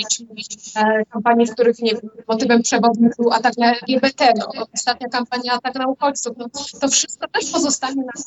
e, 0.76 1.06
kampanii, 1.06 1.46
w 1.46 1.52
których 1.52 1.80
nie 1.80 1.92
motywem 2.28 2.62
przewodnim 2.62 3.12
był 3.18 3.32
atak 3.34 3.58
na 3.58 3.72
LGBT, 3.72 4.34
no, 4.38 4.66
ostatnia 4.74 5.08
kampania 5.10 5.54
atak 5.54 5.76
na 5.76 5.88
uchodźców, 5.88 6.38
no, 6.38 6.46
to 6.82 6.88
wszystko 6.88 7.28
też 7.28 7.52
pozostanie 7.52 8.04
na 8.04 8.22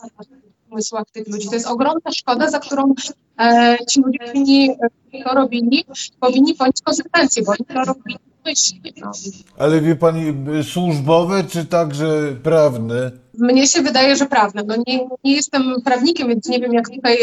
umysłach 0.70 1.10
tych 1.12 1.28
ludzi. 1.28 1.48
To 1.48 1.54
jest 1.54 1.66
ogromna 1.66 2.12
szkoda, 2.12 2.50
za 2.50 2.60
którą 2.60 2.94
e, 3.38 3.76
ci 3.88 4.00
ludzie 4.00 4.18
powinni, 4.18 4.70
e, 4.70 5.24
to 5.24 5.34
robili, 5.34 5.84
powinni 6.20 6.54
ponieść 6.54 6.82
konsekwencje, 6.82 7.42
bo 7.42 7.52
oni 7.52 7.66
to 7.74 7.84
robili 7.84 8.18
myślnie. 8.44 8.92
No. 9.00 9.12
Ale 9.58 9.80
wie 9.80 9.96
pani, 9.96 10.34
służbowe 10.62 11.44
czy 11.44 11.64
także 11.64 12.36
prawne? 12.42 13.10
Mnie 13.40 13.66
się 13.66 13.82
wydaje, 13.82 14.16
że 14.16 14.26
prawne. 14.26 14.62
No 14.66 14.74
nie, 14.86 15.08
nie 15.24 15.36
jestem 15.36 15.82
prawnikiem, 15.84 16.28
więc 16.28 16.48
nie 16.48 16.60
wiem, 16.60 16.72
jak 16.72 16.88
tutaj 16.88 17.18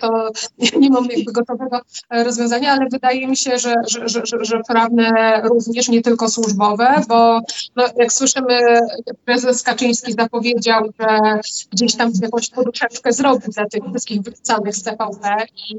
to 0.00 0.30
nie 0.80 0.90
mam 0.90 1.04
jakby 1.04 1.32
gotowego 1.32 1.80
e, 2.10 2.24
rozwiązania, 2.24 2.72
ale 2.72 2.88
wydaje 2.92 3.28
mi 3.28 3.36
się, 3.36 3.58
że, 3.58 3.74
że, 3.86 4.08
że, 4.08 4.22
że, 4.40 4.60
prawne 4.68 5.42
również, 5.44 5.88
nie 5.88 6.02
tylko 6.02 6.28
służbowe, 6.28 7.02
bo 7.08 7.40
no, 7.76 7.84
jak 7.96 8.12
słyszymy, 8.12 8.80
prezes 9.24 9.62
Kaczyński 9.62 10.12
zapowiedział, 10.12 10.84
że 11.00 11.40
gdzieś 11.72 11.96
tam 11.96 12.12
jakąś 12.22 12.50
poduszeczkę 12.50 13.12
zrobił 13.12 13.52
dla 13.52 13.66
tych 13.66 13.82
wszystkich 13.90 14.22
wypisanych 14.22 14.76
z 14.76 14.82
TVP 14.82 15.36
i 15.70 15.76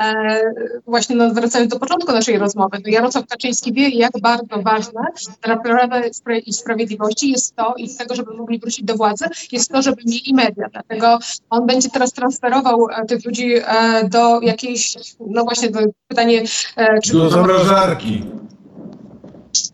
e, 0.00 0.40
właśnie 0.86 1.16
no, 1.16 1.34
wracając 1.34 1.72
do 1.72 1.78
początku 1.78 2.12
naszej 2.12 2.38
rozmowy, 2.38 2.78
no 2.84 2.92
Jarosław 2.92 3.26
Kaczyński 3.26 3.72
wie, 3.72 3.88
jak 3.88 4.12
bardzo 4.20 4.62
ważne 4.62 5.00
dla 5.42 5.56
Prawa 5.56 6.00
i 6.46 6.52
Sprawiedliwości 6.52 7.30
jest 7.30 7.56
to 7.56 7.74
i 7.76 7.88
z 7.88 7.96
tego, 7.96 8.14
żeby 8.14 8.34
mogli 8.34 8.58
wrócić 8.58 8.84
do 8.84 8.96
władzy, 8.96 9.21
jest 9.52 9.70
to, 9.70 9.82
żeby 9.82 10.02
mieli 10.06 10.34
media. 10.34 10.66
Dlatego 10.72 11.18
on 11.50 11.66
będzie 11.66 11.90
teraz 11.90 12.12
transferował 12.12 12.86
e, 12.90 13.06
tych 13.06 13.24
ludzi 13.24 13.54
e, 13.54 14.08
do 14.08 14.40
jakiejś, 14.40 14.96
no 15.20 15.44
właśnie 15.44 15.70
to 15.70 15.80
pytanie, 16.08 16.42
e, 16.76 17.00
czy... 17.00 17.12
Do 17.12 17.30
zamrażarki. 17.30 18.22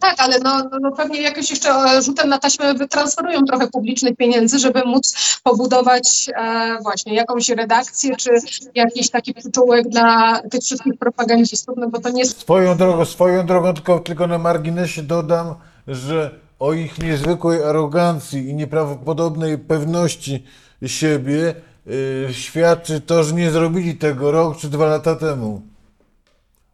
Tak, 0.00 0.14
ale 0.18 0.38
no, 0.38 0.58
no, 0.72 0.78
no 0.80 0.92
pewnie 0.92 1.22
jakoś 1.22 1.50
jeszcze 1.50 2.02
rzutem 2.02 2.28
na 2.28 2.38
taśmę 2.38 2.74
wytransferują 2.74 3.44
trochę 3.44 3.68
publicznych 3.68 4.16
pieniędzy, 4.16 4.58
żeby 4.58 4.82
móc 4.84 5.38
pobudować 5.42 6.30
e, 6.36 6.78
właśnie 6.82 7.14
jakąś 7.14 7.48
redakcję, 7.48 8.16
czy 8.16 8.30
jakiś 8.74 9.10
taki 9.10 9.34
przyczółek 9.34 9.88
dla 9.88 10.40
tych 10.50 10.60
wszystkich 10.60 10.98
propagandzistów, 10.98 11.74
no 11.78 11.88
bo 11.88 12.00
to 12.00 12.10
nie 12.10 12.20
jest 12.20 12.40
Swoją 12.40 12.76
drogą, 12.76 13.04
swoją 13.04 13.46
drogą, 13.46 13.74
tylko, 13.74 13.98
tylko 13.98 14.26
na 14.26 14.38
marginesie 14.38 15.02
dodam, 15.02 15.54
że 15.86 16.47
o 16.58 16.72
ich 16.72 16.98
niezwykłej 16.98 17.62
arogancji 17.62 18.48
i 18.48 18.54
nieprawdopodobnej 18.54 19.58
pewności 19.58 20.44
siebie 20.86 21.54
y, 21.86 22.28
świadczy 22.32 23.00
to, 23.00 23.24
że 23.24 23.34
nie 23.34 23.50
zrobili 23.50 23.94
tego 23.94 24.30
rok 24.30 24.56
czy 24.56 24.68
dwa 24.68 24.86
lata 24.86 25.16
temu. 25.16 25.62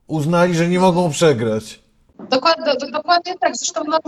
Uznali, 0.07 0.55
że 0.55 0.69
nie 0.69 0.81
mogą 0.81 1.11
przegrać. 1.11 1.84
Dokładnie, 2.19 2.75
do, 2.81 2.91
dokładnie 2.91 3.35
tak. 3.41 3.57
Zresztą 3.57 3.81
no, 3.89 3.99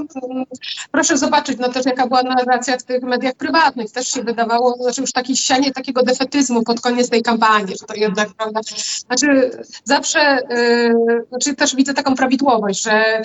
proszę 0.90 1.18
zobaczyć 1.18 1.58
no, 1.58 1.68
też 1.68 1.86
jaka 1.86 2.06
była 2.06 2.22
narracja 2.22 2.78
w 2.78 2.82
tych 2.82 3.02
mediach 3.02 3.34
prywatnych. 3.34 3.90
Też 3.90 4.08
się 4.08 4.22
wydawało, 4.22 4.76
znaczy 4.82 5.00
już 5.00 5.12
takie 5.12 5.36
sianie 5.36 5.72
takiego 5.72 6.02
defetyzmu 6.02 6.62
pod 6.62 6.80
koniec 6.80 7.10
tej 7.10 7.22
kampanii, 7.22 7.76
że 7.80 7.86
to 7.86 7.94
jednak, 7.94 8.28
prawda, 8.34 8.60
znaczy 9.06 9.50
zawsze, 9.84 10.38
yy, 10.50 11.24
znaczy 11.28 11.54
też 11.54 11.76
widzę 11.76 11.94
taką 11.94 12.14
prawidłowość, 12.14 12.82
że 12.82 13.22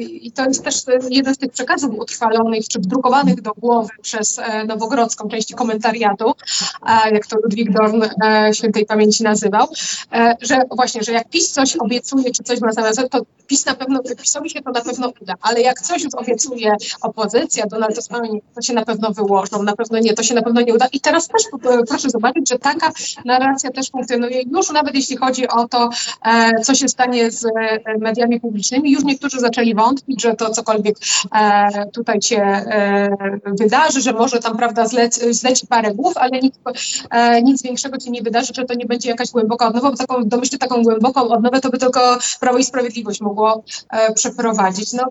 i 0.00 0.32
to 0.32 0.44
jest 0.44 0.64
też 0.64 0.74
jeden 1.10 1.34
z 1.34 1.38
tych 1.38 1.52
przekazów 1.52 1.98
utrwalonych 1.98 2.68
czy 2.68 2.78
wdrukowanych 2.78 3.40
do 3.40 3.52
głowy 3.52 3.88
przez 4.02 4.38
e, 4.38 4.64
Nowogrodzką 4.64 5.28
część 5.28 5.54
komentariatu, 5.54 6.32
a 6.80 7.08
jak 7.08 7.26
to 7.26 7.36
Ludwik 7.42 7.72
Dorn 7.72 8.02
e, 8.02 8.54
świętej 8.54 8.86
pamięci 8.86 9.22
nazywał, 9.22 9.68
e, 10.12 10.36
że 10.40 10.60
właśnie, 10.70 11.02
że 11.02 11.12
jak 11.12 11.28
PiS 11.28 11.50
coś 11.50 11.76
obiecuje 11.76 12.30
czy 12.30 12.42
coś 12.42 12.60
ma 12.60 12.72
zamiast, 12.72 13.00
to 13.10 13.20
PiS 13.46 13.66
na 13.66 13.74
pewno 13.74 14.00
PiSowi 14.16 14.50
się 14.50 14.62
to 14.62 14.70
na 14.70 14.80
pewno 14.80 15.12
uda, 15.22 15.34
ale 15.40 15.60
jak 15.60 15.80
coś 15.80 16.04
już 16.04 16.14
obiecuje 16.14 16.76
opozycja, 17.02 17.66
Donald 17.66 17.96
Tusk, 17.96 18.10
to 18.54 18.62
się 18.62 18.74
na 18.74 18.84
pewno 18.84 19.10
wyłożą, 19.10 19.62
na 19.62 19.76
pewno 19.76 19.98
nie, 19.98 20.14
to 20.14 20.22
się 20.22 20.34
na 20.34 20.42
pewno 20.42 20.60
nie 20.60 20.74
uda. 20.74 20.86
I 20.92 21.00
teraz 21.00 21.28
też 21.28 21.42
e, 21.44 21.84
proszę 21.88 22.10
zobaczyć, 22.10 22.48
że 22.48 22.58
taka 22.58 22.92
narracja 23.24 23.70
też 23.70 23.90
funkcjonuje 23.90 24.42
już 24.42 24.70
nawet 24.70 24.94
jeśli 24.94 25.16
chodzi 25.16 25.48
o 25.48 25.68
to, 25.68 25.90
e, 26.26 26.60
co 26.62 26.74
się 26.74 26.88
stanie 26.88 27.30
z 27.30 27.44
e, 27.44 27.98
mediami 27.98 28.40
publicznymi. 28.40 28.92
Już 28.92 29.04
niektórzy 29.04 29.40
zaczęli 29.40 29.74
wątpić, 29.74 30.22
że 30.22 30.34
to 30.34 30.50
cokolwiek 30.50 30.96
tutaj 31.92 32.22
się 32.22 32.64
wydarzy, 33.44 34.00
że 34.00 34.12
może 34.12 34.38
tam, 34.38 34.56
prawda, 34.56 34.86
zleci, 34.86 35.34
zleci 35.34 35.66
parę 35.66 35.94
głów, 35.94 36.16
ale 36.16 36.40
nic, 36.40 36.54
nic 37.42 37.62
większego 37.62 38.00
się 38.00 38.10
nie 38.10 38.22
wydarzy, 38.22 38.52
że 38.56 38.64
to 38.64 38.74
nie 38.74 38.86
będzie 38.86 39.08
jakaś 39.08 39.30
głęboka 39.30 39.68
odnowa, 39.68 39.90
bo 39.90 39.96
taką, 39.96 40.24
domyślnie 40.24 40.58
taką 40.58 40.82
głęboką 40.82 41.28
odnowę 41.28 41.60
to 41.60 41.70
by 41.70 41.78
tylko 41.78 42.18
Prawo 42.40 42.58
i 42.58 42.64
Sprawiedliwość 42.64 43.20
mogło 43.20 43.64
przeprowadzić. 44.14 44.92
No, 44.92 45.04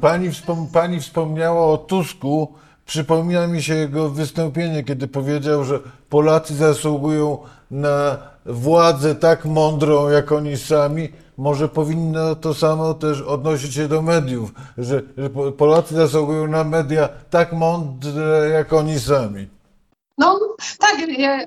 Pani, 0.00 0.30
wspom- 0.30 0.66
pani 0.72 1.00
wspomniała 1.00 1.66
o 1.66 1.78
Tusku. 1.78 2.48
Przypomina 2.86 3.46
mi 3.46 3.62
się 3.62 3.74
jego 3.74 4.08
wystąpienie, 4.08 4.84
kiedy 4.84 5.08
powiedział, 5.08 5.64
że 5.64 5.78
Polacy 6.08 6.54
zasługują 6.54 7.38
na 7.70 8.16
władzę 8.46 9.14
tak 9.14 9.44
mądrą, 9.44 10.08
jak 10.08 10.32
oni 10.32 10.56
sami. 10.56 11.08
Może 11.38 11.68
powinno 11.68 12.34
to 12.34 12.54
samo 12.54 12.94
też 12.94 13.20
odnosić 13.20 13.74
się 13.74 13.88
do 13.88 14.02
mediów, 14.02 14.52
że, 14.78 15.02
że 15.18 15.30
Po- 15.30 15.52
Polacy 15.52 15.94
zasługują 15.94 16.46
na 16.46 16.64
media 16.64 17.08
tak 17.30 17.52
mądre, 17.52 18.48
jak 18.48 18.72
oni 18.72 19.00
sami. 19.00 19.48
No 20.18 20.40
tak, 20.78 21.18
ja, 21.18 21.44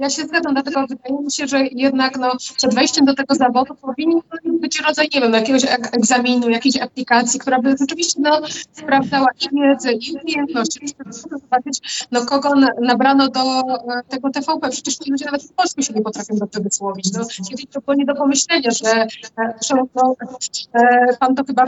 ja, 0.00 0.10
się 0.10 0.22
zgadzam, 0.22 0.54
dlatego 0.54 0.86
wydaje 0.86 1.22
mi 1.24 1.32
się, 1.32 1.46
że 1.46 1.58
jednak 1.72 2.18
no, 2.18 2.32
przed 2.56 2.74
wejściem 2.74 3.04
do 3.04 3.14
tego 3.14 3.34
zawodu 3.34 3.74
powinien 3.74 4.20
być 4.60 4.80
rodzaj, 4.80 5.08
nie 5.14 5.20
wiem, 5.20 5.32
jakiegoś 5.32 5.62
egzaminu, 5.92 6.48
jakiejś 6.48 6.76
aplikacji, 6.76 7.40
która 7.40 7.62
by 7.62 7.76
rzeczywiście 7.80 8.20
no, 8.20 8.40
sprawdzała 8.72 9.26
i 9.40 9.60
wiedzę, 9.60 9.92
i 9.92 10.16
umiejętności. 10.22 10.80
Zobaczyć, 11.10 12.06
no, 12.10 12.26
kogo 12.26 12.54
na, 12.54 12.68
nabrano 12.80 13.28
do 13.28 13.40
e, 13.40 14.02
tego 14.08 14.30
TVP. 14.30 14.70
Przecież 14.70 14.96
ci 14.96 15.10
ludzie 15.10 15.24
nawet 15.24 15.42
w 15.42 15.52
Polsku 15.52 15.82
się 15.82 15.94
nie 15.94 16.02
potrafią 16.02 16.34
dobrze 16.36 16.60
wysłowić. 16.60 17.12
No, 17.12 17.24
kiedyś 17.48 17.66
to 17.72 17.80
było 17.80 17.94
nie 17.94 18.04
do 18.04 18.14
pomyślenia, 18.14 18.70
że 18.70 19.06
e, 19.38 19.54
e, 20.74 21.16
pan 21.20 21.34
to 21.34 21.44
chyba 21.44 21.64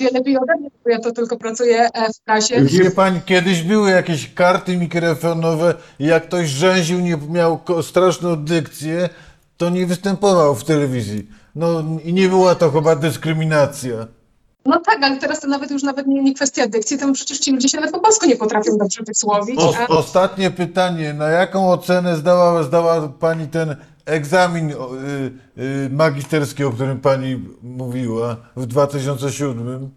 wie 0.00 0.10
lepiej 0.12 0.38
ode 0.38 0.56
mnie, 0.56 0.70
bo 0.84 0.90
ja 0.90 0.98
to 0.98 1.12
tylko 1.12 1.36
pracuję 1.36 1.88
w 2.14 2.20
prasie. 2.20 2.60
Wie 2.64 2.90
pani, 2.90 3.20
kiedyś 3.26 3.62
były 3.62 3.90
jakieś 3.90 4.34
karty 4.34 4.76
mikrofonowe 4.76 5.74
i 5.98 6.04
jak 6.06 6.26
ktoś 6.26 6.48
rzęził, 6.48 7.00
nie 7.00 7.16
miał 7.28 7.60
straszną 7.82 8.36
dykcję, 8.44 9.08
to 9.56 9.70
nie 9.70 9.86
występował 9.86 10.54
w 10.54 10.64
telewizji. 10.64 11.28
No 11.54 11.82
i 12.04 12.12
nie 12.12 12.28
była 12.28 12.54
to 12.54 12.70
chyba 12.70 12.96
dyskryminacja. 12.96 14.06
No 14.64 14.80
tak, 14.80 15.02
ale 15.02 15.16
teraz 15.16 15.40
to 15.40 15.48
nawet 15.48 15.70
już 15.70 15.82
nawet 15.82 16.06
nie, 16.06 16.22
nie 16.22 16.34
kwestia 16.34 16.66
dykcji, 16.66 16.98
to 16.98 17.12
przecież 17.12 17.38
ci 17.38 17.52
ludzie 17.52 17.68
się 17.68 17.76
nawet 17.76 17.92
po 17.92 18.00
polsku 18.00 18.26
nie 18.26 18.36
potrafią 18.36 18.76
dobrze 18.78 19.02
wysłowić. 19.06 19.60
O, 19.60 19.74
A, 19.78 19.86
ostatnie 19.86 20.50
pytanie. 20.50 21.14
Na 21.14 21.28
jaką 21.28 21.70
ocenę 21.72 22.16
zdała, 22.16 22.62
zdała 22.62 23.08
pani 23.08 23.48
ten 23.48 23.76
egzamin 24.06 24.70
y, 24.70 24.74
y, 25.58 25.90
magisterski, 25.90 26.64
o 26.64 26.70
którym 26.70 27.00
pani 27.00 27.44
mówiła 27.62 28.36
w 28.56 28.66
2007? 28.66 29.90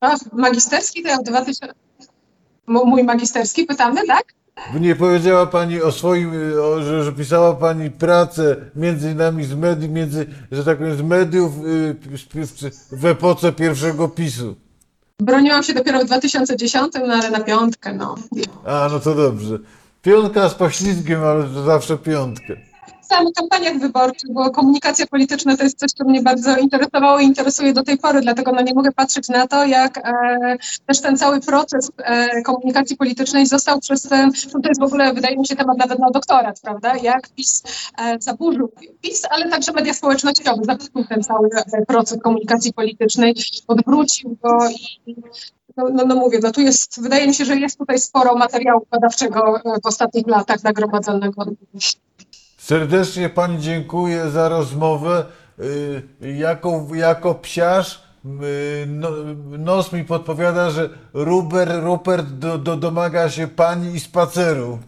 a 0.00 0.16
magisterski 0.32 1.02
to 1.02 1.08
ja 1.08 1.18
w 1.18 1.22
2000... 1.22 1.66
Mo- 2.66 2.84
Mój 2.84 3.04
magisterski, 3.04 3.64
pytamy, 3.64 4.06
tak? 4.06 4.24
Nie 4.80 4.96
powiedziała 4.96 5.46
pani 5.46 5.82
o 5.82 5.92
swoim, 5.92 6.30
o, 6.62 6.82
że, 6.82 7.04
że 7.04 7.12
pisała 7.12 7.54
pani 7.54 7.90
pracę 7.90 8.56
między 8.76 9.14
nami 9.14 9.44
z 9.44 9.54
mediów, 9.54 9.90
między, 9.90 10.26
że 10.52 10.64
tak 10.64 10.78
powiem, 10.78 10.96
z 10.96 11.02
mediów 11.02 11.52
y, 11.66 11.96
w- 12.16 13.00
w 13.00 13.04
epoce 13.06 13.52
pierwszego 13.52 14.08
PiSu. 14.08 14.54
Broniłam 15.20 15.62
się 15.62 15.74
dopiero 15.74 16.00
w 16.00 16.04
2010, 16.04 16.92
no 17.06 17.14
ale 17.14 17.30
na 17.30 17.40
piątkę, 17.40 17.94
no. 17.94 18.14
A, 18.66 18.88
no 18.92 19.00
to 19.00 19.14
dobrze. 19.14 19.58
Piątka 20.02 20.48
z 20.48 20.54
poślizgiem, 20.54 21.24
ale 21.24 21.48
zawsze 21.48 21.98
piątkę. 21.98 22.56
W 23.04 23.06
samych 23.06 23.32
kampaniach 23.32 23.78
wyborczych, 23.78 24.32
bo 24.32 24.50
komunikacja 24.50 25.06
polityczna 25.06 25.56
to 25.56 25.64
jest 25.64 25.78
coś, 25.78 25.90
co 25.92 26.04
mnie 26.04 26.22
bardzo 26.22 26.56
interesowało 26.56 27.18
i 27.18 27.24
interesuje 27.24 27.72
do 27.72 27.82
tej 27.82 27.98
pory, 27.98 28.20
dlatego 28.20 28.52
no 28.52 28.62
nie 28.62 28.74
mogę 28.74 28.92
patrzeć 28.92 29.28
na 29.28 29.46
to, 29.46 29.64
jak 29.64 29.98
e, 29.98 30.56
też 30.86 31.00
ten 31.00 31.16
cały 31.16 31.40
proces 31.40 31.90
e, 31.98 32.42
komunikacji 32.42 32.96
politycznej 32.96 33.46
został 33.46 33.80
przez 33.80 34.02
ten, 34.02 34.30
no 34.54 34.60
to 34.60 34.68
jest 34.68 34.80
w 34.80 34.84
ogóle, 34.84 35.14
wydaje 35.14 35.36
mi 35.36 35.46
się, 35.46 35.56
temat 35.56 35.78
nawet 35.78 35.98
na 35.98 36.10
doktorat, 36.10 36.60
prawda, 36.60 36.96
jak 36.96 37.28
PiS 37.28 37.62
e, 37.98 38.16
zaburzył 38.20 38.72
PiS, 39.00 39.22
ale 39.30 39.50
także 39.50 39.72
media 39.72 39.94
społecznościowe, 39.94 40.64
zaburzył 40.64 41.04
ten 41.08 41.22
cały 41.22 41.48
e, 41.72 41.86
proces 41.86 42.18
komunikacji 42.22 42.72
politycznej, 42.72 43.34
odwrócił 43.68 44.36
go 44.42 44.68
i 45.06 45.16
no, 45.76 45.84
no, 45.92 46.04
no 46.04 46.14
mówię, 46.14 46.38
no 46.42 46.52
tu 46.52 46.60
jest, 46.60 47.02
wydaje 47.02 47.26
mi 47.26 47.34
się, 47.34 47.44
że 47.44 47.56
jest 47.56 47.78
tutaj 47.78 47.98
sporo 47.98 48.34
materiału 48.34 48.86
badawczego 48.90 49.56
e, 49.56 49.80
w 49.84 49.86
ostatnich 49.86 50.26
latach 50.26 50.62
nagromadzonego. 50.62 51.44
Serdecznie 52.64 53.28
pani 53.28 53.58
dziękuję 53.58 54.30
za 54.30 54.48
rozmowę. 54.48 55.24
Y, 55.60 56.02
Jako, 56.38 56.86
jako 56.94 57.34
psiarz 57.34 58.02
y, 58.24 58.86
no, 58.86 59.10
nos 59.58 59.92
mi 59.92 60.04
podpowiada, 60.04 60.70
że 60.70 60.90
Ruber, 61.12 61.82
Rupert 61.82 62.26
do, 62.26 62.58
do, 62.58 62.76
domaga 62.76 63.30
się 63.30 63.48
pani 63.48 63.94
i 63.94 64.00
spaceru. 64.00 64.78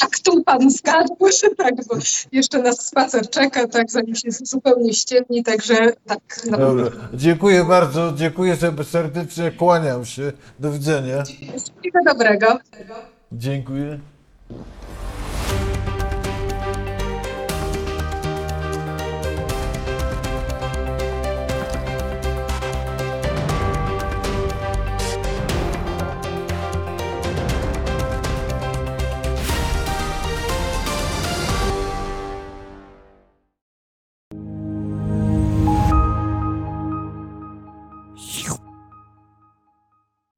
Tak, 0.00 0.18
tu 0.18 0.44
pan 0.44 0.70
zgadł, 0.70 1.16
że 1.42 1.50
tak, 1.56 1.74
bo 1.88 1.96
jeszcze 2.32 2.62
nas 2.62 2.86
spacer 2.86 3.30
czeka, 3.30 3.68
tak, 3.68 3.90
zanim 3.90 4.14
się 4.14 4.30
zupełnie 4.30 4.94
ściemni, 4.94 5.42
także 5.44 5.92
tak. 6.06 6.40
No. 6.50 6.58
Dobra. 6.58 6.90
Dziękuję 7.14 7.64
bardzo, 7.64 8.12
dziękuję 8.16 8.56
sobie 8.56 8.84
serdecznie, 8.84 9.50
kłaniam 9.50 10.04
się. 10.04 10.32
Do 10.58 10.72
widzenia. 10.72 11.22
Wszystkiego 11.22 11.98
dobrego. 12.06 12.58
Dziękuję. 13.32 13.98